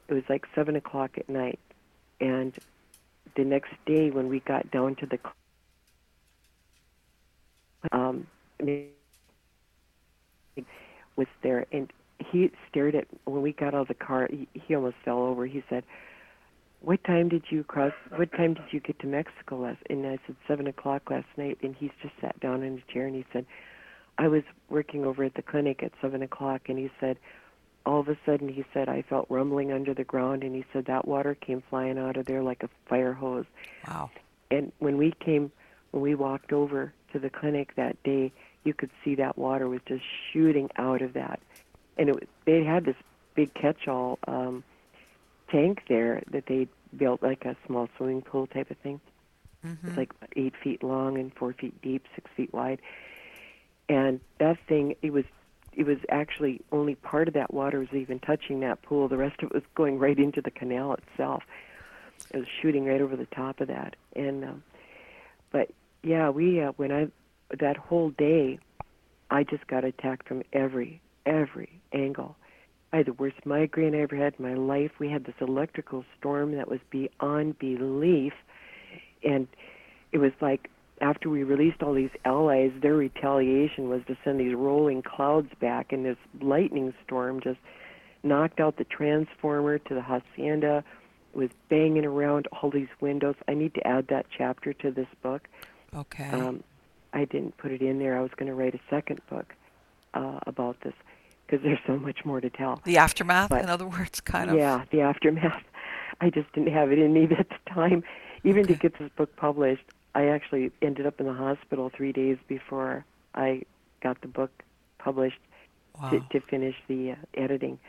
[0.08, 1.60] it was like seven o'clock at night,
[2.20, 2.58] and
[3.36, 5.20] the next day when we got down to the
[7.92, 8.26] um,
[11.18, 14.28] was there, and he stared at when we got out of the car.
[14.32, 15.46] He, he almost fell over.
[15.46, 15.84] He said,
[16.82, 17.94] "What time did you cross?
[18.16, 21.58] What time did you get to Mexico last?" And I said, seven o'clock last night."
[21.62, 23.46] And he's just sat down in a chair and he said,
[24.18, 27.18] "I was working over at the clinic at seven o'clock." And he said,
[27.88, 30.86] all of a sudden, he said, I felt rumbling under the ground, and he said
[30.86, 33.46] that water came flying out of there like a fire hose.
[33.88, 34.10] Wow.
[34.52, 35.54] And when we came,
[35.92, 38.34] when we walked over to the clinic that day,
[38.68, 41.40] you could see that water was just shooting out of that,
[41.98, 42.96] and it was, they had this
[43.34, 44.64] big catch-all um,
[45.50, 49.00] tank there that they built like a small swimming pool type of thing.
[49.66, 49.88] Mhm.
[49.88, 52.80] It's like eight feet long and four feet deep, six feet wide.
[53.90, 55.26] And that thing, it was,
[55.74, 59.08] it was actually only part of that water was even touching that pool.
[59.08, 61.44] The rest of it was going right into the canal itself.
[62.34, 63.96] It was shooting right over the top of that.
[64.16, 64.64] And, um,
[65.52, 65.72] but
[66.04, 67.08] yeah, we uh, when I
[67.60, 68.60] that whole day,
[69.30, 72.36] I just got attacked from every every angle.
[72.94, 74.92] I had the worst migraine I ever had in my life.
[74.98, 78.34] We had this electrical storm that was beyond belief,
[79.24, 79.48] and
[80.14, 80.70] it was like
[81.02, 85.92] after we released all these allies, their retaliation was to send these rolling clouds back,
[85.92, 87.60] and this lightning storm just
[88.24, 90.84] knocked out the transformer to the hacienda.
[91.34, 93.36] It was banging around all these windows.
[93.48, 95.48] I need to add that chapter to this book.
[95.94, 96.30] Okay.
[96.30, 96.64] Um,
[97.14, 98.18] I didn't put it in there.
[98.18, 99.54] I was going to write a second book
[100.14, 100.94] uh, about this
[101.46, 102.82] because there's so much more to tell.
[102.84, 104.58] the aftermath, but- in other words, kind of.
[104.58, 105.64] Yeah, the aftermath.
[106.22, 108.04] I just didn't have it in me at the time.
[108.44, 109.84] Even to get this book published,
[110.16, 113.06] I actually ended up in the hospital three days before
[113.36, 113.64] I
[114.02, 114.52] got the book
[115.00, 115.40] published
[116.00, 116.12] Wow.
[116.12, 117.80] to, to finish the uh, editing.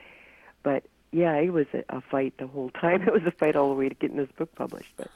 [0.63, 3.03] But yeah, it was a, a fight the whole time.
[3.07, 4.91] It was a fight all the way to getting this book published.
[4.97, 5.09] But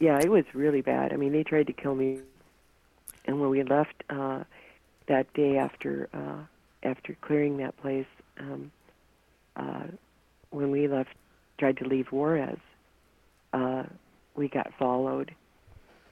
[0.00, 1.12] yeah, it was really bad.
[1.12, 2.18] I mean, they tried to kill me,
[3.30, 4.42] and when we left uh,
[5.06, 6.42] that day after uh,
[6.82, 8.06] after clearing that place,
[8.40, 8.72] um,
[9.54, 9.84] uh,
[10.50, 11.10] when we left,
[11.56, 12.58] tried to leave Juarez,
[13.52, 13.84] uh,
[14.34, 15.32] we got followed,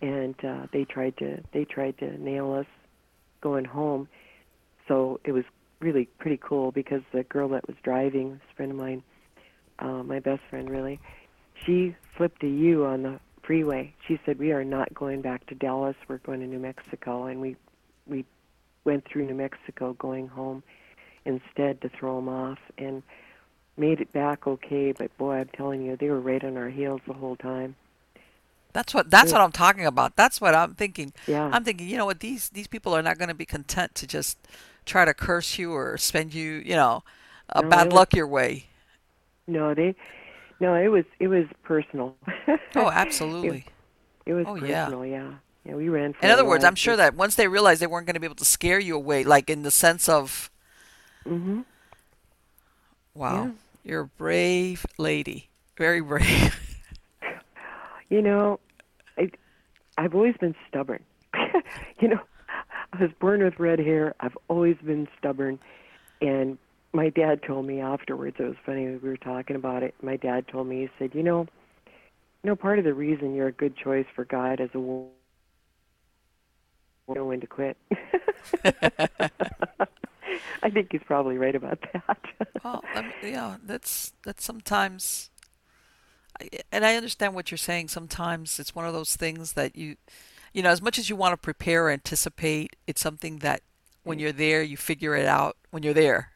[0.00, 2.66] and uh, they tried to they tried to nail us
[3.40, 4.08] going home.
[4.86, 5.44] So it was
[5.80, 9.02] really pretty cool because the girl that was driving, this friend of mine,
[9.80, 11.00] uh, my best friend really,
[11.66, 13.94] she flipped a U on the freeway.
[14.06, 15.96] She said, "We are not going back to Dallas.
[16.08, 17.56] We're going to New Mexico." And we
[18.06, 18.26] we
[18.84, 20.62] went through New Mexico going home
[21.26, 23.02] instead to throw them off and
[23.78, 24.92] made it back okay.
[24.92, 27.76] But boy, I'm telling you, they were right on our heels the whole time.
[28.72, 29.38] That's what that's Yeah.
[29.38, 30.16] what I'm talking about.
[30.16, 31.12] That's what I'm thinking.
[31.26, 31.52] Yeah.
[31.52, 34.06] I'm thinking, you know what, these these people are not going to be content to
[34.06, 34.38] just
[34.86, 37.02] try to curse you or spend you, you know,
[37.50, 38.68] a No, bad luck your way.
[39.46, 39.94] No, they,
[40.60, 42.16] no, it was it was personal.
[42.74, 43.64] Oh, absolutely.
[44.26, 44.84] It was Oh, yeah.
[44.86, 45.06] personal.
[45.06, 45.32] Yeah.
[45.64, 46.12] yeah, we ran.
[46.12, 46.64] For In other words.
[46.64, 48.94] I'm sure that once they realized they weren't going to be able to scare you
[48.96, 50.50] away, like in the sense of,
[51.26, 51.64] Mhm.
[53.14, 53.50] wow, Yeah.
[53.84, 55.48] You're a brave lady.
[55.76, 56.54] Very brave.
[58.10, 58.58] You know,
[59.18, 59.30] I,
[59.98, 61.02] I've always been stubborn.
[62.00, 62.20] you know,
[62.94, 64.14] I was born with red hair.
[64.20, 65.58] I've always been stubborn.
[66.22, 66.56] And
[66.92, 69.94] my dad told me afterwards, it was funny, we were talking about it.
[70.02, 71.46] My dad told me, he said, you know,
[72.42, 75.10] you know, part of the reason you're a good choice for God as a woman,
[77.08, 77.76] know when to quit.
[80.62, 82.18] I think he's probably right about that.
[82.64, 85.30] well, I mean, yeah, that's that's sometimes
[86.70, 87.88] and I understand what you're saying.
[87.88, 89.96] Sometimes it's one of those things that you,
[90.52, 93.62] you know, as much as you want to prepare or anticipate, it's something that
[94.04, 94.22] when mm.
[94.22, 96.32] you're there, you figure it out when you're there.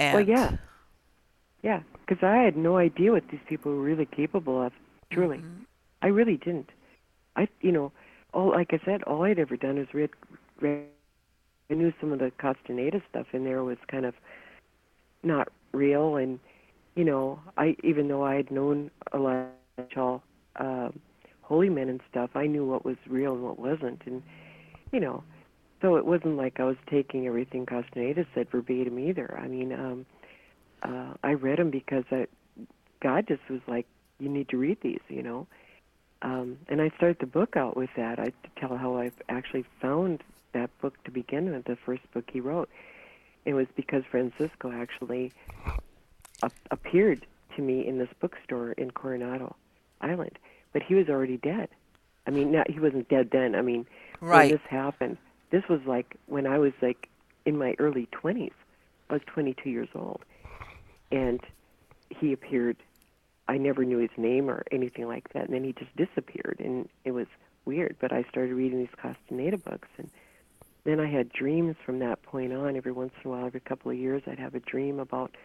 [0.00, 0.56] And well, yeah,
[1.62, 4.72] yeah, because I had no idea what these people were really capable of.
[5.12, 5.62] Truly, mm-hmm.
[6.02, 6.70] I really didn't.
[7.36, 7.92] I, you know,
[8.32, 10.10] all like I said, all I'd ever done is read.
[10.60, 10.86] read
[11.70, 14.14] I knew some of the Castaneda stuff in there was kind of
[15.22, 16.40] not real and
[16.96, 19.46] you know, I even though I had known a lot
[19.78, 20.22] of all
[20.56, 20.88] uh,
[21.42, 24.22] holy men and stuff, I knew what was real and what wasn't, and
[24.92, 25.22] you know,
[25.80, 29.38] so it wasn't like I was taking everything Castaneda said verbatim either.
[29.38, 30.06] I mean, um,
[30.82, 32.26] uh, I read them because I,
[33.00, 33.86] God just was like,
[34.18, 35.46] you need to read these, you know.
[36.22, 38.18] Um, and I started the book out with that.
[38.18, 42.40] I tell how I actually found that book to begin with, the first book he
[42.40, 42.68] wrote.
[43.46, 45.32] It was because Francisco actually
[46.70, 47.26] appeared
[47.56, 49.56] to me in this bookstore in Coronado
[50.02, 50.38] Island,
[50.72, 51.68] but he was already dead.
[52.26, 53.54] I mean, not, he wasn't dead then.
[53.54, 53.86] I mean,
[54.20, 54.50] right.
[54.50, 55.16] when this happened,
[55.50, 57.08] this was like when I was like
[57.44, 58.52] in my early 20s.
[59.08, 60.22] I was 22 years old,
[61.10, 61.40] and
[62.08, 62.76] he appeared.
[63.48, 66.88] I never knew his name or anything like that, and then he just disappeared, and
[67.04, 67.26] it was
[67.64, 67.96] weird.
[68.00, 70.08] But I started reading these Castaneda books, and
[70.84, 72.76] then I had dreams from that point on.
[72.76, 75.36] Every once in a while, every couple of years, I'd have a dream about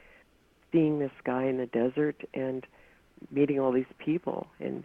[0.71, 2.65] seeing this guy in the desert and
[3.31, 4.47] meeting all these people.
[4.59, 4.83] And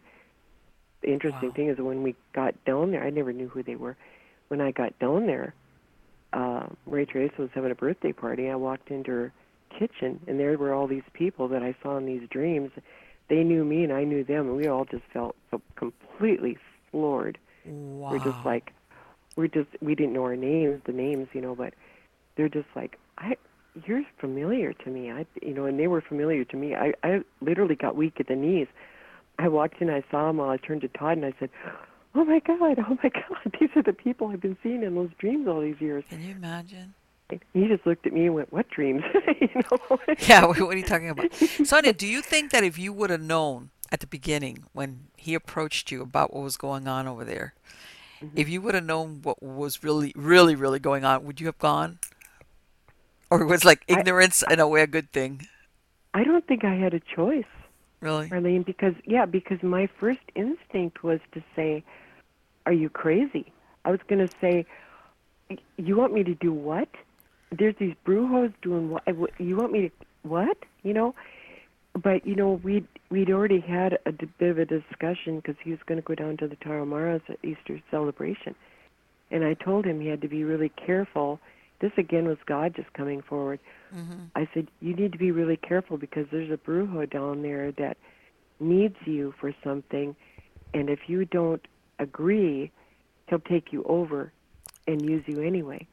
[1.02, 1.54] the interesting wow.
[1.54, 3.96] thing is when we got down there, I never knew who they were.
[4.50, 5.54] When I got down there,
[6.32, 8.50] uh, Ray Teresa was having a birthday party.
[8.50, 9.32] I walked into her
[9.78, 12.72] kitchen, and there were all these people that I saw in these dreams.
[13.28, 16.58] They knew me, and I knew them, and we all just felt so completely
[16.90, 17.38] floored.
[17.64, 18.10] Wow.
[18.10, 18.72] We're just like,
[19.36, 21.74] we're just, we didn't know our names, the names, you know, but
[22.34, 23.36] they're just like, I,
[23.86, 25.12] you're familiar to me.
[25.12, 26.74] I, you know, and they were familiar to me.
[26.74, 28.66] I, I literally got weak at the knees.
[29.38, 30.50] I walked in, I saw them all.
[30.50, 31.50] I turned to Todd and I said,
[32.14, 35.10] "Oh my God, oh my God, these are the people I've been seeing in those
[35.18, 36.94] dreams all these years." Can you imagine?
[37.52, 39.02] He just looked at me and went, "What dreams?"
[39.40, 39.98] you know?
[40.18, 41.92] yeah, what are you talking about, Sonia?
[41.92, 45.90] Do you think that if you would have known at the beginning when he approached
[45.90, 47.54] you about what was going on over there,
[48.20, 48.36] mm-hmm.
[48.36, 51.58] if you would have known what was really, really, really going on, would you have
[51.58, 51.98] gone?
[53.30, 55.46] Or was like ignorance I, in a way a good thing?
[56.12, 57.44] I don't think I had a choice.
[58.00, 58.30] Really?
[58.32, 61.84] Arlene, because yeah, because my first instinct was to say,
[62.64, 63.52] "Are you crazy?"
[63.84, 64.66] I was going to say,
[65.76, 66.88] "You want me to do what?"
[67.50, 69.02] There's these brujos doing what?
[69.38, 69.90] You want me to
[70.22, 70.56] what?
[70.82, 71.14] You know?
[71.92, 75.80] But you know, we'd we'd already had a bit of a discussion because he was
[75.84, 78.54] going to go down to the Tarahumaras at Easter celebration,
[79.30, 81.40] and I told him he had to be really careful
[81.80, 83.58] this again was God just coming forward.
[83.94, 84.24] Mm-hmm.
[84.34, 87.96] I said, You need to be really careful because there's a brujo down there that
[88.60, 90.14] needs you for something,
[90.74, 91.66] and if you don't
[91.98, 92.70] agree,
[93.28, 94.32] he'll take you over
[94.86, 95.86] and use you anyway.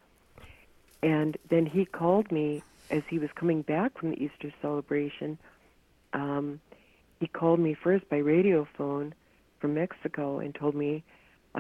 [1.02, 5.38] And then he called me as he was coming back from the Easter celebration.
[6.14, 6.60] Um,
[7.20, 9.14] he called me first by radio phone
[9.60, 11.04] from Mexico and told me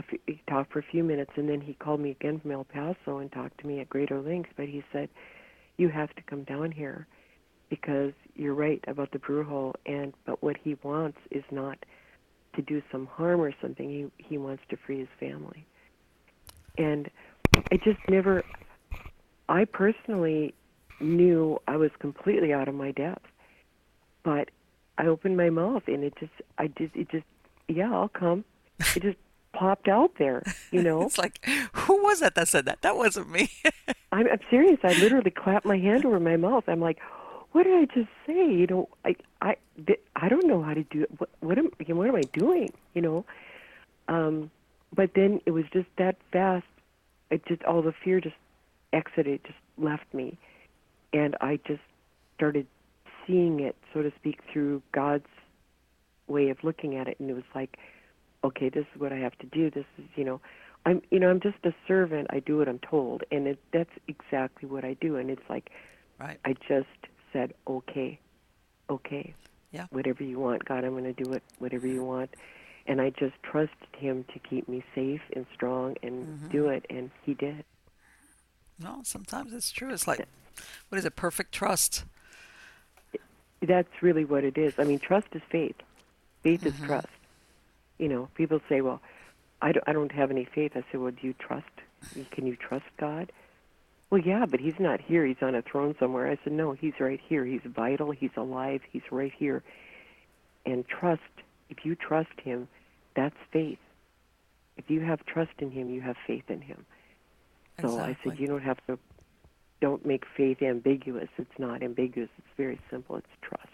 [0.01, 2.63] few, he talked for a few minutes, and then he called me again from El
[2.63, 4.49] Paso and talked to me at greater length.
[4.55, 5.09] But he said,
[5.77, 7.07] "You have to come down here
[7.69, 11.77] because you're right about the brujo, and but what he wants is not
[12.55, 13.89] to do some harm or something.
[13.89, 15.65] He he wants to free his family."
[16.77, 17.09] And
[17.71, 18.43] I just never.
[19.49, 20.53] I personally
[20.99, 23.25] knew I was completely out of my depth,
[24.23, 24.49] but
[24.97, 27.25] I opened my mouth and it just I just it just
[27.67, 28.43] yeah I'll come.
[28.95, 29.17] It just
[29.57, 31.01] popped out there, you know.
[31.03, 31.43] it's like,
[31.73, 32.81] who was that that said that?
[32.81, 33.49] That wasn't me.
[34.11, 34.79] I'm, I'm serious.
[34.83, 36.63] I literally clapped my hand over my mouth.
[36.67, 36.99] I'm like,
[37.51, 38.51] what did I just say?
[38.51, 39.55] You know, I I
[40.15, 41.09] I don't know how to do it.
[41.17, 42.71] What what am what am I doing?
[42.93, 43.25] You know,
[44.07, 44.51] um,
[44.95, 46.65] but then it was just that fast.
[47.29, 48.35] It just all the fear just
[48.93, 50.37] exited, just left me,
[51.13, 51.81] and I just
[52.35, 52.67] started
[53.25, 55.25] seeing it, so to speak, through God's
[56.27, 57.77] way of looking at it, and it was like
[58.43, 59.69] okay, this is what I have to do.
[59.69, 60.41] This is, you know,
[60.85, 62.27] I'm, you know, I'm just a servant.
[62.29, 65.17] I do what I'm told, and it, that's exactly what I do.
[65.17, 65.69] And it's like,
[66.19, 66.39] right.
[66.45, 66.87] I just
[67.33, 68.19] said okay,
[68.89, 69.33] okay.
[69.71, 69.87] Yeah.
[69.89, 71.43] Whatever you want, God, I'm going to do it.
[71.59, 72.29] Whatever you want,
[72.85, 76.47] and I just trusted Him to keep me safe and strong and Mm-hmm.
[76.49, 77.65] do it, and He did.
[78.79, 79.91] No, sometimes it's true.
[79.91, 80.25] It's like,
[80.89, 81.15] what is it?
[81.17, 82.05] Perfect trust.
[83.61, 84.73] That's really what it is.
[84.77, 85.75] I mean, trust is faith.
[86.43, 87.07] Faith is trust.
[87.97, 89.01] You know, people say, "Well,
[89.61, 91.65] I don't, I don't have any faith." I say, "Well, do you trust?
[92.31, 93.31] Can you trust God?"
[94.09, 95.25] Well, yeah, but He's not here.
[95.25, 96.29] He's on a throne somewhere.
[96.29, 97.45] I said, "No, He's right here.
[97.45, 98.11] He's vital.
[98.11, 98.81] He's alive.
[98.91, 99.63] He's right here."
[100.65, 101.21] And trust.
[101.69, 102.67] If you trust Him,
[103.15, 103.79] that's faith.
[104.77, 106.85] If you have trust in Him, you have faith in Him.
[107.81, 108.97] So I said, you don't have to.
[109.81, 111.29] Don't make faith ambiguous.
[111.37, 112.29] It's not ambiguous.
[112.37, 113.17] It's very simple.
[113.17, 113.67] It's trust.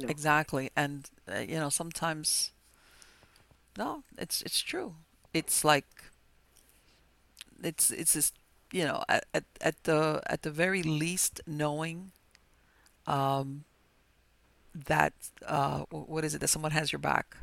[0.00, 0.08] No.
[0.08, 2.52] Exactly, and uh, you know sometimes,
[3.76, 4.94] no, it's it's true.
[5.32, 5.86] It's like
[7.62, 8.32] it's it's this
[8.72, 12.12] you know at at, at the at the very least knowing,
[13.06, 13.64] um,
[14.74, 15.12] that
[15.46, 17.36] uh what is it that someone has your back.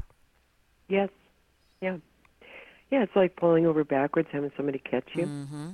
[0.88, 1.10] Yes.
[1.82, 1.98] Yeah.
[2.90, 5.26] Yeah, it's like falling over backwards, having somebody catch you.
[5.26, 5.70] Mm-hmm.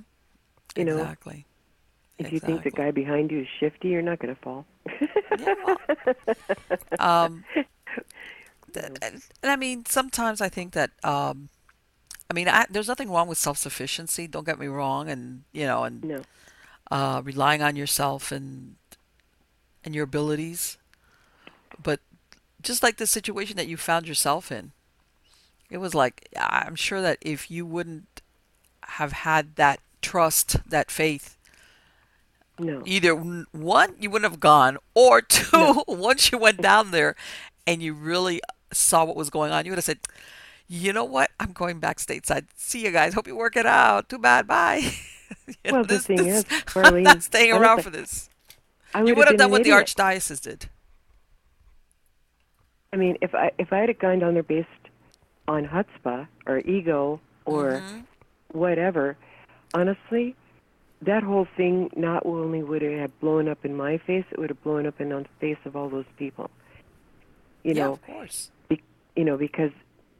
[0.75, 1.45] You know, exactly.
[2.17, 4.65] If you think the guy behind you is shifty, you're not going to fall.
[5.39, 5.77] Yeah, well,
[6.99, 7.43] um,
[8.77, 11.49] and, and I mean, sometimes I think that, um,
[12.29, 14.27] I mean, I, there's nothing wrong with self-sufficiency.
[14.27, 16.21] Don't get me wrong, and you know, and no.
[16.91, 18.75] uh, relying on yourself and
[19.83, 20.77] and your abilities.
[21.81, 21.99] But
[22.61, 24.71] just like the situation that you found yourself in,
[25.69, 28.21] it was like I'm sure that if you wouldn't
[28.83, 31.37] have had that trust, that faith,
[32.59, 32.81] No.
[32.85, 35.83] either one you wouldn't have gone or two No.
[35.87, 37.15] once you went down there
[37.67, 38.41] and you really
[38.73, 39.99] saw what was going on you would have said
[40.67, 41.29] you know what?
[41.39, 43.13] I'm going back stateside see you guys.
[43.13, 44.09] Hope you work it out.
[44.09, 44.47] Too bad.
[44.47, 44.91] Bye.
[45.47, 46.45] You know, Well, the thing is,
[46.75, 48.29] i'm not staying around for this.
[48.93, 50.69] I you would have done what the archdiocese did.
[52.93, 54.69] I mean, if I if I had gone down there based
[55.47, 58.05] on chutzpah or ego or Mhm.
[58.51, 59.17] whatever,
[59.73, 60.35] honestly,
[61.01, 64.49] that whole thing not only would it have blown up in my face, it would
[64.49, 66.49] have blown up in the face of all those people.
[67.63, 68.51] You yeah know, of course
[69.15, 69.71] you know, because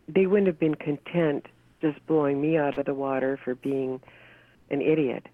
[0.08, 1.48] they wouldn't have been content
[1.82, 4.00] just blowing me out of the water for being
[4.70, 5.28] an idiot.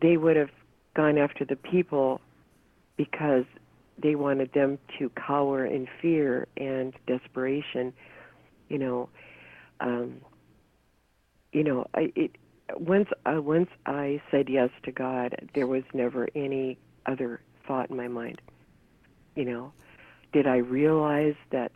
[0.00, 0.50] They would have
[0.94, 2.20] gone after the people
[2.96, 3.44] because
[3.98, 7.92] they wanted them to cower in fear and desperation.
[8.68, 9.08] You know,
[9.80, 10.16] um,
[11.52, 12.32] you know, I, it,
[12.76, 17.96] once uh, once I said yes to God, there was never any other thought in
[17.96, 18.40] my mind.
[19.36, 19.72] You know,
[20.32, 21.72] did I realize that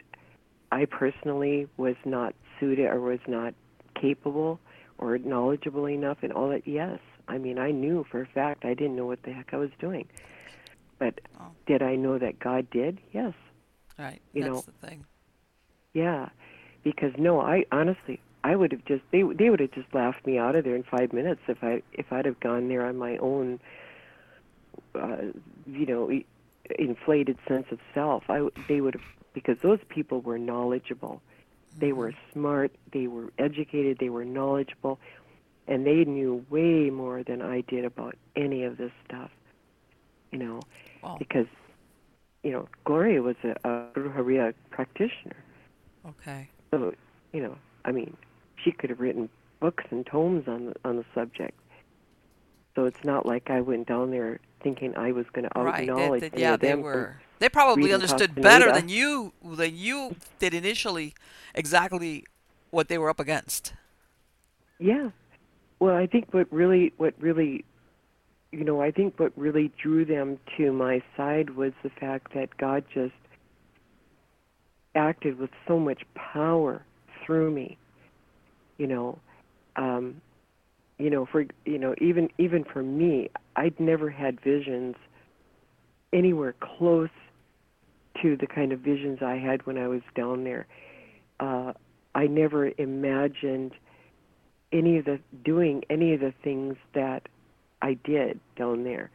[0.73, 3.55] I personally was not suited or was not
[3.95, 4.59] capable
[4.99, 6.67] or knowledgeable enough and all that?
[6.67, 6.99] Yes.
[7.29, 9.71] I mean, I knew for a fact I didn't know what the heck I was
[9.79, 10.09] doing.
[10.99, 11.51] But Oh.
[11.67, 13.01] did I know that God did?
[13.13, 13.35] Yes.
[13.99, 15.05] right you that's know, the thing
[15.93, 16.29] Yeah.
[16.85, 20.39] Because no, I honestly I would have just they they would have just laughed me
[20.39, 23.17] out of there in 5 minutes if I if I'd have gone there on my
[23.19, 23.59] own
[24.95, 25.17] uh
[25.67, 26.11] you know,
[26.79, 28.25] inflated sense of self.
[28.29, 31.23] I they would have because those people were knowledgeable.
[31.79, 32.33] They were mm-hmm.
[32.33, 34.99] smart, they were educated, they were knowledgeable,
[35.69, 39.31] and they knew way more than I did about any of this stuff.
[40.33, 40.61] You know,
[41.03, 41.47] well because
[42.47, 45.35] you know, Gloria was a, a Brujeria practitioner.
[46.09, 46.95] okay So,
[47.33, 48.17] you know, I mean,
[48.63, 49.29] she could have written
[49.59, 51.59] books and tomes on the, on the subject.
[52.77, 56.31] So it's not like I went down there thinking I was going to right knowledge
[56.33, 61.15] they, yeah they were they probably understood better than you than you did initially
[61.55, 62.25] exactly
[62.71, 63.73] what they were up against
[64.79, 65.11] Yeah.
[65.79, 67.65] Well, I think what really, what really,
[68.51, 72.57] you know, I think what really drew them to my side was the fact that
[72.57, 73.15] God just
[74.95, 76.83] acted with so much power
[77.25, 77.77] through me.
[78.79, 79.19] You know,
[79.77, 80.21] um,
[80.99, 84.97] you know, for you know, even even for me, I'd never had visions
[86.13, 87.11] anywhere close
[88.23, 90.67] to the kind of visions I had when I was down there.
[91.39, 91.73] Uh,
[92.15, 93.73] I never imagined
[94.73, 97.29] any of the doing any of the things that
[97.83, 99.11] I did down there.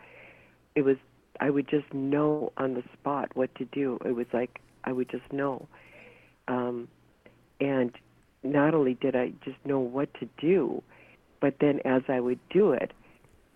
[0.76, 0.98] It was
[1.40, 3.98] I would just know on the spot what to do.
[4.06, 5.68] It was like I would just know.
[6.48, 6.88] Um,
[7.60, 7.92] and
[8.44, 10.84] not only did I just know what to do,
[11.42, 12.92] but then as I would do it,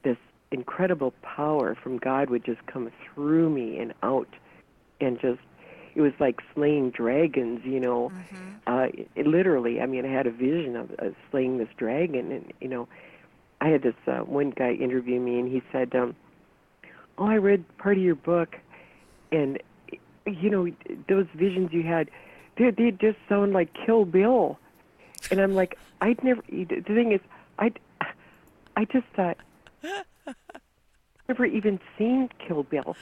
[0.03, 0.17] this
[0.51, 4.27] incredible power from God would just come through me and out,
[4.99, 5.39] and just
[5.95, 8.11] it was like slaying dragons, you know.
[8.67, 12.51] Uh, it, literally, I mean, I had a vision of, of slaying this dragon, and
[12.59, 12.87] you know,
[13.61, 16.15] I had this uh, one guy interview me, and he said, um,
[17.17, 18.57] "Oh, I read part of your book,
[19.31, 19.61] and
[20.25, 20.67] you know,
[21.07, 22.09] those visions you had,
[22.57, 24.57] they they just sound like Kill Bill,
[25.31, 26.41] and I'm like, I'd never.
[26.49, 27.21] The thing is,
[27.59, 27.71] I,
[28.75, 29.37] I just thought,
[29.83, 30.05] I've
[31.29, 32.95] never even seen Kill Bill,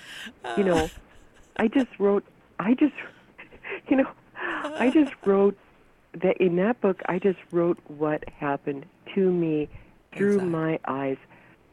[0.58, 0.90] you know.
[1.58, 2.26] I just wrote,
[2.60, 2.96] I just,
[3.88, 5.58] you know, I just wrote
[6.14, 7.02] that in that book.
[7.08, 9.70] I just wrote what happened to me
[10.16, 10.50] through Exactly.
[10.50, 11.18] my eyes.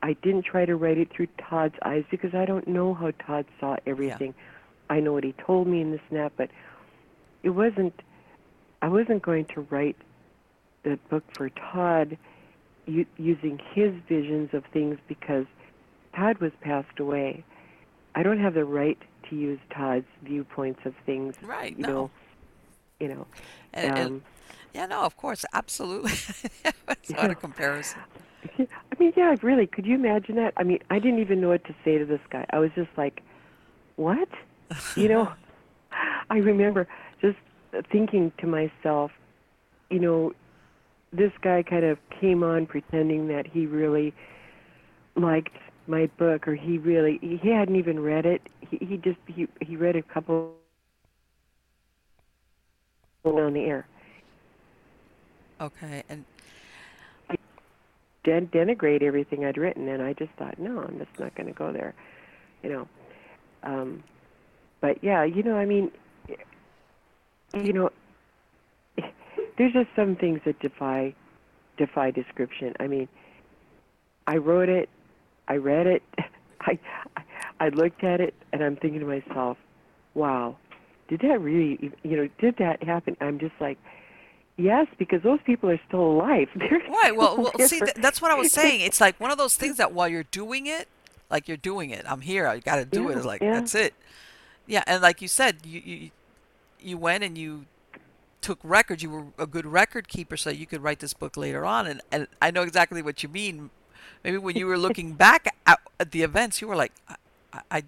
[0.02, 3.47] I didn't try to write it through Todd's eyes because I don't know how Todd
[3.59, 4.35] saw everything.
[4.89, 6.51] I know what he told me in the snap, but
[7.43, 8.01] it wasn't.
[8.82, 9.97] I wasn't going to write
[10.85, 12.16] the book for Todd
[12.86, 15.47] u- using his visions of things because
[16.15, 17.44] Todd was passed away.
[18.15, 18.98] I don't have the right
[19.28, 21.35] to use Todd's viewpoints of things.
[21.43, 21.89] Right, You no.
[21.89, 22.11] know.
[22.98, 23.27] You know.
[23.73, 24.23] And, and- Um,
[24.74, 26.12] yeah, no, of course, absolutely.
[26.89, 27.31] it's not Yeah.
[27.31, 28.01] a comparison.
[28.59, 28.66] I
[28.98, 29.66] mean, yeah, really.
[29.66, 30.55] Could you imagine that?
[30.57, 32.47] I mean, I didn't even know what to say to this guy.
[32.51, 33.23] I was just like,
[33.97, 34.28] "What?"
[34.97, 35.32] You know.
[36.31, 36.86] I remember
[37.20, 37.36] just
[37.90, 39.11] thinking to myself,
[39.90, 40.32] you know,
[41.12, 44.15] this guy kind of came on pretending that he really
[45.16, 45.57] liked
[45.87, 48.43] my book, or he really he hadn't even read it.
[48.61, 50.55] He he just he he read a couple
[53.24, 53.87] on the air.
[55.61, 56.24] Okay, and
[58.24, 61.53] den- denigrate everything I'd written, and I just thought, no, I'm just not going to
[61.53, 61.95] go there,
[62.62, 62.89] you know.
[63.62, 64.03] Um,
[64.81, 65.91] but yeah, you know, I mean,
[67.55, 67.91] you know,
[69.56, 71.14] there's just some things that defy
[71.77, 72.74] defy description.
[72.78, 73.09] I mean,
[74.27, 74.89] I wrote it,
[75.48, 76.02] I read it,
[76.60, 76.78] I
[77.59, 79.59] I looked at it, and I'm thinking to myself,
[80.14, 80.56] wow,
[81.09, 83.16] did that really, you know, did that happen?
[83.20, 83.78] I'm just like.
[84.56, 86.48] Yes, because those people are still alive.
[86.55, 87.16] They're right.
[87.16, 88.81] Well, well, see, th- that's what I was saying.
[88.86, 90.86] It's like one of those things that while you're doing it,
[91.31, 92.05] like you're doing it.
[92.06, 92.47] I'm here.
[92.47, 93.16] I got to do it.
[93.16, 93.55] It's like yeah.
[93.55, 93.94] that's it.
[94.66, 96.10] Yeah, and like you said, you you
[96.78, 97.64] you went and you
[98.41, 99.03] took records.
[99.03, 101.87] You were a good record keeper, so you could write this book later on.
[101.87, 103.71] And and I know exactly what you mean.
[104.25, 107.17] Maybe when you were looking back at, at the events, you were like, I,
[107.53, 107.83] I, I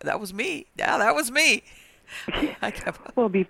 [0.00, 0.66] that was me.
[0.76, 1.62] Yeah, that was me.
[2.62, 3.48] I kept, Well, be-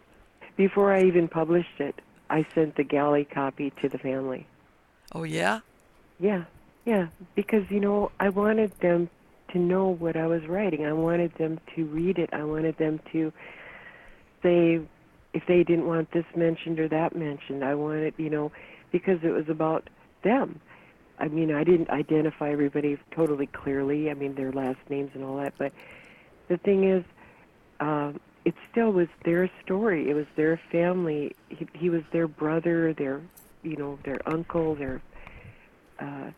[0.57, 2.01] before I even published it,
[2.31, 4.47] I sent the galley copy to the family.
[5.15, 5.61] oh yeah.
[6.21, 6.45] Yeah,
[6.85, 7.07] yeah,
[7.37, 9.09] because you know I wanted them
[9.53, 10.85] to know what I was writing.
[10.85, 12.31] I wanted them to read it.
[12.33, 13.33] I wanted them to
[14.43, 14.81] say
[15.33, 17.65] if they didn't want this mentioned or that mentioned.
[17.65, 18.53] I wanted, you know,
[18.91, 19.89] because it was about
[20.23, 20.61] them.
[21.19, 24.11] I mean, I didn't identify everybody totally clearly.
[24.11, 25.73] I mean, their last names and all that, but
[26.49, 27.05] the thing is,
[27.81, 30.09] um, it still was their story.
[30.09, 31.35] It was their family.
[31.49, 33.21] He, he was their brother, their,
[33.63, 35.03] you know, their uncle, their
[35.99, 36.31] uh,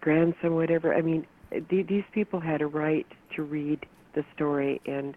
[0.00, 0.94] grandson, whatever.
[0.94, 5.16] I mean, th- these people had a right to read the story and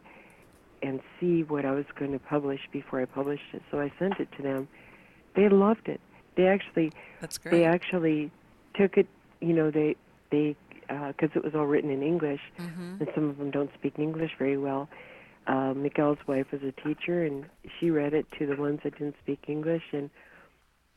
[0.81, 3.61] and see what I was going to publish before I published it.
[3.71, 4.67] So I sent it to them.
[5.35, 6.01] They loved it.
[6.35, 7.51] They actually That's great.
[7.51, 8.31] they actually
[8.75, 9.07] took it.
[9.39, 9.95] You know, they
[10.31, 10.55] they
[10.87, 14.31] because it was all written in English, hmm and some of them don't speak English
[14.37, 14.87] very well.
[15.47, 17.45] Uh, Miguel's wife was a teacher, and
[17.79, 20.09] she read it to the ones that didn't speak English, and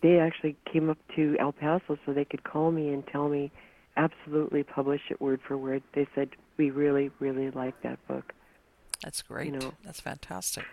[0.03, 3.51] they actually came up to El Paso so they could call me and tell me
[3.97, 5.83] absolutely publish it word for word.
[5.95, 8.33] They said we really, really like that book.
[9.05, 9.53] That's great.
[9.53, 9.73] You know.
[9.85, 10.65] That's fantastic.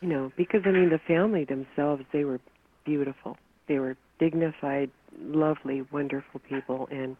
[0.00, 2.40] You know, because I mean the family themselves, they were
[2.84, 3.36] beautiful.
[3.66, 7.16] They were dignified, lovely, wonderful people, and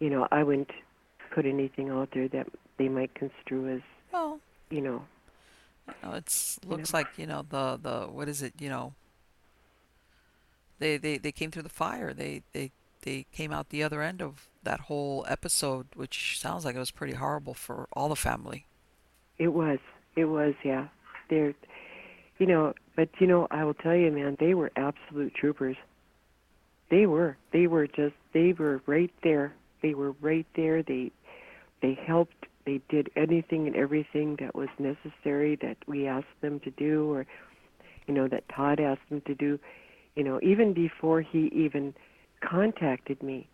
[0.00, 0.72] you know I wouldn't
[1.34, 2.48] put anything out there that
[2.78, 3.80] they might construe as
[4.12, 4.40] Well,
[4.70, 5.04] you know
[5.88, 6.98] you know, it's You looks know.
[6.98, 8.54] like you know the the what is it?
[8.58, 8.94] You know,
[10.78, 12.12] they they they came through the fire.
[12.12, 16.74] They they they came out the other end of that whole episode, which sounds like
[16.74, 18.66] it was pretty horrible for all the family.
[19.38, 19.78] It was.
[20.16, 20.88] It was, yeah.
[21.28, 21.54] They're,
[22.38, 25.76] you know, but you know, I will tell you, man, they were absolute troopers.
[26.90, 27.36] They were.
[27.52, 28.14] They were just.
[28.32, 29.54] They were right there.
[29.82, 30.82] They were right there.
[30.82, 31.10] They,
[31.82, 32.46] they helped.
[32.64, 37.26] They did anything and everything that was necessary that we asked them to do, or,
[38.06, 39.58] you know, that Todd asked them to do.
[40.14, 41.94] You know, even before he even
[42.40, 43.48] contacted me,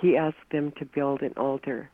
[0.00, 1.90] he asked them to build an altar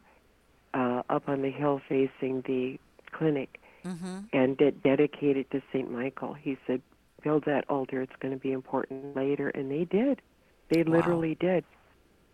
[0.75, 2.79] uh, up on the hill facing the
[3.13, 4.19] clinic Mm-hmm.
[4.33, 5.91] and de- dedicated to St.
[5.91, 6.35] Michael.
[6.35, 6.81] He said,
[7.25, 8.01] build that altar.
[8.01, 9.49] It's going to be important later.
[9.49, 10.21] And they did.
[10.69, 10.93] They Wow.
[10.99, 11.65] literally did.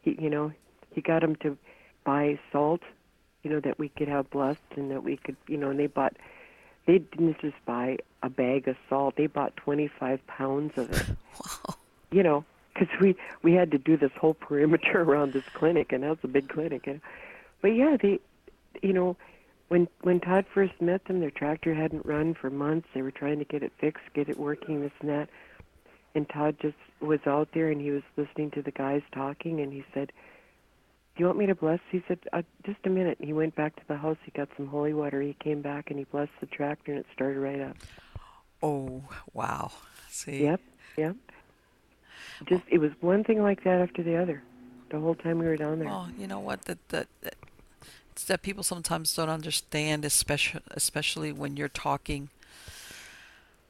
[0.03, 0.53] He, you know,
[0.95, 1.57] he got them to
[2.05, 2.83] buy salt,
[3.43, 5.87] you know, that we could have blessed and that we could, you know, and they
[5.87, 6.17] bought,
[6.87, 9.15] they didn't just buy a bag of salt.
[9.17, 11.07] They bought 25 pounds of it,
[11.67, 11.77] Wow.
[12.11, 12.45] you know,
[12.75, 16.29] because we, we had to do this whole perimeter around this clinic, and that's a
[16.29, 16.87] big clinic.
[16.87, 17.01] And,
[17.63, 18.21] but yeah, they,
[18.83, 19.17] you know,
[19.69, 22.89] when when Todd first met them, their tractor hadn't run for months.
[22.95, 25.29] They were trying to get it fixed, get it working, this and that.
[26.15, 29.73] And Todd just was out there and he was listening to the guys talking, and
[29.73, 30.11] he said,
[31.15, 33.55] "Do you want me to bless?" He said, uh, "Just a minute." And he went
[33.55, 34.17] back to the house.
[34.25, 35.21] He got some holy water.
[35.21, 37.77] He came back and he blessed the tractor, and it started right up.
[38.63, 39.03] Oh,
[39.35, 39.71] wow.
[40.09, 40.43] See?
[40.43, 40.61] Yep,
[40.97, 41.17] yep.
[42.47, 44.43] Just it was one thing like that after the other,
[44.91, 45.89] the whole time we were down there.
[45.89, 46.63] Well, you know what?
[46.63, 47.09] That that
[48.25, 52.31] that- people sometimes don't understand, especially especially when you're talking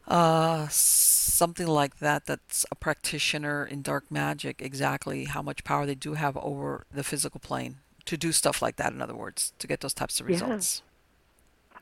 [0.06, 2.26] uh something like that.
[2.26, 4.62] That's a practitioner in dark magic.
[4.62, 7.76] Exactly how much power they do have over the physical plane
[8.06, 8.92] to do stuff like that.
[8.92, 10.82] In other words, to get those types of results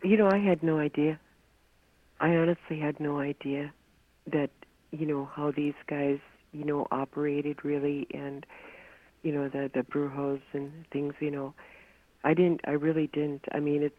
[0.02, 0.10] Yeah.
[0.10, 1.18] You know, I had no idea.
[2.20, 3.72] I honestly had no idea
[4.26, 4.50] that,
[4.90, 6.18] you know, how these guys,
[6.52, 8.44] you know, operated really and,
[9.22, 11.54] you know, the, the brujos and things, you know.
[12.26, 13.44] I didn't, I really didn't.
[13.52, 13.94] I mean, it,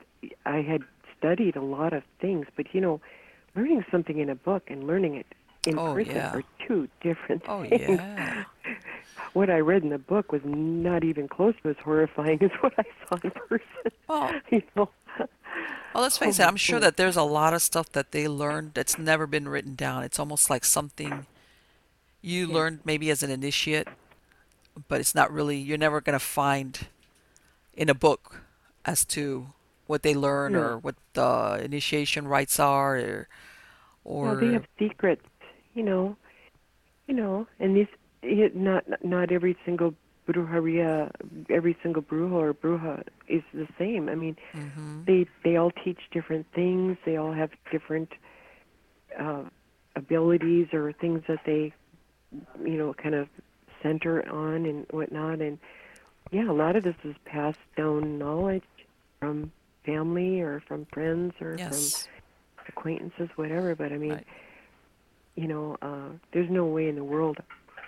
[0.45, 0.83] I had
[1.17, 3.01] studied a lot of things, but, you know,
[3.55, 5.27] learning something in a book and learning it
[5.65, 6.33] in Oh, person yeah.
[6.33, 7.81] are two different Oh things.
[7.81, 8.43] yeah.
[9.33, 12.73] What I read in the book was not even close to as horrifying as what
[12.77, 13.91] I saw in person.
[14.09, 14.89] Well, you know.
[15.93, 18.27] Well, let's face Oh, it, I'm sure that there's a lot of stuff that they
[18.27, 20.03] learned that's never been written down.
[20.03, 21.25] It's almost like something
[22.21, 22.53] you Yeah.
[22.53, 23.89] learned maybe as an initiate,
[24.87, 26.87] but it's not really, you're never going to find
[27.77, 28.41] in a book
[28.83, 29.47] as to
[29.85, 30.59] what they learn No.
[30.59, 33.27] or what the initiation rites are
[34.03, 35.25] or, Well, they have secrets,
[35.73, 36.17] you know,
[37.07, 37.87] you know, and these
[38.53, 39.93] not not every single
[40.27, 41.09] brujeria,
[41.49, 44.09] every single brujo or bruja is the same.
[44.09, 45.05] I mean, Mhm.
[45.05, 46.97] they they all teach different things.
[47.05, 48.11] They all have different
[49.17, 49.43] uh,
[49.95, 51.73] abilities or things that they,
[52.63, 53.29] you know, kind of
[53.81, 55.39] center on and whatnot.
[55.41, 55.59] And
[56.31, 58.63] yeah, a lot of this is passed down knowledge
[59.19, 59.51] from
[59.85, 62.09] family or from friends or from
[62.67, 63.75] acquaintances, whatever.
[63.75, 64.27] But I mean, Right.
[65.35, 67.37] you know, uh, there's no way in the world,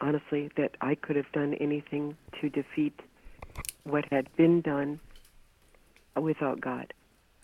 [0.01, 2.99] honestly, that I could have done anything to defeat
[3.83, 4.99] what had been done
[6.15, 6.93] without God.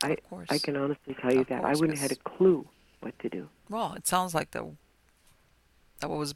[0.04, 0.48] I Of course.
[0.50, 2.68] I can honestly tell you Of that I wouldn't have had a clue
[3.02, 3.50] what to do.
[3.70, 4.76] Well, it sounds like the
[6.02, 6.36] that what was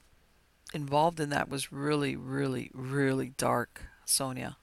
[0.73, 4.57] involved in that was really, really, really dark, Sonia.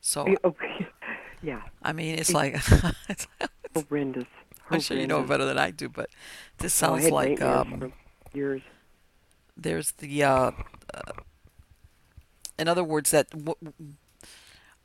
[0.00, 0.86] So Okay.
[1.42, 2.54] yeah, I mean, it's like
[3.08, 3.26] it's,
[3.74, 4.26] horrendous.
[4.70, 6.10] I'm sure you know better than I do, but
[6.58, 7.84] this Oh, sounds had like um,
[8.32, 8.62] years.
[9.56, 10.52] there's the uh,
[10.94, 11.12] uh,
[12.58, 13.72] in other words that w-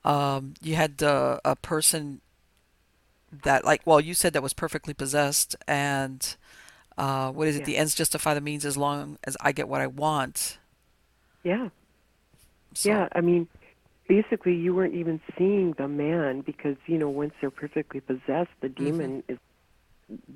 [0.04, 2.22] um, you had uh, a person
[3.44, 6.36] that like well you said that was perfectly possessed and
[6.98, 7.66] uh, what is it Yeah.
[7.66, 10.60] the ends justify the means as long as I get what I want
[11.44, 11.70] Yeah,
[12.74, 13.08] so, yeah.
[13.14, 13.48] I mean,
[14.22, 18.70] basically, you weren't even seeing the man because you know once they're perfectly possessed, the
[18.70, 19.38] demon is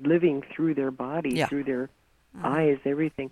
[0.02, 1.38] living through their body, Mm-hmm.
[1.38, 1.48] Yeah.
[1.48, 1.90] through their
[2.36, 2.44] Mhm.
[2.44, 3.30] eyes, everything.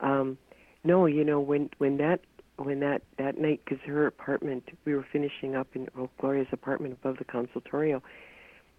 [0.00, 0.38] Um,
[0.84, 2.20] no, you know when when that
[2.56, 6.94] when that that night because her apartment we were finishing up in well, Gloria's apartment
[6.94, 8.00] above the consultorio,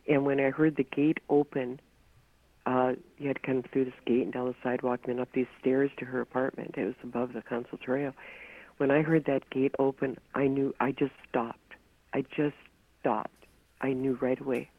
[0.07, 1.79] and when I heard the gate open,
[2.65, 5.31] uh, you had to come through this gate and down the sidewalk and then up
[5.33, 6.75] these stairs to her apartment.
[6.77, 8.13] It was above the consultorio.
[8.77, 11.73] When I heard that gate open, I knew I just stopped.
[12.13, 12.55] I just
[12.99, 13.45] stopped.
[13.81, 14.69] I knew right away.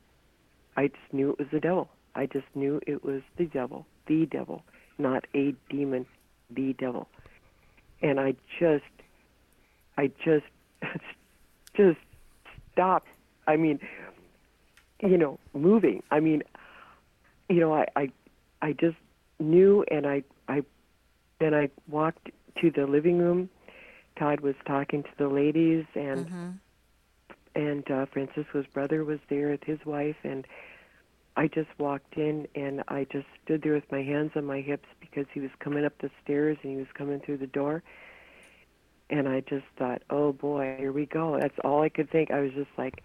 [0.77, 1.89] I just knew it was the devil.
[2.15, 4.63] I just knew it was the devil, the devil,
[4.99, 6.07] not a demon,
[6.51, 7.09] the devil.
[8.03, 8.85] And I just,
[9.97, 10.47] I just,
[11.77, 11.99] just
[12.73, 13.09] stopped.
[13.47, 13.81] I mean,
[15.03, 16.03] you know, moving.
[16.11, 16.43] I mean,
[17.49, 18.11] you know, I, I,
[18.63, 18.97] I just
[19.39, 20.63] knew, and I, I,
[21.39, 23.51] then I walked to the living room.
[24.19, 26.61] Todd was talking to the ladies, and Mhm.
[27.55, 30.47] and uh, Francisco's brother was there with his wife, and
[31.37, 34.89] I just walked in and I just stood there with my hands on my hips
[35.01, 37.83] because he was coming up the stairs and he was coming through the door.
[39.11, 41.39] And I just thought, oh boy, here we go.
[41.41, 42.31] That's all I could think.
[42.31, 43.03] I was just like,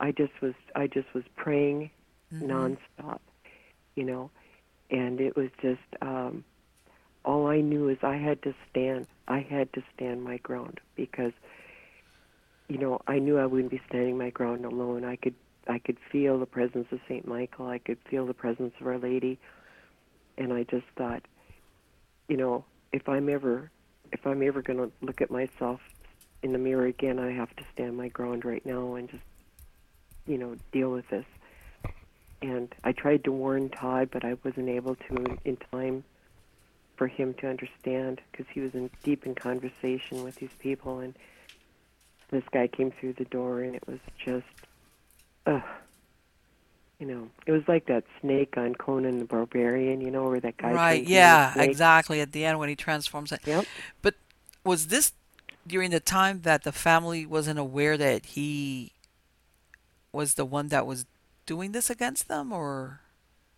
[0.00, 1.90] I just was, I just was praying
[2.32, 2.76] Mhm.
[2.98, 3.20] nonstop,
[3.96, 4.30] you know,
[4.90, 6.44] and it was just, um,
[7.24, 9.06] all I knew is I had to stand.
[9.26, 11.32] I had to stand my ground because
[12.68, 15.04] you know, I knew I wouldn't be standing my ground alone.
[15.04, 15.34] I could
[15.68, 17.68] I could feel the presence of Saint Michael.
[17.68, 19.38] I could feel the presence of Our Lady,
[20.36, 21.22] and I just thought,
[22.28, 23.70] you know, if I'm ever
[24.12, 25.80] if I'm ever going to look at myself
[26.42, 29.22] in the mirror again, I have to stand my ground right now and just
[30.26, 31.26] you know deal with this.
[32.40, 36.04] And I tried to warn Todd, but I wasn't able to in time
[36.96, 41.14] for him to understand because he was in deep in conversation with these people and
[42.30, 44.44] this guy came through the door and it was just
[45.46, 45.60] uh
[46.98, 50.56] you know it was like that snake on Conan the Barbarian, you know, where that
[50.56, 50.96] guy Right.
[50.98, 52.20] turns into a Yeah, exactly.
[52.20, 53.40] At the end when he transforms it.
[53.46, 53.66] Yep.
[54.02, 54.14] But
[54.64, 55.12] was this
[55.66, 58.92] during the time that the family wasn't aware that he
[60.12, 61.06] was the one that was
[61.46, 63.00] doing this against them or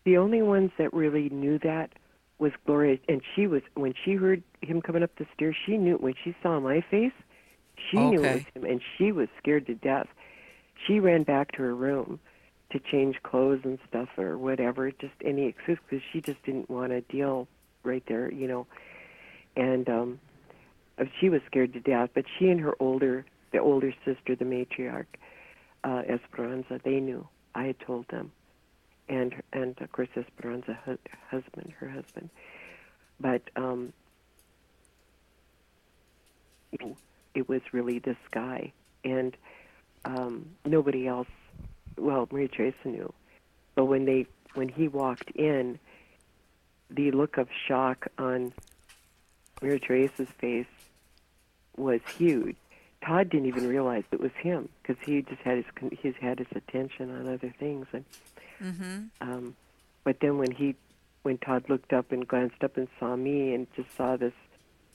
[0.05, 1.91] The only ones that really knew that
[2.39, 5.57] was Gloria, and she was when she heard him coming up the stairs.
[5.65, 7.13] She knew when she saw my face,
[7.91, 10.09] she knew it was him, and she was scared to death.
[10.87, 12.21] She ran back to her room
[12.71, 16.91] to change clothes and stuff or whatever, just any excuse because she just didn't want
[16.91, 17.49] to deal
[17.85, 18.67] right there, you know.
[19.57, 20.21] And um,
[20.99, 22.11] uh, she was scared to death.
[22.15, 25.07] But she and her older, the older sister, the matriarch,
[25.85, 27.27] uh, Esperanza, they knew.
[27.55, 28.33] I had told them
[29.09, 30.99] and and of course Esperanza hu-
[31.31, 32.31] husband, her husband.
[33.21, 33.93] But um,
[37.35, 38.73] it was really this guy,
[39.05, 39.37] and
[40.05, 41.29] um, nobody else.
[41.97, 43.13] Well, Maria Teresa knew,
[43.75, 45.79] but when they when he walked in,
[46.91, 48.53] the look of shock on
[49.63, 50.67] Maria Teresa's face
[51.77, 52.57] was huge.
[53.05, 55.67] Todd didn't even realize it was him because he just had his
[56.01, 58.05] he's had his attention on other things and
[58.63, 59.11] Mhm.
[59.21, 59.57] um,
[60.05, 60.75] but then when he,
[61.23, 64.33] when Todd looked up and glanced up and saw me and just saw this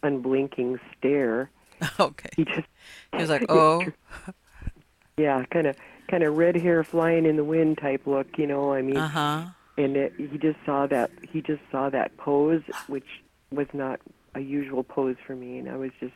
[0.04, 1.50] unblinking stare,
[2.00, 2.30] Okay.
[2.36, 2.68] he just
[3.12, 3.86] He was like, "Oh."
[5.18, 5.76] yeah, kind of
[6.10, 8.74] kind of red hair flying in the wind type look, you know.
[8.74, 9.46] I mean, Uh-huh.
[9.78, 13.08] and it, he just saw that he just saw that pose, which
[13.52, 14.00] was not
[14.36, 16.14] a usual pose for me, and I was just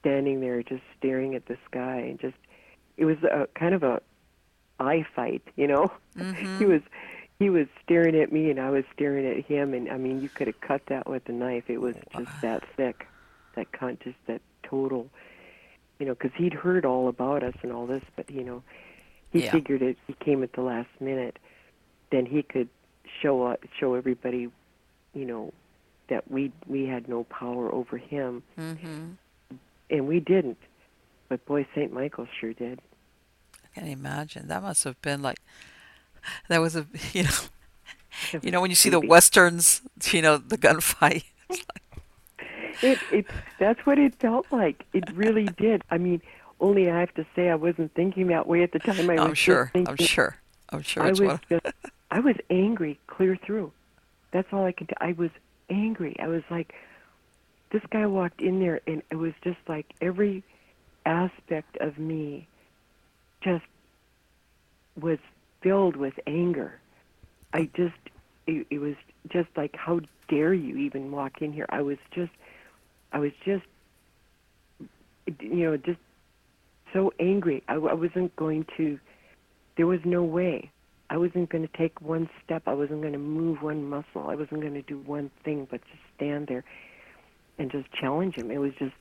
[0.00, 2.36] standing there, just staring at the sky, and just
[2.96, 4.00] it was a kind of a
[4.80, 5.90] eye fight, you know.
[6.16, 6.58] Mhm.
[6.58, 6.82] he was
[7.38, 10.28] he was staring at me and I was staring at him and I mean you
[10.28, 13.06] could have cut that with a knife it was just that thick
[13.54, 15.08] that con just that total
[15.98, 18.62] you know because he'd heard all about us and all this but you know
[19.32, 19.52] he Yeah.
[19.52, 21.38] figured it he came at the last minute
[22.10, 22.68] then he could
[23.22, 24.48] show uh, show everybody
[25.14, 25.52] you know
[26.08, 29.10] that we we had no power over him mm-hmm.
[29.90, 30.58] and we didn't
[31.28, 31.92] but boy St.
[31.92, 32.80] Michael sure did
[33.76, 34.48] I can imagine.
[34.48, 35.38] That must have been like
[36.48, 37.30] that was a you know
[38.42, 41.24] you know when you see the westerns, you know, the gunfight.
[42.82, 43.26] it it
[43.58, 44.84] that's what it felt like.
[44.92, 45.82] It really did.
[45.90, 46.20] I mean,
[46.60, 49.10] only I have to say I wasn't thinking that way at the time.
[49.10, 49.70] I was I'm just sure.
[49.72, 50.36] thinking, I'm sure.
[50.70, 51.66] I'm sure I it's was just
[52.10, 53.72] I was angry clear through.
[54.32, 54.86] That's all I can.
[54.86, 55.30] T- I was
[55.70, 56.16] angry.
[56.20, 56.74] I was like,
[57.70, 60.42] this guy walked in there, and it was just like every
[61.06, 62.47] aspect of me
[63.40, 63.64] just
[65.00, 65.18] was
[65.62, 66.80] filled with anger.
[67.52, 67.94] I just,
[68.46, 68.94] it, it was
[69.28, 71.66] just like, how dare you even walk in here?
[71.68, 72.32] I was just,
[73.12, 73.64] I was just,
[75.40, 76.00] you know, just
[76.92, 77.62] so angry.
[77.68, 78.98] I, I wasn't going to,
[79.76, 80.70] there was no way.
[81.10, 82.64] I wasn't going to take one step.
[82.66, 84.28] I wasn't going to move one muscle.
[84.28, 86.64] I wasn't going to do one thing but just stand there
[87.58, 88.50] and just challenge him.
[88.50, 88.94] It was just,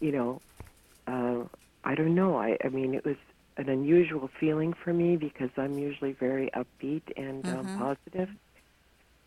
[0.00, 0.40] you know,
[1.06, 1.44] uh,
[1.84, 2.36] I don't know.
[2.36, 3.16] I, I mean, it was
[3.56, 7.58] an unusual feeling for me because I'm usually very upbeat and Mhm.
[7.58, 8.30] um, positive.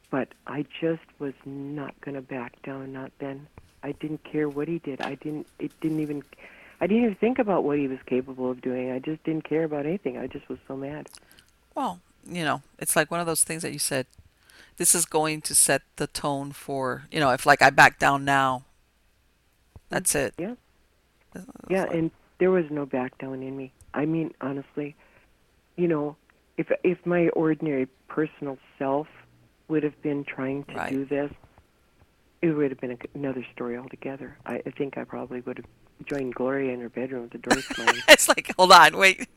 [0.10, 2.93] But I just was not going to back down.
[2.93, 3.47] Not then.
[3.84, 5.02] I didn't care what he did.
[5.02, 5.47] I didn't.
[5.60, 6.23] It didn't even.
[6.81, 8.91] I didn't even think about what he was capable of doing.
[8.91, 10.18] I just didn't care about anything.
[10.18, 11.07] I just was so mad.
[11.73, 14.07] Well, you know, it's like one of those things that you said.
[14.77, 18.26] This is going to set the tone for, you know, if like I back down
[18.26, 18.65] now,
[19.89, 20.34] that's it.
[20.38, 20.56] Yeah.
[21.34, 23.72] It's Yeah, like- and there was no back down in me.
[23.95, 24.95] I mean, honestly,
[25.77, 26.15] you know,
[26.57, 29.07] if if my ordinary personal self
[29.67, 30.91] would have been trying to Right.
[30.91, 31.31] do this,
[32.41, 34.38] it would have been a, another story altogether.
[34.45, 35.65] I, I think I probably would have
[36.05, 38.03] joined Gloria in her bedroom with the door slammed.
[38.07, 39.27] it's like, hold on, wait.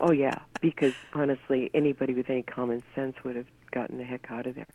[0.00, 4.46] oh yeah, because honestly, anybody with any common sense would have gotten the heck out
[4.46, 4.66] of there.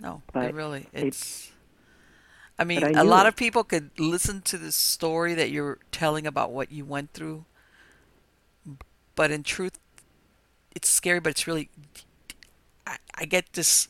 [0.00, 1.50] No, But it really, it- it's.
[2.56, 6.24] I mean, I a lot of people could listen to the story that you're telling
[6.24, 7.46] about what you went through,
[9.14, 9.78] but in truth,
[10.74, 11.20] it's scary.
[11.20, 11.68] But it's really,
[12.86, 13.88] I, I get this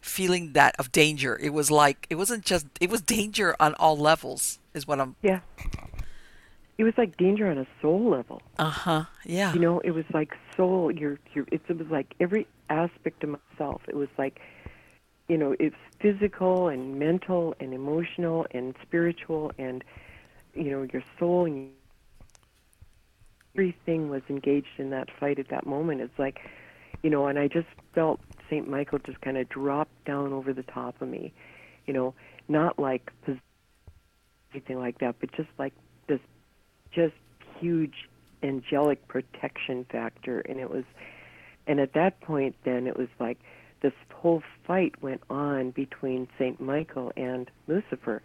[0.00, 1.38] feeling that of danger.
[1.42, 4.58] It was like it wasn't just it was danger on all levels.
[4.74, 5.16] Is what I'm.
[5.22, 5.40] Yeah.
[6.76, 8.42] It was like danger on a soul level.
[8.58, 9.04] Uh huh.
[9.24, 9.52] Yeah.
[9.54, 10.90] You know, it was like soul.
[10.90, 11.46] Your, your.
[11.52, 13.82] It was like every aspect of myself.
[13.86, 14.40] It was like,
[15.28, 19.84] you know, it's physical and mental and emotional and spiritual and,
[20.54, 21.70] you know, your soul and
[23.54, 26.00] everything was engaged in that fight at that moment.
[26.00, 26.40] It's like,
[27.02, 28.20] you know, and I just felt
[28.50, 31.32] Saint Michael just kind of drop down over the top of me,
[31.86, 32.14] you know,
[32.48, 33.10] not like
[34.52, 35.72] anything like that, but just like
[36.08, 36.20] this,
[36.92, 37.14] just
[37.60, 38.08] huge
[38.42, 40.84] angelic protection factor, and it was
[41.66, 43.38] and at that point, then it was like
[43.80, 48.22] this whole fight went on between Saint Michael and Lucifer.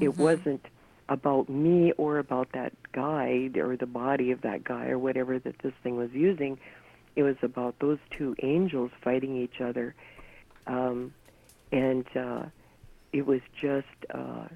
[0.00, 0.22] It mm-hmm.
[0.22, 0.66] wasn't
[1.10, 5.58] about me or about that guy or the body of that guy or whatever that
[5.58, 6.58] this thing was using.
[7.16, 9.94] It was about those two angels fighting each other,
[10.68, 11.12] um,
[11.72, 12.44] and uh,
[13.12, 14.46] it was just uh,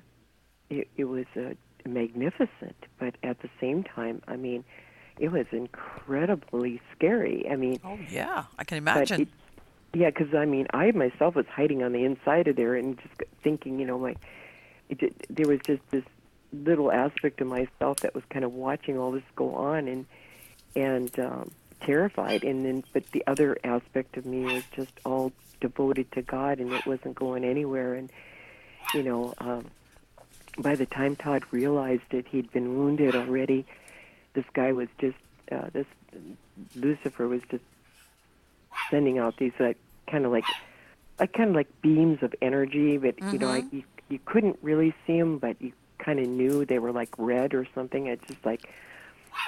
[0.71, 1.55] it, it was uh,
[1.85, 2.77] magnificent.
[2.99, 4.65] But at the same time, I mean,
[5.19, 7.47] it was incredibly scary.
[7.51, 9.23] I mean, Oh yeah, I can imagine.
[9.23, 9.29] it,
[9.93, 13.31] yeah, because I mean, I myself was hiding on the inside of there and just
[13.43, 14.15] thinking, you know, my
[14.89, 16.05] it, there was just this
[16.55, 20.07] little aspect of myself that was kind of watching all this go on and
[20.77, 21.51] and um,
[21.81, 26.59] terrified, and then but the other aspect of me was just all devoted to God,
[26.59, 27.95] and it wasn't going anywhere.
[27.95, 28.11] And
[28.93, 29.67] you know, um,
[30.59, 33.67] by the time Todd realized it, he'd been wounded already.
[34.35, 35.17] This guy was just
[35.53, 35.87] uh, this
[36.75, 37.65] Lucifer was just
[38.91, 39.79] sending out these like
[40.11, 40.45] kind of like
[41.19, 44.95] like kind of like beams of energy, but you know, like you you couldn't really
[45.07, 45.73] see them, but you
[46.05, 48.07] kind of knew they were like red or something.
[48.07, 48.69] It's just like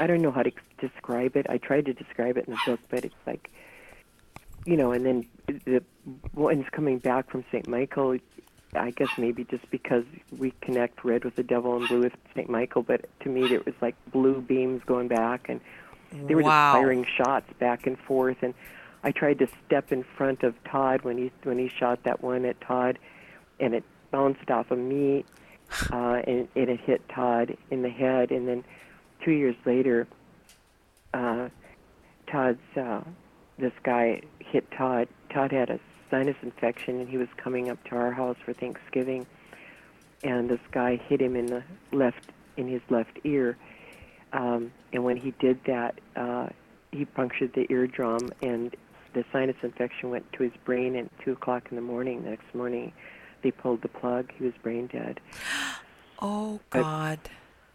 [0.01, 1.47] I don't know how to describe it.
[1.49, 3.51] I tried to describe it in the book, but it's like
[4.65, 5.27] you know, and then
[5.65, 5.83] the
[6.35, 7.69] ones coming back from St.
[7.69, 8.19] Michael.
[8.75, 10.05] I guess maybe just because
[10.37, 12.51] we connect red with the devil and blue with St.
[12.51, 15.61] Michael, but to me it was like blue beams going back, and
[16.13, 16.51] they were Wow.
[16.51, 18.39] just firing shots back and forth.
[18.43, 18.53] And
[19.03, 22.45] I tried to step in front of Todd when he when he shot that one
[22.45, 22.99] at Todd,
[23.61, 25.25] and it bounced off of me,
[25.93, 28.31] uh, and, and it hit Todd in the head.
[28.31, 28.65] And then
[29.25, 30.07] two years later,
[31.15, 31.49] uh,
[32.27, 33.03] Todd's uh,
[33.59, 35.09] this guy hit Todd.
[35.31, 35.81] Todd had a
[36.11, 39.27] sinus infection, and he was coming up to our house for Thanksgiving,
[40.23, 41.63] and this guy hit him in the
[41.93, 43.57] left in his left ear.
[44.33, 46.49] Um, and when he did that, uh,
[46.93, 48.75] he punctured the eardrum, and
[49.15, 50.97] the sinus infection went to his brain.
[50.97, 52.93] at two o'clock in the morning, the next morning,
[53.47, 54.33] they pulled the plug.
[54.37, 55.21] He was brain dead.
[56.19, 57.19] Oh God.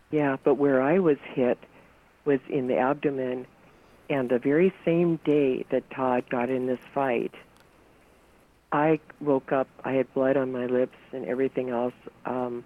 [0.10, 1.60] Yeah, but where I was hit
[2.26, 3.45] was in the abdomen,
[4.10, 7.35] and the very same day that Todd got in this fight,
[8.72, 9.68] I woke up.
[9.84, 11.93] I had blood on my lips and everything else.
[12.26, 12.64] Um,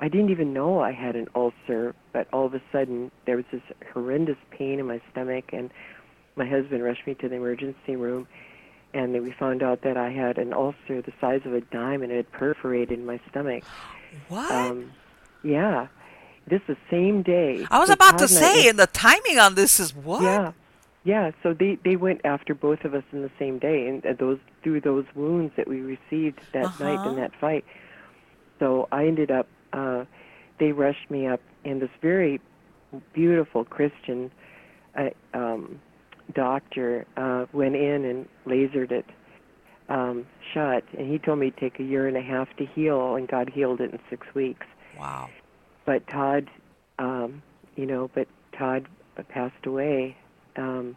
[0.00, 3.46] I didn't even know I had an ulcer, but all of a sudden there was
[3.52, 3.62] this
[3.92, 5.70] horrendous pain in my stomach, and
[6.34, 8.26] my husband rushed me to the emergency room,
[8.94, 12.10] and we found out that I had an ulcer the size of a dime, and
[12.12, 13.64] it had perforated my stomach.
[14.28, 14.50] What?
[14.50, 14.92] Um,
[15.42, 15.88] yeah,
[16.46, 17.66] this the same day.
[17.70, 20.22] I was So about to Todd say, and the timing on this is what?
[20.22, 20.52] yeah,
[21.04, 21.30] yeah.
[21.42, 24.80] So they they went after both of us in the same day, and those through
[24.82, 27.10] those wounds that we received that night Uh-huh.
[27.10, 27.64] in that fight.
[28.60, 29.48] So I ended up.
[29.72, 30.04] Uh,
[30.60, 32.40] they rushed me up, and this very
[33.12, 34.30] beautiful Christian
[34.96, 35.80] uh, um,
[36.32, 39.06] doctor uh, went in and lasered it
[39.88, 43.16] um, shut, and he told me it'd take a year and a half to heal,
[43.16, 44.66] and God healed it in six weeks
[44.98, 45.28] Wow.
[45.84, 46.48] but Todd,
[46.98, 47.42] um,
[47.76, 48.26] you know, but
[48.56, 48.86] Todd
[49.28, 50.16] passed away.
[50.56, 50.96] Um,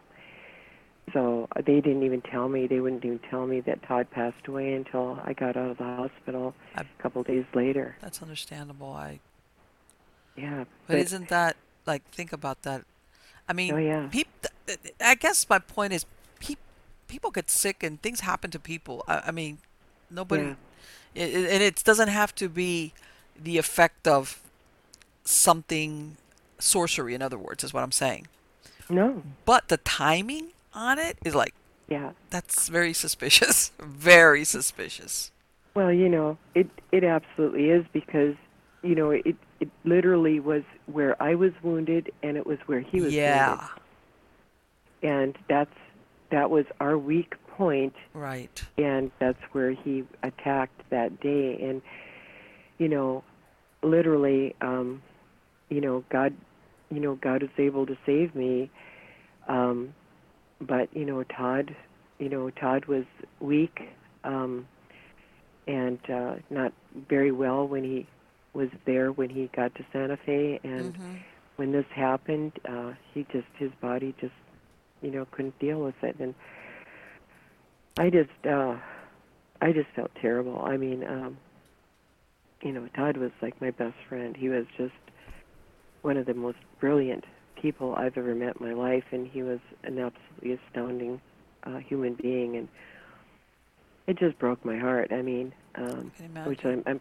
[1.12, 2.66] so they didn't even tell me.
[2.66, 5.84] They wouldn't even tell me that Todd passed away until I got out of the
[5.84, 7.96] hospital I- a couple days later.
[8.00, 8.92] That's understandable.
[8.92, 9.20] I.
[10.36, 11.56] Yeah, But isn't that
[11.86, 12.84] like think about that?
[13.48, 14.08] I mean, Oh, yeah.
[14.10, 14.28] peop,
[14.66, 16.04] th- th- I guess my point is,
[16.40, 16.58] peop,
[17.08, 19.04] people get sick and things happen to people.
[19.08, 19.58] I, I mean,
[20.10, 20.54] nobody, Yeah.
[21.16, 22.92] i- i- and it doesn't have to be
[23.40, 24.40] the effect of
[25.24, 26.16] something
[26.58, 27.14] sorcery.
[27.14, 28.26] In other words, is what I'm saying.
[28.90, 31.54] no, But the timing on it is like
[31.88, 32.12] yeah.
[32.30, 33.72] that's very suspicious.
[33.80, 35.30] very suspicious.
[35.74, 38.34] Well, you know, it it absolutely is because
[38.82, 43.00] you know it it literally was where I was wounded and it was where he
[43.00, 43.48] was yeah.
[43.50, 43.68] wounded,
[45.02, 45.74] and that's
[46.30, 48.64] that was our weak point Right.
[48.76, 51.82] and that's where he attacked that day and
[52.78, 53.24] you know
[53.82, 55.02] literally um
[55.68, 56.34] you know god
[56.90, 58.70] you know god is able to save me
[59.48, 59.92] um
[60.60, 61.74] but you know todd
[62.18, 63.04] you know todd was
[63.40, 63.88] weak
[64.22, 64.66] um
[65.66, 66.72] and uh not
[67.08, 68.06] very well when he
[68.58, 71.18] was there when he got to santa fe and Mhm.
[71.56, 74.34] when this happened uh he just his body just
[75.00, 76.16] you know couldn't deal with it.
[76.18, 76.34] And
[77.96, 78.76] i just uh
[79.60, 80.60] i just felt terrible.
[80.64, 81.36] I mean um
[82.62, 84.36] you know todd was like my best friend.
[84.36, 84.94] He was just
[86.02, 87.24] one of the most brilliant
[87.60, 91.20] people i've ever met in my life and he was an absolutely astounding
[91.64, 92.56] uh human being.
[92.56, 92.68] And
[94.08, 95.12] it just broke my heart.
[95.12, 97.00] I mean um I which i'm i'm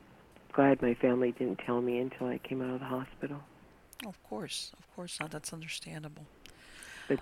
[0.54, 3.40] glad my family didn't tell me until i came out of the hospital
[4.06, 5.32] Of course, of course not.
[5.32, 6.26] That's understandable.
[7.08, 7.20] But-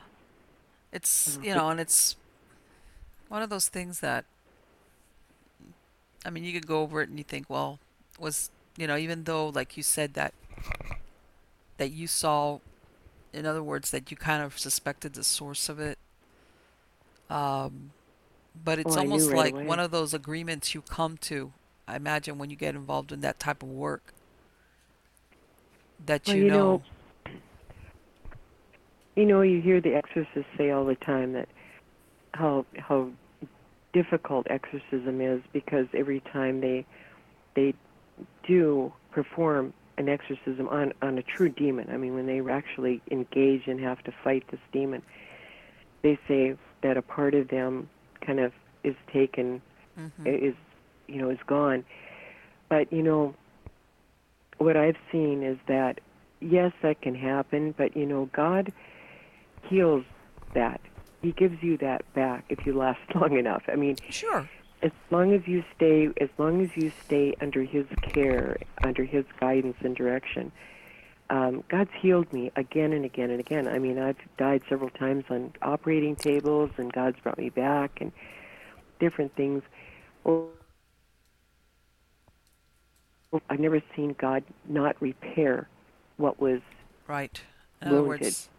[0.91, 2.15] it's Uh, you know, and it's
[3.29, 4.25] one of those things that
[6.25, 7.79] I mean, you could go over it and you think, well,
[8.19, 10.33] was you know, even though like you said that
[11.77, 12.59] that you saw,
[13.33, 15.97] in other words, that you kind of suspected the source of it.
[17.29, 17.91] Um,
[18.63, 21.53] but it's Oh, knew almost right like one of those agreements you come to.
[21.87, 24.13] I imagine when you get involved in that type of work,
[26.05, 26.83] that Well, you you know, know,
[29.15, 31.47] you know, you hear the exorcists say all the time that
[32.33, 33.09] how how
[33.93, 36.85] difficult exorcism is because every time they
[37.55, 37.73] they
[38.47, 43.67] do perform an exorcism on on a true demon, I mean, when they actually engage
[43.67, 45.01] and have to fight this demon,
[46.03, 47.89] they say that a part of them
[48.25, 48.51] kind of
[48.83, 49.61] is taken
[49.95, 50.55] hmm is
[51.07, 51.85] you know is gone.
[52.69, 53.35] But you know
[54.57, 55.99] what I've seen is that
[56.39, 58.71] yes, that can happen, but you know God
[59.63, 60.05] heals
[60.53, 60.81] that.
[61.21, 63.63] He gives you that back if you last long enough.
[63.67, 64.49] I mean, sure,
[64.81, 69.25] as long as you stay as long as you stay under his care, under his
[69.39, 70.51] guidance and direction.
[71.27, 73.67] Um, God's healed me again and again and again.
[73.67, 78.11] I mean, I've died several times on operating tables, and God's brought me back, and
[78.99, 79.63] different things.
[80.23, 80.49] Well,
[83.49, 85.67] I've never seen God not repair
[86.17, 86.61] what was
[87.07, 87.41] right.
[87.81, 88.25] In other wounded.
[88.25, 88.49] words,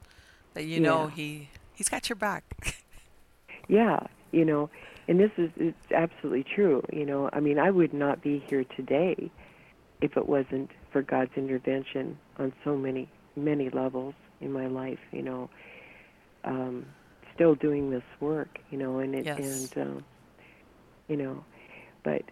[0.54, 2.84] that you know he he's got your back.
[3.68, 4.00] yeah,
[4.32, 4.70] you know,
[5.08, 6.82] and this is it's absolutely true.
[6.92, 9.30] You know, I mean, I would not be here today
[10.00, 14.98] if it wasn't for God's intervention on so many many levels in my life.
[15.12, 15.50] You know,
[16.44, 16.86] um,
[17.34, 18.58] still doing this work.
[18.70, 19.72] You know, and it yes.
[19.74, 20.04] and um,
[21.08, 21.44] you know,
[22.02, 22.22] but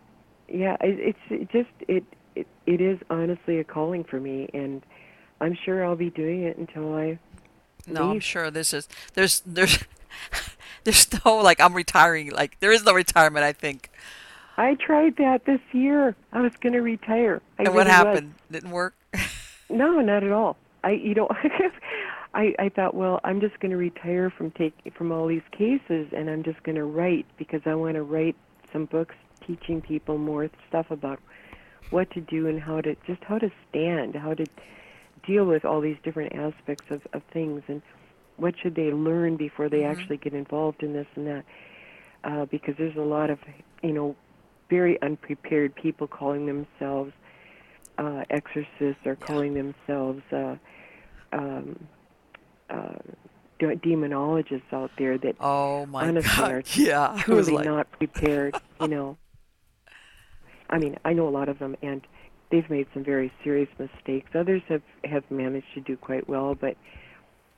[0.48, 2.04] yeah, it, it's it just it,
[2.36, 4.85] it it is honestly a calling for me, and
[5.40, 7.19] I'm sure I'll be doing it until I
[7.86, 9.78] No, I'm sure this is there's there's
[10.85, 12.31] there's no like I'm retiring.
[12.31, 13.44] Like there is no retirement.
[13.44, 13.90] I think.
[14.56, 16.16] I tried that this year.
[16.32, 17.40] I was going to retire.
[17.59, 18.20] I And what really was.
[18.20, 18.35] happened?
[18.51, 18.94] Didn't work.
[19.70, 20.56] No, not at all.
[20.82, 21.28] I, you know,
[22.35, 26.09] I I thought, well, I'm just going to retire from take from all these cases,
[26.12, 28.36] and I'm just going to write because I want to write
[28.73, 29.15] some books
[29.47, 31.20] teaching people more stuff about
[31.94, 34.46] what to do and how to just how to stand, how to
[35.26, 37.80] deal with all these different aspects of of things, and
[38.36, 41.44] what should they learn before they hmm actually get involved in this and that.
[42.24, 43.38] Uh, because there's a lot of,
[43.82, 44.16] you know,
[44.70, 47.12] very unprepared people calling themselves
[47.98, 49.26] uh, exorcists or Yeah.
[49.26, 50.56] calling themselves uh,
[51.32, 51.78] um,
[52.70, 52.98] uh,
[53.58, 56.50] de- demonologists out there that Oh my honestly God.
[56.50, 57.20] are Yeah.
[57.20, 58.54] Truly like, not prepared.
[58.80, 59.18] You know,
[60.70, 62.03] I mean, I know a lot of them, and
[62.51, 64.31] they've made some very serious mistakes.
[64.35, 66.77] Others have have managed to do quite well, but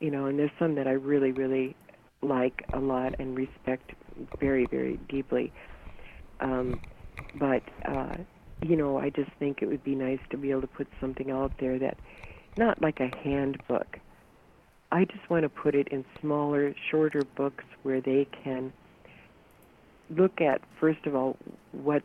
[0.01, 1.77] you know, and there's some that I really, really
[2.23, 3.93] like a lot and respect
[4.41, 5.53] very, very deeply.
[6.41, 6.81] Um,
[7.35, 8.17] but uh,
[8.63, 11.31] you know, I just think it would be nice to be able to put something
[11.31, 11.97] out there that,
[12.57, 13.99] not like a handbook.
[14.91, 18.73] I just want to put it in smaller, shorter books where they can
[20.09, 21.37] look at first of all
[21.73, 22.03] what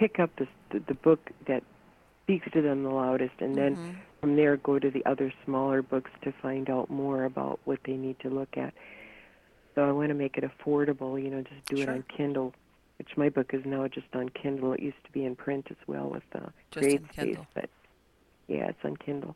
[0.00, 0.48] pick up the
[0.88, 1.62] the book that
[2.24, 3.90] speaks to them the loudest, and then hmm
[4.20, 7.94] from there go to the other smaller books to find out more about what they
[7.94, 8.74] need to look at.
[9.74, 12.52] So I want to make it affordable, you know, just do it on Kindle,
[12.98, 14.74] which my book is now just on Kindle.
[14.74, 17.70] It used to be in print as well with uh, Just Grade Space, but
[18.46, 19.34] yeah, it's on Kindle.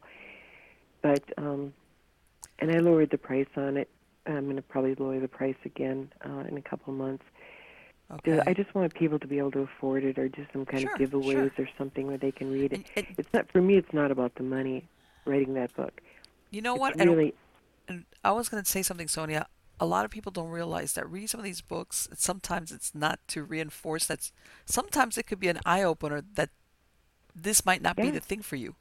[1.02, 1.72] But um,
[2.58, 3.88] and I lowered the price on it.
[4.26, 7.24] I'm going to probably lower the price again uh, in a couple of months.
[8.24, 10.84] Ju- I just want people to be able to afford it, or do some kind
[10.84, 10.96] of Sure.
[10.98, 11.06] Sure.
[11.20, 12.84] giveaways or something where they can read it.
[12.96, 13.76] And It's not for me.
[13.76, 14.84] It's not about the money.
[15.26, 16.00] Writing that book.
[16.50, 16.96] you know It's what?
[16.96, 17.34] Really
[17.88, 19.46] and I was gonna say something, Sonia.
[19.80, 23.18] A lot of people don't realize that reading some of these books, sometimes it's not
[23.28, 24.30] to reinforce that.
[24.64, 26.50] Sometimes it could be an eye opener that
[27.34, 28.76] this might not be the thing for you.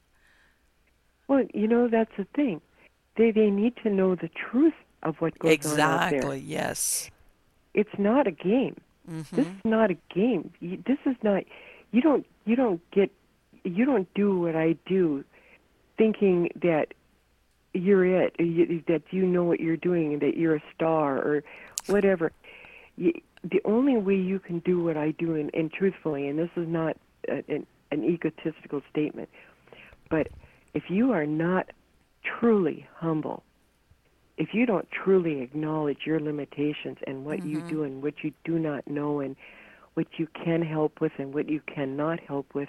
[1.26, 2.60] Well, you know that's the thing.
[3.16, 6.14] They they need to know the truth of what goes on out there.
[6.18, 6.40] Exactly.
[6.40, 7.10] Yes.
[7.74, 8.76] It's not a game.
[9.34, 10.52] This hmm is not a game.
[10.60, 11.44] This is not.
[11.92, 12.26] You don't.
[12.44, 13.10] You don't get.
[13.64, 15.24] You don't do what I do,
[15.96, 16.94] thinking that
[17.72, 18.36] you're it.
[18.86, 21.44] That you know what you're doing, that you're a star or
[21.86, 22.32] whatever.
[22.96, 23.12] You,
[23.42, 26.66] the only way you can do what I do, and, and truthfully, and this is
[26.66, 26.96] not
[27.28, 29.28] a, an, an egotistical statement,
[30.08, 30.28] but
[30.72, 31.70] if you are not
[32.22, 33.42] truly humble,
[34.36, 38.32] if you don't truly acknowledge your limitations and what you hmm do and what you
[38.44, 39.36] do not know and
[39.94, 42.68] what you can help with and what you cannot help with,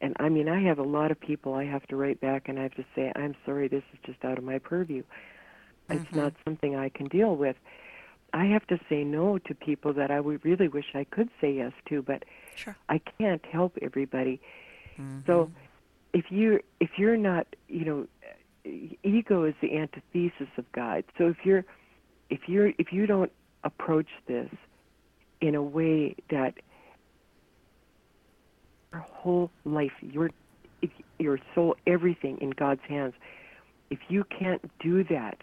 [0.00, 2.58] and I mean, I have a lot of people I have to write back and
[2.58, 5.02] I have to say, I'm sorry, this is just out of my purview.
[5.90, 7.56] It's hmm not something I can deal with.
[8.32, 11.52] I have to say no to people that I would really wish I could say
[11.54, 12.24] yes to, but
[12.54, 12.76] Sure.
[12.88, 14.40] I can't help everybody.
[15.00, 15.22] Mm-hmm.
[15.26, 15.50] So
[16.12, 18.06] if you if you're not, you know,
[19.02, 21.04] ego is the antithesis of God.
[21.18, 21.64] So if you're
[22.30, 23.32] if you're if you don't
[23.64, 24.50] approach this
[25.40, 26.54] in a way that
[28.92, 30.30] your whole life, your
[31.18, 33.14] your soul, everything in God's hands,
[33.90, 35.38] if you can't do that,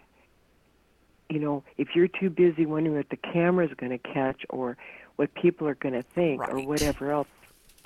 [1.28, 4.76] you know, if you're too busy wondering what the camera's going to catch or
[5.16, 7.28] what people are going to think or whatever else,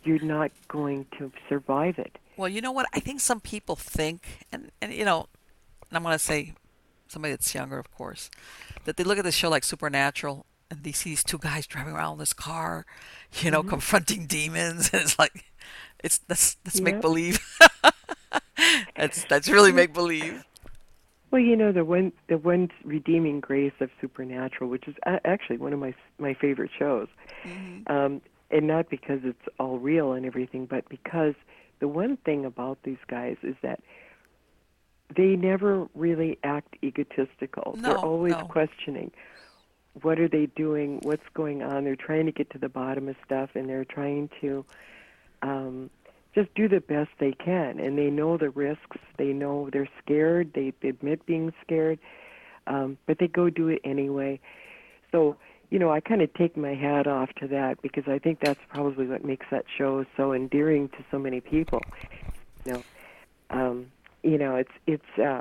[0.04, 2.18] you're not going to survive it.
[2.38, 2.86] Well, you know what?
[2.94, 5.26] I think some people think, and, and you know,
[5.90, 6.54] and I'm going to say
[7.08, 8.30] somebody that's younger, of course,
[8.84, 11.94] that they look at this show like Supernatural and they see these two guys driving
[11.94, 12.86] around in this car,
[13.40, 15.46] you know, confronting demons, and it's like,
[16.04, 16.84] it's that's that's Yeah.
[16.84, 17.40] make believe.
[18.96, 20.44] that's that's really make believe.
[21.30, 24.94] Well, you know the one the one redeeming grace of Supernatural, which is
[25.24, 27.08] actually one of my my favorite shows,
[27.88, 28.20] um,
[28.50, 31.34] and not because it's all real and everything, but because
[31.80, 33.80] the one thing about these guys is that
[35.16, 37.76] they never really act egotistical.
[37.78, 38.44] They're always no.
[38.44, 39.10] questioning
[40.02, 41.84] what are they doing, what's going on.
[41.84, 44.64] They're trying to get to the bottom of stuff, and they're trying to
[45.42, 45.90] um,
[46.34, 47.80] just do the best they can.
[47.80, 48.98] And they know the risks.
[49.16, 50.52] They know they're scared.
[50.54, 51.98] They admit being scared,
[52.66, 54.40] um, but they go do it anyway.
[55.10, 55.36] So,
[55.70, 58.60] you know, I kind of take my hat off to that because I think that's
[58.68, 61.86] probably what makes that show so endearing to so many people.
[62.64, 62.84] You know,
[63.50, 63.86] um,
[64.22, 65.40] you know, it's it's uh,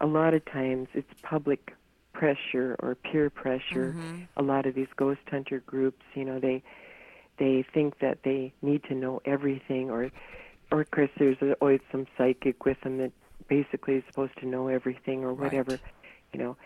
[0.00, 1.72] a lot of times it's public
[2.12, 3.96] pressure or peer pressure.
[4.36, 6.62] A lot of these ghost hunter groups, you know, they
[7.38, 10.10] they think that they need to know everything, or
[10.70, 13.12] or of course there's always some psychic with them that
[13.48, 15.52] basically is supposed to know everything or Right.
[15.52, 15.80] whatever.
[16.32, 16.56] You know,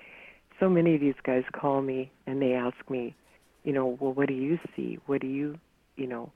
[0.60, 3.14] so many of these guys call me and they ask me,
[3.64, 4.98] you know, well, what do you see?
[5.06, 5.58] What do you,
[5.96, 6.32] you know,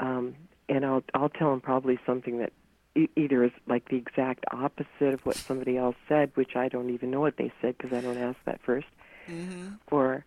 [0.00, 0.34] um,
[0.68, 2.52] and I'll I'll tell them probably something that
[2.96, 6.90] e- either is like the exact opposite of what somebody else said, which I don't
[6.90, 8.84] even know what they said because I don't ask that 1st
[9.30, 9.68] Mm-hmm.
[9.90, 10.24] or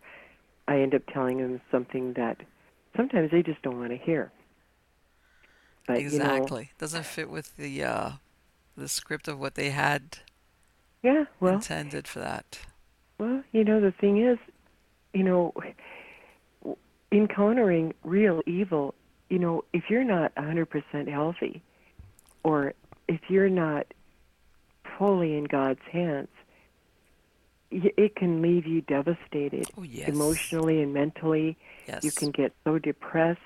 [0.68, 2.38] I end up telling them something that
[2.96, 4.32] sometimes they just don't want to hear.
[5.86, 6.72] But Exactly.
[6.78, 8.12] Doesn't fit with the uh,
[8.76, 10.20] the script of what they had
[11.04, 12.60] yeah, well, intended for that.
[13.18, 14.38] Well, you know, the thing is,
[15.14, 15.54] you know,
[17.12, 18.94] encountering real evil,
[19.30, 21.62] you know, if you're not 100% healthy
[22.44, 22.74] or
[23.08, 23.88] if you're not
[24.98, 26.28] fully in God's hands,
[27.70, 30.08] it can leave you devastated Oh yes.
[30.08, 31.58] emotionally and mentally.
[31.88, 32.04] Yes.
[32.04, 33.42] You can get so depressed.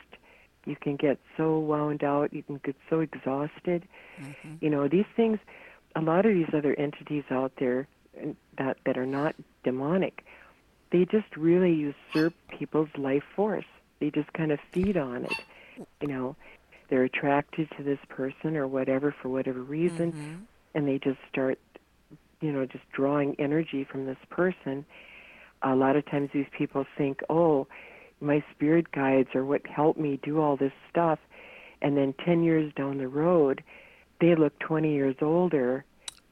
[0.66, 2.32] You can get so wound out.
[2.32, 3.88] You can get so exhausted.
[4.20, 4.62] Mhm.
[4.62, 5.40] You know, these things,
[5.96, 7.88] a lot of these other entities out there
[8.58, 10.24] that, that are not demonic,
[10.92, 13.66] they just really usurp people's life force.
[14.00, 15.40] They just kind of feed on it.
[16.02, 16.36] You know,
[16.90, 20.46] they're attracted to this person or whatever for whatever reason, Mhm.
[20.76, 21.60] and they just start,
[22.42, 24.86] you know, just drawing energy from this person.
[25.62, 27.68] A lot of times these people think, oh,
[28.20, 31.20] my spirit guides are what helped me do all this stuff.
[31.82, 33.64] And then 10 years down the road,
[34.20, 35.84] they look 20 years older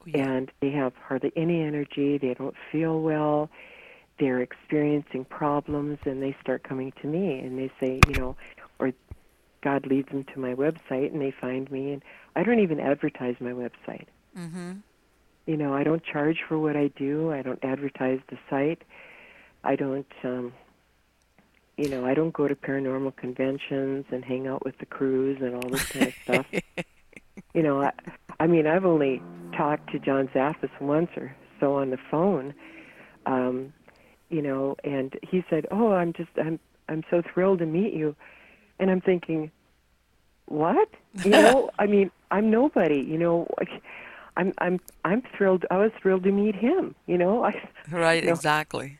[0.04, 0.28] yeah.
[0.28, 2.18] and they have hardly any energy.
[2.18, 3.50] They don't feel well.
[4.18, 8.36] They're experiencing problems, and they start coming to me and they say, you know,
[8.78, 8.92] or
[9.62, 11.92] God leads them to my website and they find me.
[11.92, 12.02] And
[12.36, 14.06] I don't even advertise my website.
[14.36, 14.82] Mhm.
[15.46, 17.32] You know, I don't charge for what I do.
[17.32, 18.82] I don't advertise the site.
[19.64, 20.52] I don't, um,
[21.76, 25.54] you know, I don't go to paranormal conventions and hang out with the crews and
[25.54, 26.46] all this kind of stuff.
[27.54, 27.92] you know, I,
[28.38, 29.22] I mean, I've only
[29.56, 32.54] talked to John Zaffis once or so on the phone,
[33.26, 33.72] um,
[34.28, 36.58] you know, and he said, "Oh, I'm just, I'm,
[36.88, 38.14] I'm so thrilled to meet you,"
[38.78, 39.50] and I'm thinking,
[40.46, 40.88] "What?
[41.24, 43.00] You know, I mean, I'm nobody.
[43.00, 43.82] You know, like,
[44.36, 45.66] I'm, I'm, I'm thrilled.
[45.70, 46.94] I was thrilled to meet him.
[47.06, 47.52] You know, I,
[47.90, 48.24] Right.
[48.24, 48.30] No.
[48.30, 48.98] Exactly.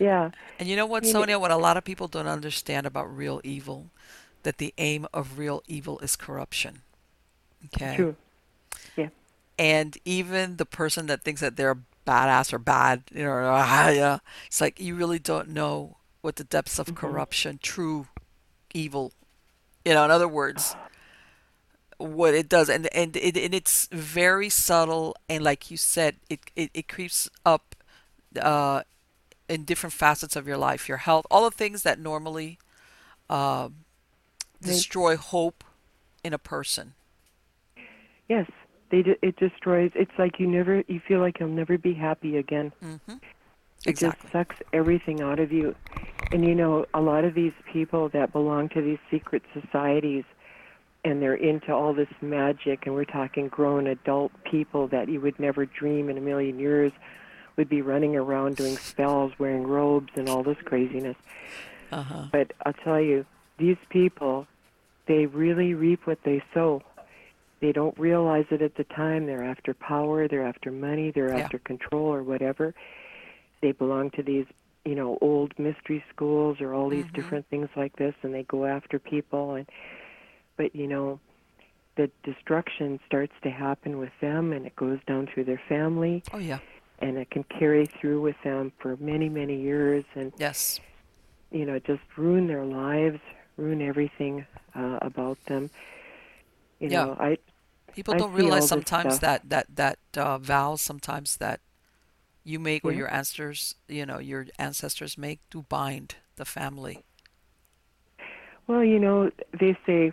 [0.00, 1.38] yeah, And you know what, You know- Sonia?
[1.38, 3.86] What a lot of people don't understand about real evil,
[4.42, 6.82] that the aim of real evil is corruption.
[7.74, 7.96] Okay.
[7.96, 8.16] true.
[9.58, 14.18] And even the person that thinks that they're badass or bad, you know, ah, yeah,
[14.46, 16.94] it's like you really don't know what the depths of Mhm.
[16.94, 18.06] corruption, true
[18.74, 19.12] evil,
[19.84, 20.04] you know.
[20.04, 20.76] In other words,
[21.98, 26.40] what it does, and and it and it's very subtle, and like you said, it
[26.54, 27.74] it, it creeps up,
[28.40, 28.82] uh,
[29.48, 32.58] in different facets of your life, your health, all the things that normally,
[34.60, 34.72] Right.
[34.74, 35.64] destroy hope
[36.24, 36.94] in a person.
[38.28, 38.50] Yes,
[38.90, 39.90] they, de- it destroys.
[39.94, 42.72] It's like you never, you feel like you'll never be happy again.
[42.80, 42.96] hmm
[43.84, 44.18] Exactly.
[44.18, 45.74] It just sucks everything out of you.
[46.32, 50.24] And you know, a lot of these people that belong to these secret societies
[51.04, 55.38] and they're into all this magic and we're talking grown adult people that you would
[55.38, 56.90] never dream in a million years
[57.56, 61.16] would be running around doing spells, wearing robes and all this craziness.
[61.92, 62.24] Uh-huh.
[62.32, 63.24] But I'll tell you,
[63.58, 64.46] these people,
[65.06, 66.82] they really reap what they sow.
[67.60, 69.26] They don't realize it at the time.
[69.26, 71.44] They're after power, they're after money, they're Yeah.
[71.44, 72.74] after control or whatever.
[73.62, 74.46] They belong to these,
[74.84, 77.12] you know, old mystery schools or all these Mhm.
[77.14, 79.66] different things like this and they go after people and
[80.56, 81.20] but you know,
[81.96, 86.38] the destruction starts to happen with them and it goes down through their family Oh
[86.38, 86.58] yeah.
[86.98, 90.80] and it can carry through with them for many, many years and Yes.
[91.50, 93.20] you know, just ruin their lives,
[93.56, 95.70] ruin everything uh, about them.
[96.80, 97.04] You Yeah.
[97.06, 97.38] know, I
[97.94, 101.60] People I don't realize sometimes that that that uh, vows sometimes that
[102.44, 107.04] you make or your ancestors, you know, your ancestors make do bind the family.
[108.66, 110.12] well, you know, they say,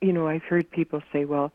[0.00, 1.52] you know, I've heard people say, well,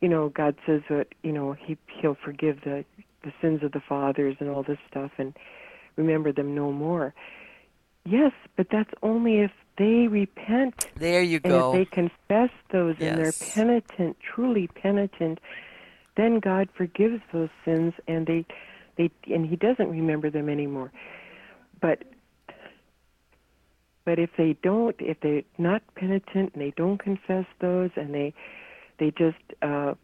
[0.00, 2.84] you know, God says that, you know, he he'll forgive the
[3.22, 5.34] the sins of the fathers and all this stuff and
[5.96, 7.14] remember them no more.
[8.04, 11.70] Yes, but that's only if they repent There you go.
[11.72, 15.40] And if they confess those and they're penitent, truly penitent,
[16.16, 18.44] then God forgives those sins and they
[18.96, 20.92] they and he doesn't remember them anymore.
[21.80, 22.04] But
[24.04, 28.34] but if they don't, if they're not penitent and they don't confess those and they
[28.98, 29.94] they just uh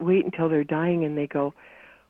[0.00, 1.52] wait until they're dying and they go,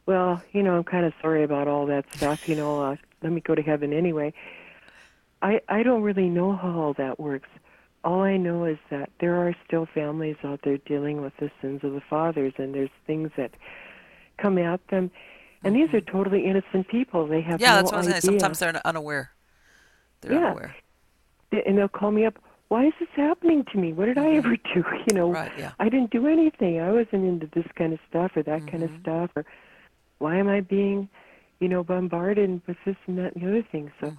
[0.07, 3.33] well, you know, I'm kind of sorry about all that stuff, you know, uh, let
[3.33, 4.33] me go to heaven anyway.
[5.43, 7.49] I I don't really know how all that works.
[8.05, 11.81] All I know is that there are still families out there dealing with the sins
[11.85, 13.53] of the fathers, and there's things that
[14.39, 15.11] come at them,
[15.65, 17.27] and these are totally innocent people.
[17.27, 17.62] They have Mm-hmm.
[17.62, 18.21] yeah, no that's what I'm idea.
[18.23, 18.41] saying.
[18.41, 19.31] Sometimes they're unaware.
[20.23, 20.47] They're Yeah.
[20.47, 20.75] unaware.
[21.53, 22.39] and they'll call me up.
[22.69, 23.93] Why is this happening to me?
[23.93, 24.85] What did I ever do?
[25.09, 25.35] You know, Mm-hmm.
[25.35, 25.73] Right, yeah.
[25.81, 26.81] I didn't do anything.
[26.81, 29.01] I wasn't into this kind of stuff or that kind of Mhm.
[29.01, 29.31] stuff.
[29.36, 29.44] Or
[30.19, 31.09] why am I being,
[31.59, 33.91] you know, bombarded with this and that and the other thing?
[34.01, 34.19] So Mhm.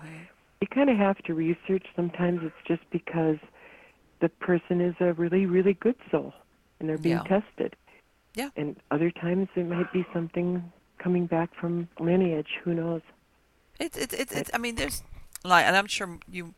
[0.62, 1.86] You kind of have to research.
[1.96, 3.38] Sometimes it's just because
[4.22, 6.34] the person is a really, really good soul
[6.80, 7.40] and they're being Yeah.
[7.40, 7.76] tested.
[8.36, 8.50] Yeah.
[8.56, 12.60] And other times it might be something coming back from lineage.
[12.64, 13.02] Who knows?
[13.80, 15.04] It, it, it, it, I mean, there's,
[15.44, 16.54] like, and I'm sure you,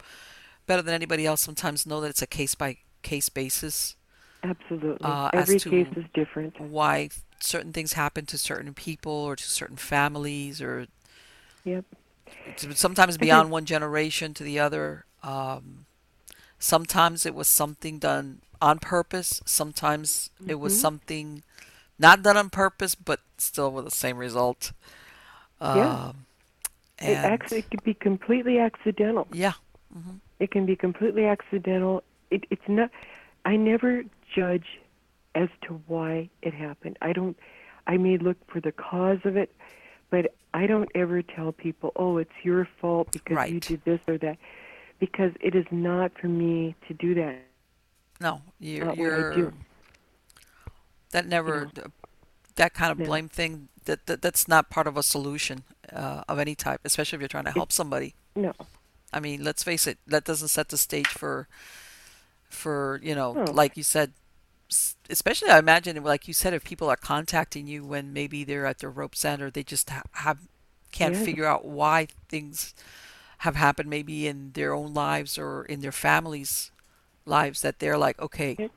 [0.68, 3.96] better than anybody else, sometimes know that it's a case by case basis.
[4.44, 5.08] Absolutely.
[5.08, 6.60] Uh, Every case is different.
[6.60, 7.10] Why
[7.40, 10.88] certain things happen to certain people or to certain families, or
[11.64, 11.86] Yep.
[12.74, 15.06] Sometimes beyond one generation to the other.
[15.24, 15.86] Um,
[16.60, 19.42] sometimes it was something done on purpose.
[19.46, 20.78] Sometimes it was Mhm.
[20.78, 21.44] something
[22.00, 24.74] not done on purpose, but still with the same result.
[25.74, 25.96] Yeah.
[26.10, 26.26] Um,
[27.06, 29.28] It actually it could be completely accidental.
[29.32, 29.54] yeah,
[29.94, 32.04] hmm It can be completely accidental.
[32.32, 32.90] It, it's not.
[33.46, 34.04] I never
[34.36, 34.80] judge
[35.36, 36.98] as to why it happened.
[37.02, 37.38] I don't.
[37.88, 39.54] I may look for the cause of it,
[40.14, 44.20] but I don't ever tell people, "Oh, it's your fault because you did this or
[44.20, 44.38] that,"
[45.00, 47.42] because it is not for me to do that.
[48.22, 49.54] no, you're I you're
[51.10, 51.72] that never
[52.56, 53.06] that kind of No.
[53.06, 57.16] blame thing that, that that's not part of a solution uh, of any type, especially
[57.18, 58.14] if you're trying to help somebody.
[58.36, 58.54] No.
[59.12, 61.48] I mean, let's face it, that doesn't set the stage for,
[62.50, 63.52] for you know, No.
[63.52, 64.14] like you said,
[65.10, 68.80] especially I imagine, like you said, if people are contacting you when maybe they're at
[68.80, 70.40] their rope's end or they just ha- have
[70.92, 71.24] can't Yeah.
[71.24, 72.74] figure out why things
[73.40, 76.72] have happened, maybe in their own lives or in their families'
[77.26, 78.68] lives, that they're like, okay, Yeah.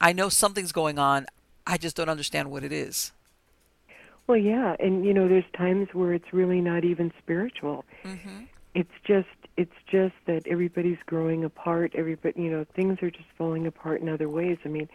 [0.00, 1.26] I know something's going on,
[1.66, 3.12] I just don't understand what it is.
[4.26, 7.84] Well, yeah, and you know, there's times where it's really not even spiritual.
[8.04, 8.44] Mm-hmm.
[8.74, 9.28] it's just
[9.58, 14.08] it's just that everybody's growing apart everybody you know things are just falling apart in
[14.08, 14.88] other ways i mean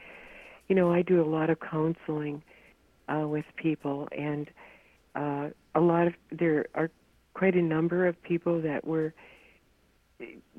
[0.70, 2.42] you know i do a lot of counseling
[3.14, 4.50] uh with people and
[5.16, 6.90] uh a lot of there are
[7.34, 9.14] quite a number of people that were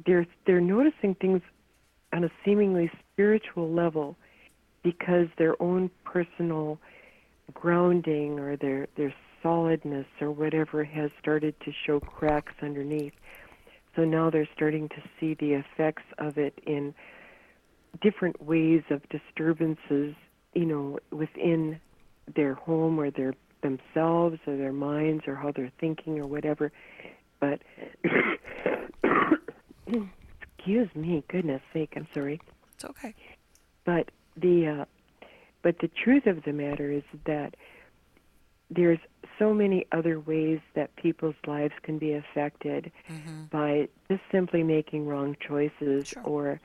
[0.06, 1.40] they're they're noticing things
[2.12, 4.16] on a seemingly spiritual level
[4.82, 6.78] because their own personal
[7.54, 13.12] grounding or their their solidness or whatever has started to show cracks underneath.
[13.96, 16.94] So now they're starting to see the effects of it in
[18.00, 20.14] different ways of disturbances,
[20.54, 21.80] you know, within
[22.34, 26.70] their home or their themselves or their minds or how they're thinking or whatever.
[27.40, 27.60] But
[29.86, 32.40] excuse me, goodness sake, I'm sorry.
[32.74, 33.14] It's okay.
[33.84, 34.84] But the uh,
[35.62, 37.54] but the truth of the matter is that
[38.70, 38.98] there's
[39.38, 43.44] so many other ways that people's lives can be affected Mm-hmm.
[43.50, 46.22] by just simply making wrong choices Sure.
[46.24, 46.60] or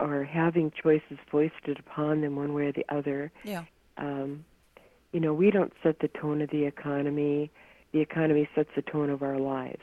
[0.00, 3.30] or having choices foisted upon them one way or the other.
[3.44, 3.64] Yeah.
[3.98, 4.44] Um,
[5.12, 7.50] you know, we don't set the tone of the economy.
[7.92, 9.82] The economy sets the tone of our lives.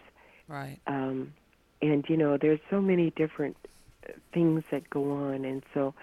[0.49, 0.77] Right.
[0.87, 1.31] Um,
[1.81, 3.55] and you know, there's so many different
[4.33, 5.93] things that go on, and so,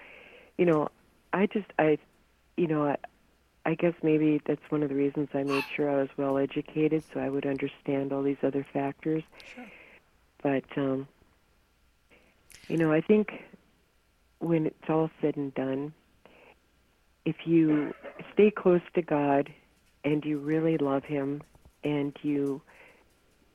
[0.57, 0.89] you know,
[1.33, 1.99] I just I,
[2.55, 2.97] you know, I,
[3.67, 7.03] I guess maybe that's one of the reasons I made sure I was well educated
[7.13, 9.23] so I would understand all these other factors.
[9.53, 9.65] Sure.
[10.41, 11.05] But um,
[12.69, 13.43] you know, I think
[14.39, 15.93] when it's all said and done,
[17.25, 17.93] if you
[18.31, 19.49] stay close to God
[20.05, 21.43] and you really love Him
[21.83, 22.61] and you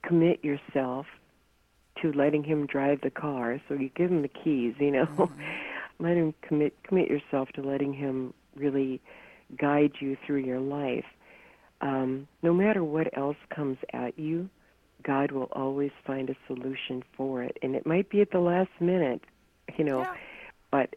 [0.02, 1.07] commit yourself
[2.02, 5.31] to letting Him drive the car, so you give Him the keys, you know,
[5.99, 9.00] let Him commit commit yourself to letting Him really
[9.58, 11.05] guide you through your life.
[11.81, 14.48] Um, no matter what else comes at you,
[15.02, 18.70] God will always find a solution for it, and it might be at the last
[18.81, 19.22] minute,
[19.76, 20.14] you know, Yeah.
[20.70, 20.94] but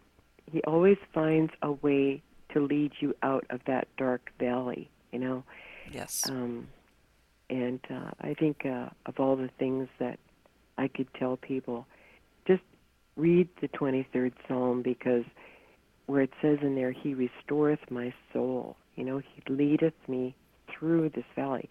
[0.51, 5.43] He always finds a way to lead you out of that dark valley, you know.
[5.91, 6.29] Yes.
[6.29, 6.67] Um,
[7.49, 10.19] and uh, I think uh, of all the things that
[10.77, 11.87] I could tell people,
[12.47, 12.61] just
[13.15, 15.25] read the 23rd Psalm because
[16.05, 18.77] where it says in there, He restoreth my soul.
[18.95, 20.35] You know, He leadeth me
[20.67, 21.69] through this valley.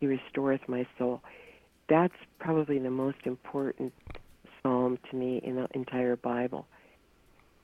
[0.00, 1.22] He restoreth my soul.
[1.88, 3.92] That's probably the most important
[4.62, 6.66] psalm to me in the entire Bible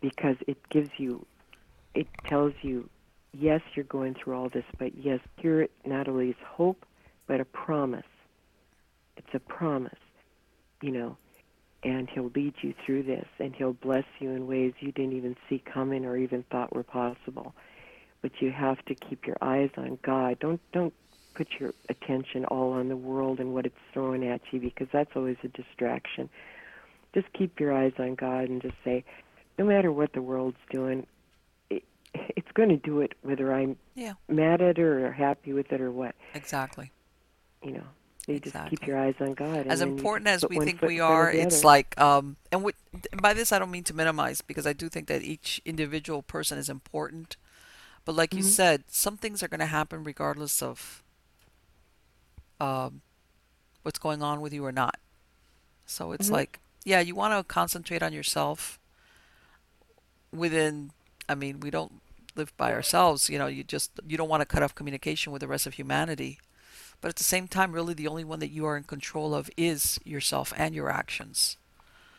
[0.00, 1.24] because it gives you,
[1.94, 2.88] it tells you,
[3.32, 6.84] yes, you're going through all this, but yes, here not only is hope,
[7.26, 8.02] but a promise.
[9.16, 9.98] It's a promise,
[10.80, 11.16] you know,
[11.82, 15.36] and He'll lead you through this, and He'll bless you in ways you didn't even
[15.48, 17.54] see coming or even thought were possible.
[18.22, 20.38] But you have to keep your eyes on God.
[20.40, 20.92] Don't don't
[21.34, 25.10] put your attention all on the world and what it's throwing at you because that's
[25.14, 26.28] always a distraction.
[27.14, 29.04] Just keep your eyes on God and just say,
[29.56, 31.06] no matter what the world's doing,
[31.70, 34.14] it, it's going to do it whether I'm Yeah.
[34.28, 36.16] mad at it or happy with it or what.
[36.34, 36.90] Exactly.
[37.62, 37.86] You know,
[38.28, 39.66] you just keep your eyes on God.
[39.68, 42.72] As important as we think we in front of are, it's like, um, and we,
[43.20, 46.58] by this I don't mean to minimize because I do think that each individual person
[46.58, 47.36] is important.
[48.04, 48.46] But like you Mhm.
[48.46, 51.02] said, some things are going to happen regardless of
[52.60, 53.02] um,
[53.82, 54.98] what's going on with you or not.
[55.86, 56.32] So it's Mhm.
[56.32, 58.78] like, yeah, you want to concentrate on yourself
[60.32, 60.92] within,
[61.28, 62.00] I mean, we don't
[62.36, 65.40] live by ourselves, you know, you just, you don't want to cut off communication with
[65.40, 66.38] the rest of humanity.
[67.00, 69.50] But at the same time, really the only one that you are in control of
[69.56, 71.56] is yourself and your actions.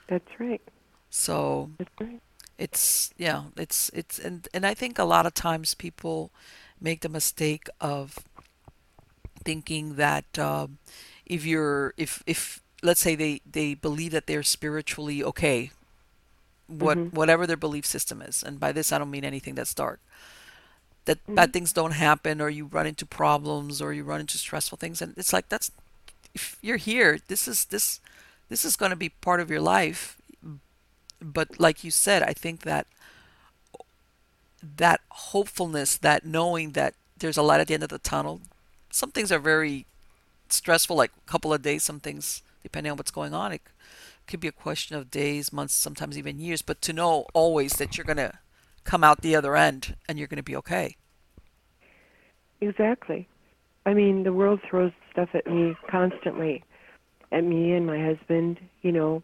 [0.08, 0.62] That's right.
[1.10, 2.22] So That's right.
[2.58, 6.32] it's yeah, it's it's and and I think a lot of times people
[6.82, 8.20] make the mistake of
[9.44, 10.78] thinking that um,
[11.26, 15.72] if you're if if let's say they they believe that they're spiritually okay,
[16.68, 17.12] what Mhm.
[17.12, 20.02] whatever their belief system is, and by this I don't mean anything that's dark.
[21.10, 21.34] That mm-hmm.
[21.34, 25.02] bad things don't happen, or you run into problems, or you run into stressful things,
[25.02, 25.72] and it's like that's
[26.36, 28.00] if you're here, this is this
[28.48, 30.18] this is going to be part of your life.
[31.20, 32.86] But like you said, I think that
[34.62, 38.42] that hopefulness, that knowing that there's a light at the end of the tunnel.
[38.92, 39.88] Some things are very
[40.50, 41.84] stressful, like a couple of days.
[41.84, 43.62] Some things, depending on what's going on, it
[44.28, 46.62] could be a question of days, months, sometimes even years.
[46.62, 48.38] But to know always that you're going to
[48.84, 50.96] come out the other end and you're going to be okay.
[52.62, 53.28] Exactly.
[53.86, 56.64] I mean, the world throws stuff at me constantly,
[57.32, 58.60] at me and my husband.
[58.82, 59.24] You know,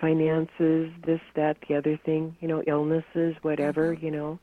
[0.00, 2.36] finances, this, that, the other thing.
[2.40, 3.92] You know, illnesses, whatever.
[3.92, 4.38] You know,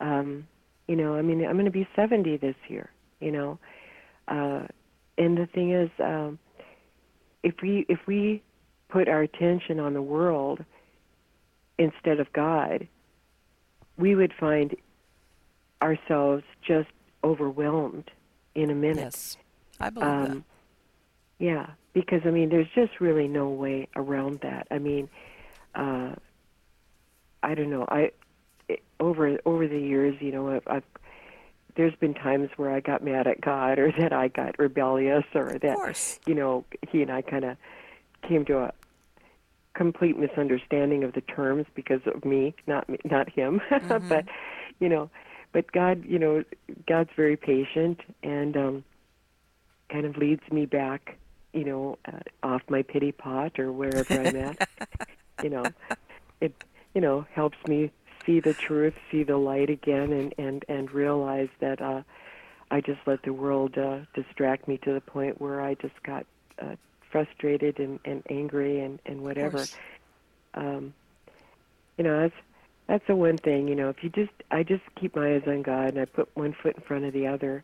[0.00, 0.46] um,
[0.86, 1.14] you know.
[1.14, 2.90] I mean, I'm going to be 70 this year.
[3.20, 3.58] You know,
[4.28, 4.66] uh,
[5.16, 6.38] and the thing is, um,
[7.42, 8.42] if we if we
[8.88, 10.64] put our attention on the world
[11.78, 12.86] instead of God,
[13.96, 14.76] we would find
[15.82, 16.88] ourselves just
[17.24, 18.10] overwhelmed
[18.54, 18.98] in a minute.
[18.98, 19.36] Yes,
[19.80, 20.44] I believe Um,
[21.38, 24.66] yeah, because I mean, there's just really no way around that.
[24.70, 25.08] I mean,
[25.74, 26.14] uh,
[27.42, 27.84] I don't know.
[27.88, 28.12] I
[28.68, 30.84] it, over over the years, you know, I've, I've
[31.74, 35.58] there's been times where I got mad at God, or that I got rebellious, or
[35.58, 35.78] that.
[36.26, 37.56] You know, he and I kind of
[38.22, 38.72] came to a
[39.82, 43.60] complete misunderstanding of the terms because of me, not me, not him.
[44.08, 44.26] but
[44.78, 45.10] you know,
[45.50, 46.44] but God, you know,
[46.86, 48.84] God's very patient and um,
[49.90, 51.18] kind of leads me back,
[51.52, 54.68] you know, uh, off my pity pot or wherever I'm at.
[55.42, 55.64] you know,
[56.40, 56.54] it
[56.94, 57.90] you know helps me
[58.24, 62.02] see the truth, see the light again, and and and realize that uh,
[62.70, 66.24] I just let the world uh, distract me to the point where I just got
[66.60, 66.76] uh,
[67.12, 69.64] frustrated and, and angry and, and whatever.
[70.54, 70.94] Um,
[71.96, 72.34] you know, that's
[72.88, 73.68] that's the one thing.
[73.68, 76.28] You know, if you just I just keep my eyes on God and I put
[76.34, 77.62] one foot in front of the other,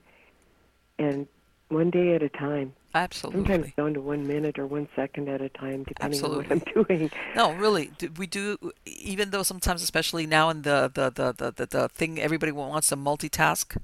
[0.99, 1.27] and
[1.69, 2.75] one day at a time.
[2.95, 3.43] Absolutely.
[3.43, 6.51] Sometimes down to one minute or one second at a time, depending Absolutely.
[6.51, 7.11] on what I'm doing.
[7.37, 8.57] No, really, we do.
[8.87, 12.89] Even though sometimes, especially now in the the the the, the, the thing, everybody wants
[12.89, 13.77] to multitask.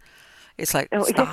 [0.57, 1.29] It's like oh, stop.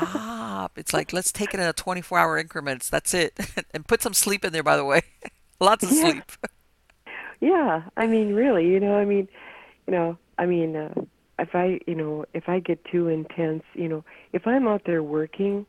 [0.75, 2.89] It's like let's take it in a 24-hour increments.
[2.89, 3.37] That's it,
[3.73, 4.63] and put some sleep in there.
[4.63, 5.01] By the way,
[5.59, 6.01] lots of yeah.
[6.01, 6.31] sleep.
[7.39, 9.27] yeah, I mean, really, you know, I mean,
[9.87, 10.93] you know, I mean, uh,
[11.39, 15.03] if I, you know, if I get too intense, you know, if I'm out there
[15.03, 15.65] working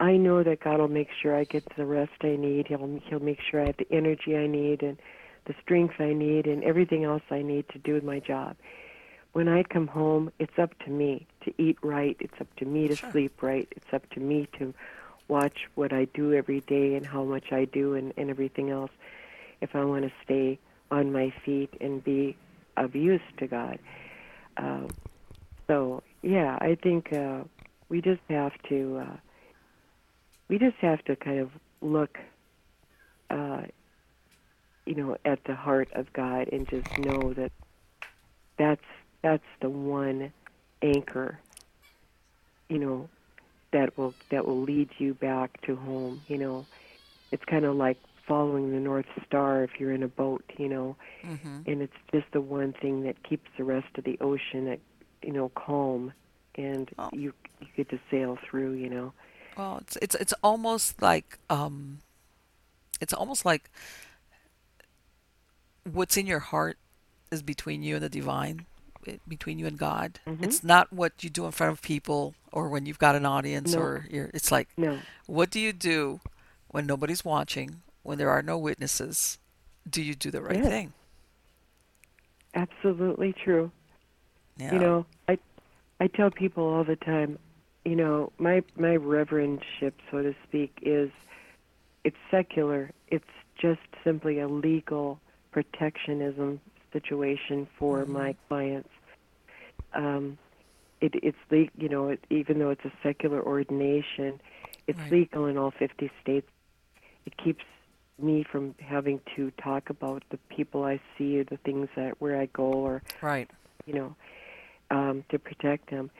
[0.00, 2.66] I know that God will make sure I get the rest I need.
[2.68, 4.98] He'll He'll make sure I have the energy I need and
[5.46, 8.56] the strength I need and everything else I need to do my job.
[9.32, 12.16] When I come home, it's up to me to eat right.
[12.20, 13.10] It's up to me to sure.
[13.12, 13.68] sleep right.
[13.70, 14.74] It's up to me to
[15.28, 18.90] watch what I do every day and how much I do and, and everything else.
[19.60, 20.58] If I want to stay
[20.90, 22.36] on my feet and be
[22.76, 23.78] of use to God.
[24.56, 24.88] Uh,
[25.68, 27.44] so yeah, I think uh,
[27.88, 29.02] we just have to.
[29.06, 29.16] Uh,
[30.48, 31.50] we just have to kind of
[31.80, 32.18] look,
[33.30, 33.62] uh,
[34.84, 37.52] you know, at the heart of God and just know that
[38.58, 38.80] that's
[39.22, 40.32] that's the one
[40.82, 41.38] anchor,
[42.68, 43.08] you know,
[43.72, 46.22] that will that will lead you back to home.
[46.28, 46.66] You know,
[47.30, 50.96] it's kind of like following the North Star if you're in a boat, you know,
[51.24, 51.62] mm-hmm.
[51.66, 54.78] and it's just the one thing that keeps the rest of the ocean at,
[55.22, 56.12] you know, calm,
[56.54, 57.10] and oh.
[57.12, 59.12] you you get to sail through, you know.
[59.56, 61.98] Well, it's it's it's almost like um,
[63.00, 63.70] it's almost like
[65.90, 66.78] what's in your heart
[67.30, 68.66] is between you and the divine,
[69.26, 70.20] between you and God.
[70.26, 70.44] Mm-hmm.
[70.44, 73.74] It's not what you do in front of people or when you've got an audience
[73.74, 73.80] no.
[73.80, 74.30] or you're.
[74.34, 74.98] It's like no.
[75.26, 76.20] what do you do
[76.68, 79.38] when nobody's watching, when there are no witnesses?
[79.88, 80.66] Do you do the right yes.
[80.66, 80.92] thing?
[82.54, 83.70] Absolutely true.
[84.56, 84.74] Yeah.
[84.74, 85.38] You know, I
[86.00, 87.38] I tell people all the time,
[87.84, 91.10] you know, my my reverendship, so to speak, is
[92.04, 92.90] it's secular.
[93.08, 93.24] It's
[93.60, 95.20] just simply a legal
[95.52, 96.60] protectionism
[96.92, 98.12] situation for mm-hmm.
[98.12, 98.88] my clients.
[99.94, 100.38] Um,
[101.00, 104.40] it, it's le- you know, it, even though it's a secular ordination,
[104.86, 105.12] it's right.
[105.12, 106.48] legal in all 50 states.
[107.26, 107.64] It keeps
[108.18, 112.40] me from having to talk about the people I see or the things that where
[112.40, 113.50] I go or right,
[113.86, 114.16] you know,
[114.90, 116.10] um, to protect them.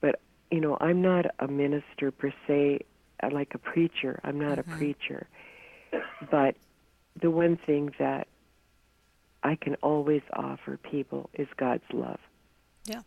[0.00, 2.80] But you know, I'm not a minister per se,
[3.22, 4.20] uh, like a preacher.
[4.24, 4.72] I'm not mm-hmm.
[4.72, 5.26] a preacher.
[6.30, 6.56] But
[7.20, 8.28] the one thing that
[9.42, 12.18] I can always offer people is God's love.
[12.84, 13.02] Yeah.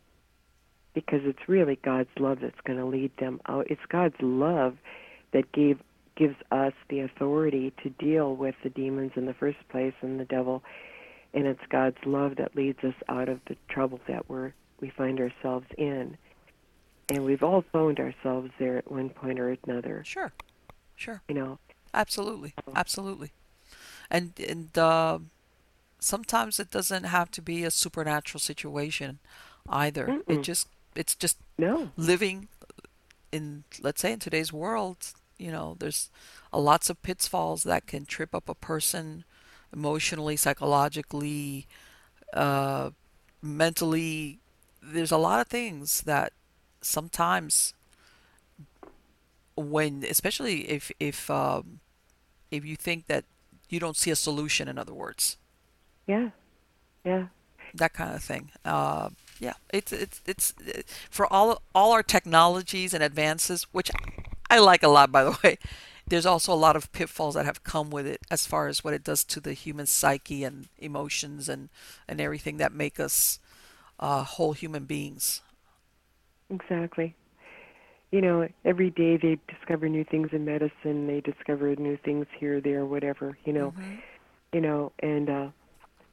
[0.94, 3.68] Because it's really God's love that's going to lead them out.
[3.70, 4.78] It's God's love
[5.32, 5.80] that gave
[6.16, 10.26] gives us the authority to deal with the demons in the first place and the
[10.26, 10.64] devil,
[11.34, 15.20] and it's God's love that leads us out of the trouble that we're we find
[15.20, 16.18] ourselves in.
[17.10, 20.04] And we've all found ourselves there at one point or another.
[20.06, 20.32] Sure,
[20.96, 21.22] sure.
[21.28, 21.60] You know.
[21.94, 23.32] Absolutely, absolutely.
[24.10, 25.20] And and uh,
[26.04, 29.20] sometimes it doesn't have to be a supernatural situation
[29.70, 30.08] either.
[30.08, 30.24] Mm-mm.
[30.28, 32.48] It just it's just no living
[33.32, 34.98] in let's say in today's world.
[35.38, 36.10] You know, there's
[36.52, 39.24] a lots of pitfalls that can trip up a person
[39.74, 41.68] emotionally, psychologically,
[42.34, 42.92] uh,
[43.42, 44.40] mentally.
[44.82, 46.34] There's a lot of things that
[46.82, 47.74] sometimes
[49.56, 51.80] when especially if if um,
[52.52, 53.26] if you think that
[53.70, 55.38] you don't see a solution in other words
[56.08, 56.30] yeah
[57.04, 57.28] yeah
[57.74, 59.10] that kind of thing uh,
[59.40, 60.54] yeah it's it's it's
[61.10, 63.90] for all all our technologies and advances which
[64.50, 65.58] I like a lot by the way
[66.08, 68.94] there's also a lot of pitfalls that have come with it as far as what
[68.94, 71.70] it does to the human psyche and emotions and
[72.08, 73.40] and everything that make us
[74.00, 75.42] uh, whole human beings
[76.50, 77.16] exactly
[78.14, 81.08] you know, every day they discover new things in medicine.
[81.08, 83.36] They discover new things here, there, whatever.
[83.44, 83.96] You know, mm-hmm.
[84.54, 84.92] you know.
[85.00, 85.48] And uh,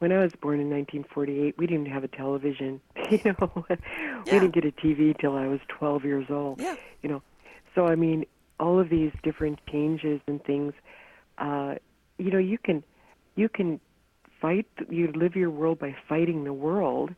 [0.00, 2.80] when I was born in 1948, we didn't have a television.
[3.10, 3.76] You know, yeah.
[4.24, 6.60] we didn't get a TV till I was 12 years old.
[6.60, 6.76] Yeah.
[7.02, 7.22] You know,
[7.74, 8.24] so I mean,
[8.60, 10.74] all of these different changes and things.
[11.36, 11.74] Uh,
[12.18, 12.84] you know, you can,
[13.34, 13.80] you can
[14.40, 14.66] fight.
[14.88, 17.10] You live your world by fighting the world.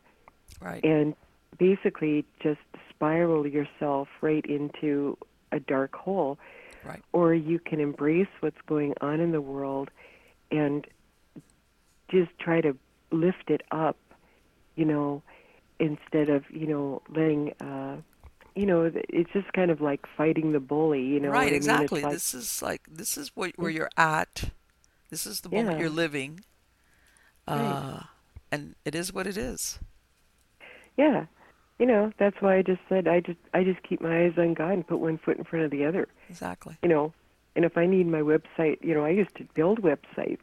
[0.59, 0.83] Right.
[0.83, 1.15] And
[1.59, 5.15] basically just spiral yourself right into
[5.51, 6.39] a dark hole.
[6.83, 7.03] Right.
[7.11, 9.91] Or you can embrace what's going on in the world
[10.49, 10.87] and
[12.09, 12.75] just try to
[13.11, 13.97] lift it up,
[14.75, 15.21] you know,
[15.79, 17.97] instead of, you know, letting uh,
[18.55, 21.01] you know, it's just kind of like fighting the bully.
[21.03, 21.53] You know Right?
[21.53, 22.01] Exactly.
[22.01, 24.51] like, This is like this is what where you're at.
[25.09, 26.41] This is the moment yeah, you're living.
[27.47, 27.57] right.
[27.57, 28.03] Uh,
[28.51, 29.79] and it is what it is.
[30.97, 31.25] Yeah.
[31.79, 34.53] You know, that's why I just said I just I just keep my eyes on
[34.53, 36.07] God and put one foot in front of the other.
[36.29, 36.77] Exactly.
[36.83, 37.13] You know,
[37.55, 40.41] and if I need my website, you know, I used to build websites,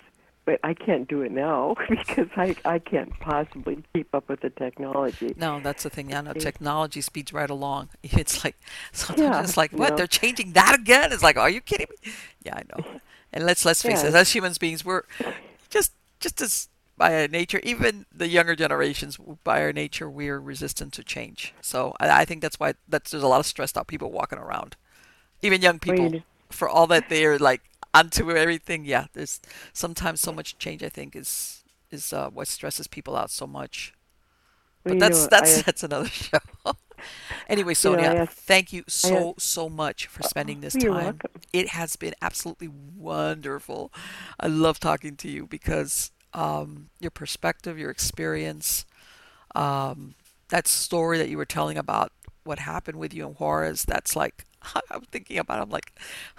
[0.50, 4.50] but I can't do it now because I I can't possibly keep up with the
[4.50, 5.32] technology.
[5.36, 6.10] No, that's the thing.
[6.10, 7.90] Yeah, no, technology speeds right along.
[8.02, 8.56] It's like
[8.90, 9.90] sometimes Yeah, it's like, what?
[9.90, 9.96] know.
[9.96, 11.12] They're changing that again?
[11.12, 12.12] It's like, are you kidding me?
[12.42, 13.00] Yeah, I know.
[13.32, 15.04] And let's let's face it, as humans beings, we're
[15.68, 20.92] just just as by our nature, even the younger generations, by our nature, we're resistant
[20.94, 21.54] to change.
[21.60, 24.40] So I, I think that's why that's there's a lot of stressed out people walking
[24.40, 24.74] around,
[25.42, 27.62] even young people, for all that they're like
[27.94, 28.84] onto everything.
[28.84, 29.40] Yeah, there's
[29.72, 30.82] sometimes so much change.
[30.82, 33.94] I think is is uh, what stresses people out so much.
[34.84, 36.38] But you that's know, that's asked, that's another show.
[37.48, 40.94] Anyway, Sonia, asked, thank you so so much for spending this time.
[40.94, 41.30] welcome.
[41.52, 43.92] It has been absolutely wonderful.
[44.38, 48.86] I love talking to you because um, your perspective, your experience,
[49.54, 50.14] um,
[50.48, 52.12] that story that you were telling about
[52.44, 54.44] what happened with you in Juarez, that's like
[54.90, 55.58] I'm thinking about.
[55.58, 55.92] it, I'm like,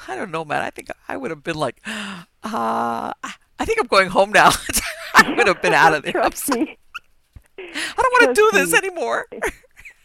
[0.08, 0.62] I don't know, man.
[0.62, 4.52] I think I would have been like, uh, I I think I'm going home now.
[5.16, 6.14] I would have been out of there.
[6.14, 6.78] Trust me.
[7.58, 8.78] I don't want to Trust do this me.
[8.78, 9.28] anymore.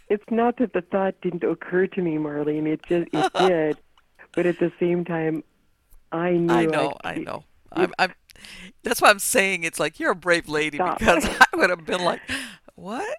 [0.08, 2.68] It's not that the thought didn't occur to me, Marlene.
[2.68, 3.76] It just it did,
[4.36, 5.42] but at the same time,
[6.12, 7.42] I I knew I know, I it, know.
[7.72, 8.12] I'm, I'm.
[8.84, 11.00] That's why I'm saying it's like you're a brave lady stop.
[11.00, 12.20] because I would have been like,
[12.76, 13.18] what?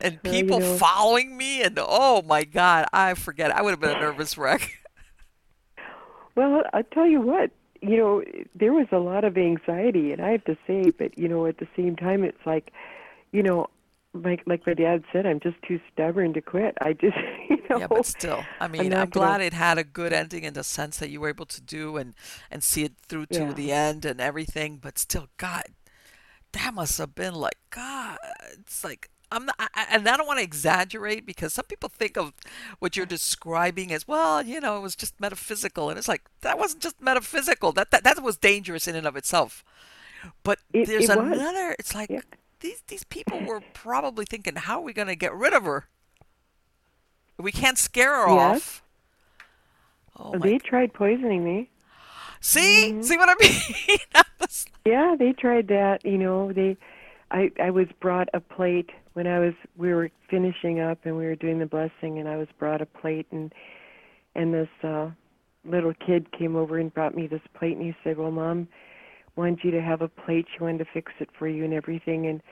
[0.00, 3.54] And Well, you people know, following me, and oh my God, I forget.
[3.54, 4.82] I would have been a nervous wreck.
[6.34, 8.22] well, i'll tell you what, you know,
[8.54, 11.58] there was a lot of anxiety, and I have to say, but you know, at
[11.58, 12.72] the same time, it's like,
[13.32, 13.68] you know,
[14.14, 16.76] like like my dad said, I'm just too stubborn to quit.
[16.80, 17.16] I just,
[17.50, 19.10] you know Yeah, but still, I I'm mean, I'm gonna.
[19.10, 21.96] glad it had a good ending in the sense that you were able to do
[21.96, 22.14] and
[22.50, 24.78] and see it through to Yeah, the end and everything.
[24.78, 25.64] But still, God,
[26.52, 28.18] that must have been like God.
[28.52, 32.16] It's like I'm not, I, and I don't want to exaggerate because some people think
[32.16, 32.32] of
[32.78, 34.42] what you're describing as well.
[34.42, 37.72] You know, it was just metaphysical, and it's like that wasn't just metaphysical.
[37.72, 39.64] That that that was dangerous in and of itself.
[40.42, 41.40] But it there's it was.
[41.40, 41.76] another.
[41.78, 42.20] It's Yeah.
[42.20, 42.26] like
[42.60, 45.88] these these people were probably thinking, how are we going to get rid of her?
[47.38, 48.82] We can't scare her Yes, off.
[50.18, 50.52] Oh my!
[50.52, 51.70] they tried poisoning me.
[52.40, 53.98] See, hmm see what I mean?
[54.14, 56.04] I was- Yeah, they tried that.
[56.04, 56.76] You know, they.
[57.30, 61.24] I I was brought a plate when I was we were finishing up and we
[61.24, 63.50] were doing the blessing, and I was brought a plate, and
[64.34, 65.08] and this uh
[65.64, 68.68] little kid came over and brought me this plate, and he said, "Well, mom
[69.34, 70.44] wanted you to have a plate.
[70.52, 72.42] She wanted to fix it for you and everything." And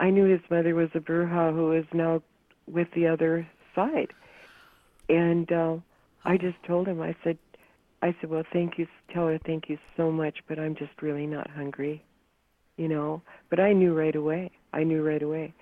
[0.00, 2.22] I knew his mother was a bruja who is now
[2.66, 4.14] with the other side,
[5.10, 5.76] and uh,
[6.24, 7.02] I just told him.
[7.02, 7.36] I said,
[8.00, 8.86] I said, "Well, thank you.
[9.12, 12.02] Tell her thank you so much, but I'm just really not hungry."
[12.76, 13.20] you know
[13.50, 15.52] but i knew right away i knew right away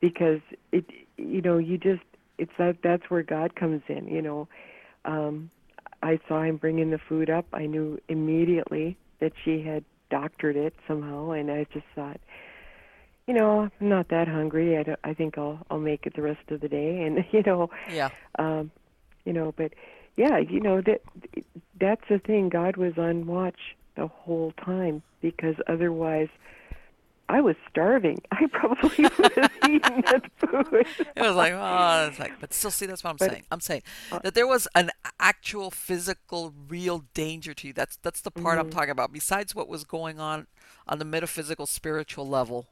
[0.00, 0.40] because
[0.72, 0.84] it
[1.16, 2.02] you know you just
[2.38, 4.48] it's that that's where god comes in you know.
[5.04, 5.50] Um
[6.02, 7.46] i saw him bringing the food up.
[7.52, 12.20] I knew immediately that she had doctored it somehow and i just thought
[13.26, 14.76] you know i'm not that hungry.
[14.76, 17.42] I don't, i think i'll i'll make it the rest of the day and you
[17.44, 17.70] know.
[17.92, 18.70] Yeah, um
[19.24, 19.72] you know but
[20.16, 21.02] yeah you know that
[21.80, 22.48] that's the thing.
[22.48, 26.28] God was on watch the whole time because otherwise
[27.30, 28.18] I was starving.
[28.32, 30.86] I probably would have eaten that food.
[31.16, 33.42] it was like, oh, it's like, but still, see, that's what I'm but saying.
[33.50, 37.72] I'm saying uh, that there was an actual physical, real danger to you.
[37.72, 38.72] That's that's the part I'm mhm.
[38.72, 39.12] talking about.
[39.12, 40.48] Besides what was going on
[40.88, 42.66] on the metaphysical, spiritual level,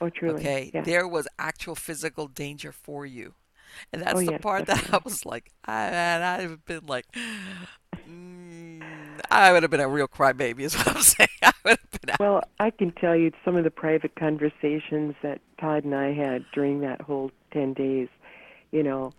[0.00, 0.82] oh, truly, okay, yeah.
[0.82, 3.34] there was actual physical danger for you.
[3.92, 7.06] And Oh, that's the yes, part that I was like, I, I've been like,
[9.32, 11.28] I would have been a real crybaby, is what I'm saying.
[11.42, 12.16] I would have been.
[12.20, 16.44] Well, I can tell you some of the private conversations that Todd and I had
[16.52, 18.08] during that whole ten days.
[18.70, 19.12] You know,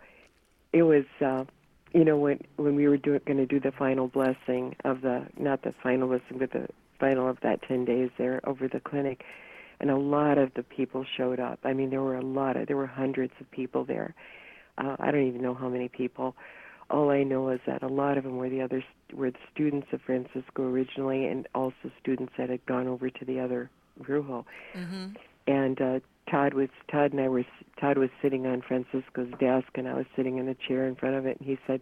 [0.71, 1.45] it was, uh,
[1.93, 5.63] you know, when when we were going to do the final blessing of the not
[5.63, 6.67] the final blessing, but the
[6.99, 9.23] final of that ten days there over the clinic,
[9.79, 11.59] and a lot of the people showed up.
[11.63, 14.13] I mean, there were a lot of there were hundreds of people there.
[14.77, 16.35] Uh, I don't even know how many people.
[16.89, 19.87] All I know is that a lot of them were the others were the students
[19.91, 23.69] of Francisco originally, and also students that had gone over to the other
[24.01, 24.45] Brujo.
[24.73, 25.07] hmm
[25.47, 27.45] And uh, Todd was Todd and I were
[27.79, 31.15] Todd was sitting on Francisco's desk, and I was sitting in a chair in front
[31.15, 31.37] of it.
[31.39, 31.81] And he said,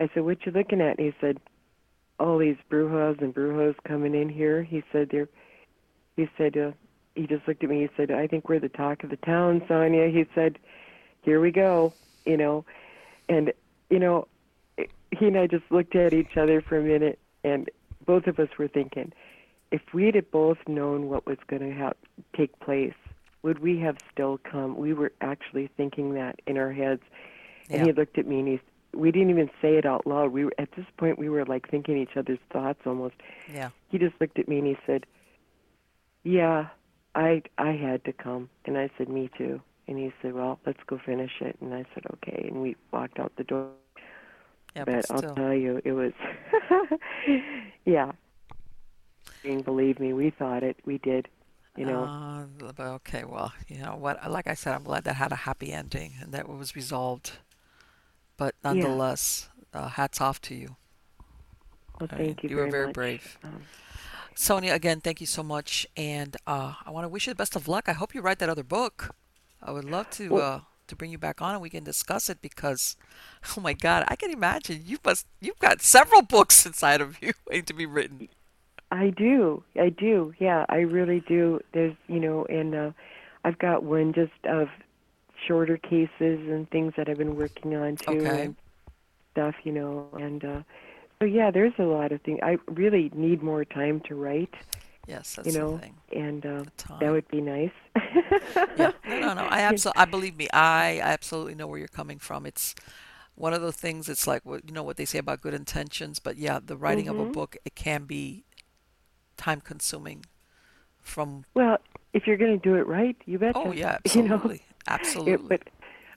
[0.00, 1.38] "I said, what you looking at?" And he said,
[2.18, 5.28] "All these Brujos and Brujos coming in here." He said, "They're."
[6.16, 6.72] He said, uh,
[7.14, 7.80] he just looked at me.
[7.80, 10.58] He said, "I think we're the talk of the town, Sonia." He said,
[11.22, 11.92] here we go,
[12.24, 12.64] you know.
[13.28, 13.52] And,
[13.90, 14.26] you know,
[14.78, 17.68] he and I just looked at each other for a minute, and
[18.06, 19.12] both of us were thinking,
[19.70, 21.92] if we'd have both known what was going to ha-
[22.36, 22.94] take place,
[23.42, 24.76] would we have still come?
[24.76, 27.02] We were actually thinking that in our heads.
[27.68, 27.86] And Yeah.
[27.86, 28.60] he looked at me and he,
[28.92, 30.32] we didn't even say it out loud.
[30.32, 33.14] We were at this point we were like thinking each other's thoughts almost.
[33.52, 33.70] Yeah.
[33.88, 35.06] He just looked at me and he said,
[36.24, 36.68] "Yeah,
[37.14, 40.82] I I had to come." And I said, "Me too." And he said, "Well, let's
[40.86, 43.68] go finish it." And I said, "Okay." And we walked out the door.
[44.76, 46.12] Yeah, but but I'll tell you, it was,
[47.84, 48.12] yeah.
[49.64, 50.76] Believe me, we thought it.
[50.84, 51.28] We did.
[51.76, 52.04] You know.
[52.78, 54.30] Uh, okay, well, you know what?
[54.30, 57.32] Like I said, I'm glad that had a happy ending and that it was resolved.
[58.36, 58.72] But Yeah.
[58.72, 60.76] nonetheless, uh, hats off to you.
[61.98, 62.50] well, I mean, thank you.
[62.50, 62.94] you were very much.
[62.94, 63.38] brave.
[63.42, 63.62] Um,
[64.34, 67.56] Sonia, again, thank you so much, and uh, I want to wish you the best
[67.56, 67.88] of luck.
[67.88, 69.14] I hope you write that other book.
[69.62, 70.60] I would love to Well- uh,
[70.90, 72.96] to bring you back on and we can discuss it because,
[73.56, 77.32] oh my God, I can imagine you must you've got several books inside of you
[77.48, 78.28] waiting to be written.
[78.92, 79.62] I do.
[79.76, 80.34] I do.
[80.38, 81.60] Yeah, I really do.
[81.72, 82.90] There's, you know, and uh,
[83.44, 84.68] I've got one just of
[85.46, 86.10] shorter cases
[86.50, 88.42] and things that I've been working on too, Okay.
[88.42, 88.56] and
[89.32, 90.62] stuff, you know, and uh,
[91.20, 92.40] so yeah, there's a lot of things.
[92.42, 94.52] I really need more time to write,
[95.06, 95.96] Yes, that's you know, the thing.
[96.14, 97.70] and uh, The that would be nice.
[98.74, 99.44] yeah, no, no, no.
[99.46, 100.48] I absolutely, I believe me.
[100.52, 102.46] I I absolutely know where you're coming from.
[102.46, 102.74] It's
[103.34, 104.08] one of the things.
[104.08, 107.18] It's like you know what they say about good intentions, but yeah, the writing of
[107.18, 107.32] a Mhm.
[107.32, 108.44] book it can be
[109.36, 110.24] time consuming.
[111.02, 111.78] From Well,
[112.12, 113.54] if you're going to do it right, you bet.
[113.54, 114.40] oh yeah, You know?
[114.40, 115.34] absolutely, absolutely.
[115.34, 115.62] It, but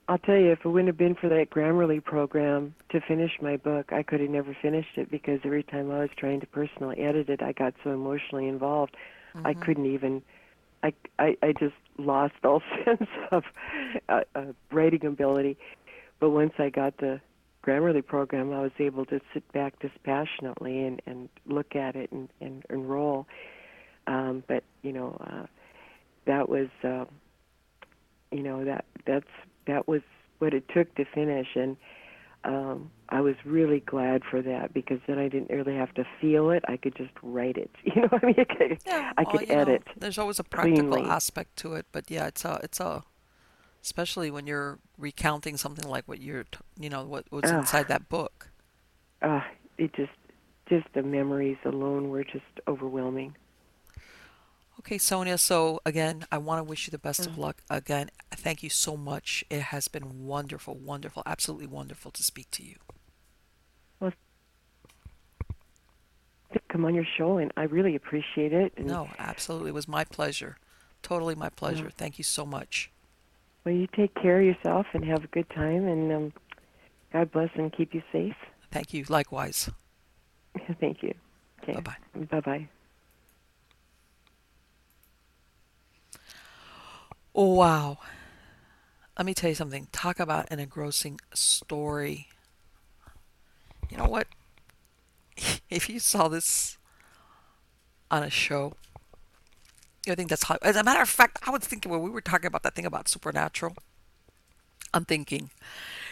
[0.07, 3.55] I'll tell you, if it wouldn't have been for that Grammarly program to finish my
[3.55, 6.99] book, I could have never finished it because every time I was trying to personally
[6.99, 8.97] edit it, I got so emotionally involved,
[9.45, 9.61] I Mhm.
[9.61, 10.21] couldn't even.
[10.83, 13.45] I, I I just lost all sense of
[14.09, 15.57] uh, uh, writing ability.
[16.19, 17.21] But once I got the
[17.63, 22.27] Grammarly program, I was able to sit back dispassionately and and look at it and
[22.41, 23.25] and, and roll.
[24.07, 25.45] Um, but you know, uh,
[26.25, 26.67] that was.
[26.83, 27.07] Um,
[28.31, 29.29] you know that that's
[29.67, 30.01] that was
[30.39, 31.77] what it took to finish and
[32.43, 36.49] um I was really glad for that because then I didn't really have to feel
[36.49, 36.63] it.
[36.67, 37.69] I could just write it.
[37.85, 38.35] You know what I mean?
[38.39, 39.83] I could, Yeah, I well, could know, edit.
[39.97, 41.09] there's always a practical cleanly.
[41.09, 43.03] aspect to it, but yeah, it's a it's a
[43.83, 46.45] especially when you're recounting something like what you're
[46.79, 47.59] you know what what's Ugh.
[47.59, 48.49] inside that book.
[49.21, 49.41] Uh,
[49.77, 50.11] it just
[50.67, 53.35] just the memories alone were just overwhelming.
[54.85, 55.37] Okay, Sonia.
[55.37, 57.37] So again, I want to wish you the best of Mm.
[57.37, 57.63] luck.
[57.69, 59.45] Again, thank you so much.
[59.49, 62.75] It has been wonderful, wonderful, absolutely wonderful to speak to you.
[63.99, 64.11] Well,
[66.69, 68.73] Come on your show and I really appreciate it.
[68.75, 70.57] And No, absolutely, it was my pleasure.
[71.01, 71.89] Totally my pleasure.
[71.89, 72.89] Thank you so much.
[73.63, 76.33] well, you take care of yourself and have a good time and um,
[77.13, 78.35] God bless and keep you safe.
[78.71, 79.05] Thank you.
[79.07, 79.69] Likewise.
[80.79, 81.13] Thank you.
[81.61, 81.73] Okay.
[81.73, 82.25] Bye bye.
[82.25, 82.69] Bye bye.
[87.33, 87.97] Wow.
[89.17, 89.87] Let me tell you something.
[89.91, 92.27] Talk about an engrossing story.
[93.89, 94.27] You know what?
[95.69, 96.77] If you saw this
[98.11, 98.73] on a show,
[100.07, 100.57] I think that's how.
[100.61, 102.85] As a matter of fact, I was thinking when we were talking about that thing
[102.85, 103.75] about supernatural,
[104.93, 105.49] I'm thinking,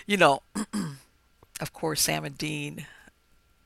[0.08, 0.42] you know,
[1.62, 2.88] of course, Sam and Dean,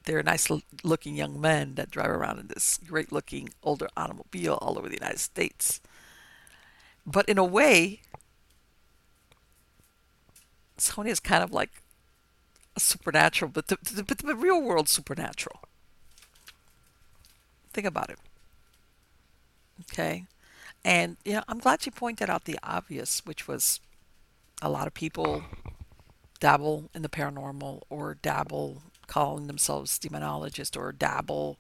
[0.04, 0.50] they're nice
[0.84, 4.96] looking young men that drive around in this great looking older automobile all over the
[5.00, 5.80] United States.
[7.06, 8.02] But in a way,
[10.78, 11.82] Sonia is kind of like
[12.76, 15.62] a supernatural, but the, the, but the real world supernatural.
[17.74, 18.20] Think about it.
[19.82, 20.26] Okay.
[20.84, 23.80] And, you know, I'm glad you pointed out the obvious, which was
[24.62, 25.44] a lot of people
[26.40, 31.58] dabble in the paranormal or dabble calling themselves demonologists or dabble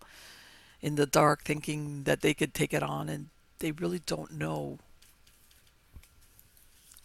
[0.81, 4.79] in the dark thinking that they could take it on and they really don't know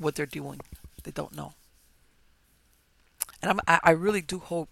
[0.00, 0.60] what they're doing.
[1.02, 1.54] They don't know.
[3.42, 4.68] And I'm, I I really do hope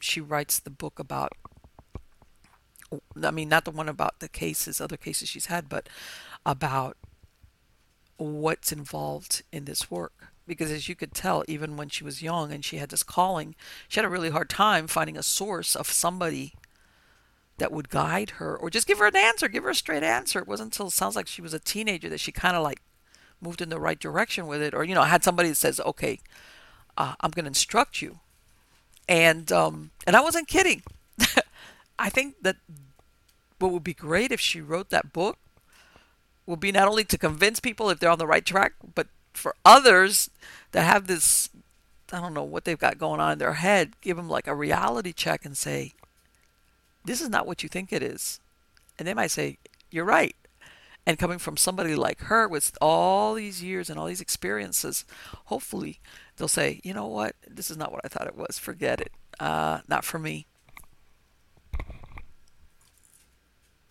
[0.00, 1.32] she writes the book about.
[3.20, 5.88] I mean, not the one about the cases, other cases she's had, but
[6.46, 6.96] about
[8.16, 10.32] what's involved in this work.
[10.46, 13.56] Because as you could tell, even when she was young and she had this calling,
[13.88, 16.54] she had a really hard time finding a source of somebody
[17.58, 20.38] that would guide her or just give her an answer, give her a straight answer.
[20.38, 22.80] It wasn't until it sounds like she was a teenager that she kind of like
[23.44, 25.78] moved in the right direction with it, or you know, I had somebody that says,
[25.80, 26.18] "Okay,
[26.96, 28.18] uh, I'm going to instruct you,"
[29.08, 30.82] and um, and I wasn't kidding.
[31.98, 32.56] I think that
[33.58, 35.38] what would be great if she wrote that book
[36.46, 39.54] would be not only to convince people if they're on the right track, but for
[39.64, 40.30] others
[40.72, 41.48] that have this,
[42.12, 44.54] I don't know what they've got going on in their head, give them like a
[44.54, 45.92] reality check and say,
[47.04, 48.40] this is not what you think it is.
[48.98, 49.58] And they might say,
[49.90, 50.36] you're right.
[51.06, 55.04] And coming from somebody like her with all these years and all these experiences,
[55.46, 56.00] hopefully
[56.36, 58.58] they'll say, you know what, this is not what I thought it was.
[58.58, 59.12] Forget it.
[59.38, 60.46] Uh, not for me.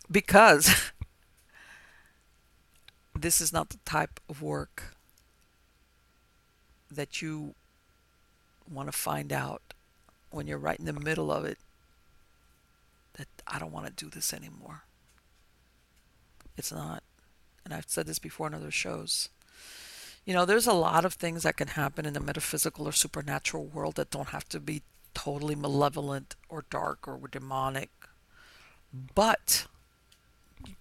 [0.09, 0.69] Because
[3.15, 4.95] this is not the type of work
[6.89, 7.53] that you
[8.71, 9.61] want to find out
[10.31, 11.59] when you're right in the middle of it
[13.13, 14.83] that I don't want to do this anymore.
[16.57, 17.03] It's not.
[17.65, 19.29] And I've said this before in other shows.
[20.25, 23.65] You know, there's a lot of things that can happen in the metaphysical or supernatural
[23.65, 24.83] world that don't have to be
[25.13, 27.89] totally malevolent or dark or demonic.
[29.15, 29.67] But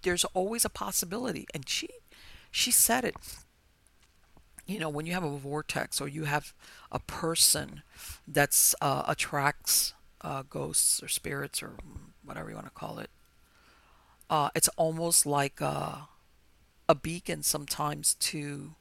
[0.03, 1.47] there's always a possibility.
[1.53, 1.89] And she
[2.51, 3.15] she said it.
[4.65, 6.53] You know, when you have a vortex or you have
[6.91, 7.81] a person
[8.25, 11.73] that's uh, attracts uh, ghosts or spirits or
[12.23, 13.09] whatever you want to call it,
[14.33, 16.07] uh, it's almost like a,
[16.89, 18.73] a beacon sometimes to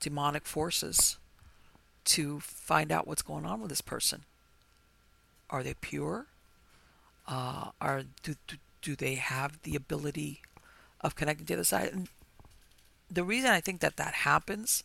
[0.00, 1.16] demonic forces
[2.04, 4.24] to find out what's going on with this person.
[5.48, 6.26] Are they pure?
[7.26, 10.42] Uh, are do, do do they have the ability
[11.00, 11.88] of connecting to the other side?
[11.94, 12.08] And
[13.10, 14.84] the reason I think that that happens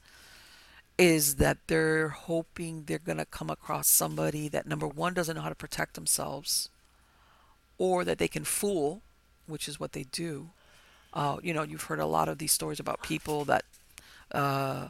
[0.98, 5.42] is that they're hoping they're going to come across somebody that number one doesn't know
[5.42, 6.70] how to protect themselves
[7.78, 9.02] or that they can fool
[9.50, 10.50] which is what they do.
[11.14, 13.66] Uh, you know, you've heard a lot of these stories about people that
[14.32, 14.90] uh,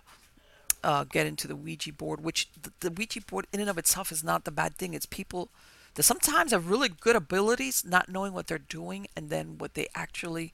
[0.84, 4.12] uh, get into the Ouija board, which the, the, Ouija board in and of itself
[4.12, 4.94] is not the bad thing.
[4.94, 5.50] It's people
[5.96, 9.88] that sometimes have really good abilities, not knowing what they're doing, and then what they
[9.96, 10.52] actually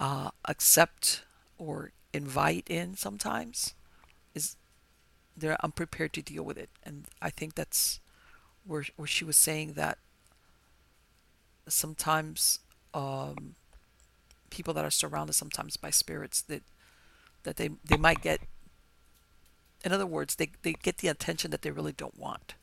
[0.00, 1.22] uh, accept
[1.58, 3.74] or invite in sometimes
[4.34, 4.56] is
[5.36, 6.70] they're unprepared to deal with it.
[6.82, 8.00] And I think that's
[8.66, 9.98] where, where she was saying that
[11.66, 12.60] sometimes
[12.94, 13.54] um,
[14.50, 16.62] people that are surrounded sometimes by spirits that
[17.44, 18.40] that they they might get
[19.84, 22.54] in other words they, they get the attention that they really don't want.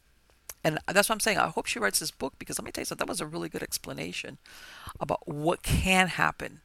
[0.64, 1.38] And that's what i'm saying.
[1.38, 3.28] I hope she writes this book because let me tell you something that was a
[3.28, 4.38] really good explanation
[5.00, 6.62] about what can happen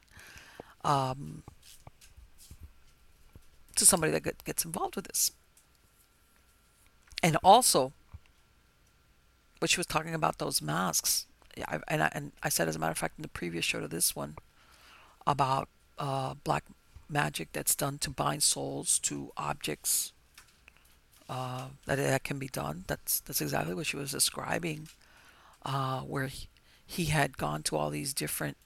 [0.84, 1.42] um,
[3.76, 5.32] to somebody that get, gets involved with this.
[7.22, 7.92] And also
[9.58, 11.26] what she was talking about those masks
[11.66, 13.80] I, and I, and I said as a matter of fact in the previous show
[13.80, 14.36] to this one
[15.26, 16.64] about uh, black
[17.08, 20.12] magic that's done to bind souls to objects
[21.28, 22.84] uh, that that can be done.
[22.88, 24.88] That's that's exactly what she was describing,
[25.64, 26.48] uh, where he,
[26.84, 28.56] he had gone to all these different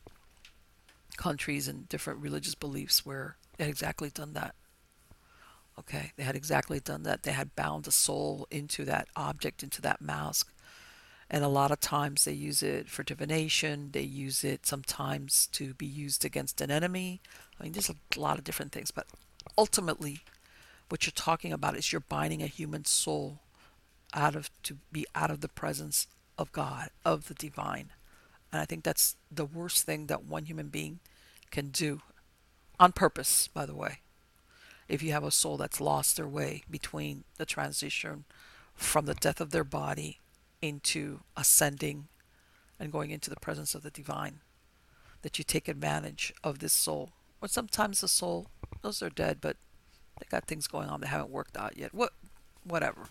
[1.16, 4.54] countries and different religious beliefs where they had exactly done that.
[5.78, 7.24] Okay, they had exactly done that.
[7.24, 10.50] They had bound a soul into that object, into that mask,
[11.34, 13.88] and a lot of times they use it for divination.
[13.90, 17.20] They use it sometimes to be used against an enemy.
[17.58, 19.08] I mean, there's a lot of different things, but
[19.58, 20.20] ultimately,
[20.88, 23.40] what you're talking about is you're binding a human soul
[24.14, 26.06] out of to be out of the presence
[26.38, 27.90] of God, of the divine.
[28.52, 31.00] And I think that's the worst thing that one human being
[31.50, 32.02] can do
[32.78, 33.98] on purpose, by the way.
[34.88, 38.22] If you have a soul that's lost their way between the transition
[38.76, 40.20] from the death of their body
[40.65, 42.09] into ascending
[42.81, 44.41] and going into the presence of the divine.
[45.23, 47.10] That you take advantage of this soul.
[47.41, 48.49] Or sometimes the soul,
[48.83, 49.57] those are dead, but
[50.18, 51.94] they got things going on that haven't worked out yet.
[51.94, 52.12] What,
[52.65, 53.07] whatever,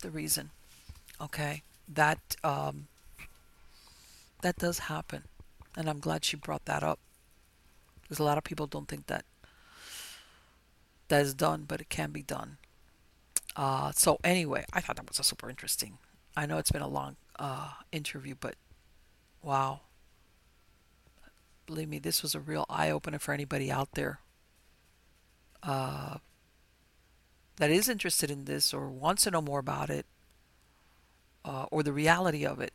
[0.00, 0.50] the reason.
[1.20, 2.88] Okay, that um,
[4.40, 5.24] that does happen,
[5.76, 6.98] and I'm glad she brought that up
[8.02, 9.24] because a lot of people don't think that
[11.08, 12.56] that is done, but it can be done.
[13.54, 15.98] Uh, so anyway, I thought that was a super interesting
[16.36, 18.54] I know it's been a long uh, interview, but
[19.42, 19.80] wow.
[21.66, 24.20] Believe me, this was a real eye opener for anybody out there
[25.62, 26.16] uh,
[27.56, 30.06] that is interested in this or wants to know more about it
[31.44, 32.72] uh, or the reality of it.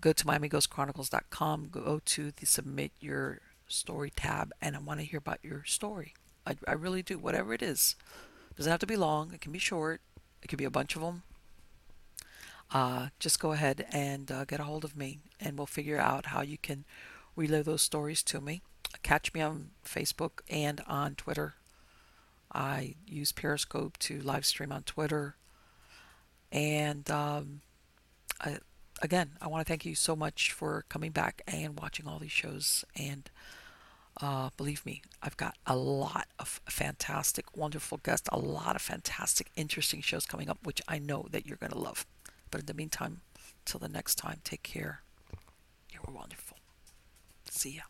[0.00, 5.18] go to MiamiGhostChronicles.com, go to the Submit Your Story tab, and I want to hear
[5.18, 6.14] about your story.
[6.46, 7.96] I, I really do, whatever it is.
[8.50, 10.00] It doesn't have to be long, it can be short,
[10.42, 11.22] it could be a bunch of them.
[12.72, 16.26] Uh, just go ahead and uh, get a hold of me, and we'll figure out
[16.26, 16.84] how you can
[17.34, 18.62] relay those stories to me.
[19.02, 21.54] Catch me on Facebook and on Twitter.
[22.52, 25.36] I use Periscope to live stream on Twitter.
[26.50, 27.60] And um,
[28.40, 28.58] I,
[29.02, 32.32] again, I want to thank you so much for coming back and watching all these
[32.32, 32.84] shows.
[32.98, 33.30] And
[34.20, 39.50] uh, believe me, I've got a lot of fantastic, wonderful guests, a lot of fantastic,
[39.56, 42.06] interesting shows coming up, which I know that you're going to love.
[42.50, 43.20] But in the meantime,
[43.64, 45.02] till the next time, take care.
[45.92, 46.56] You were wonderful.
[47.50, 47.82] See ya.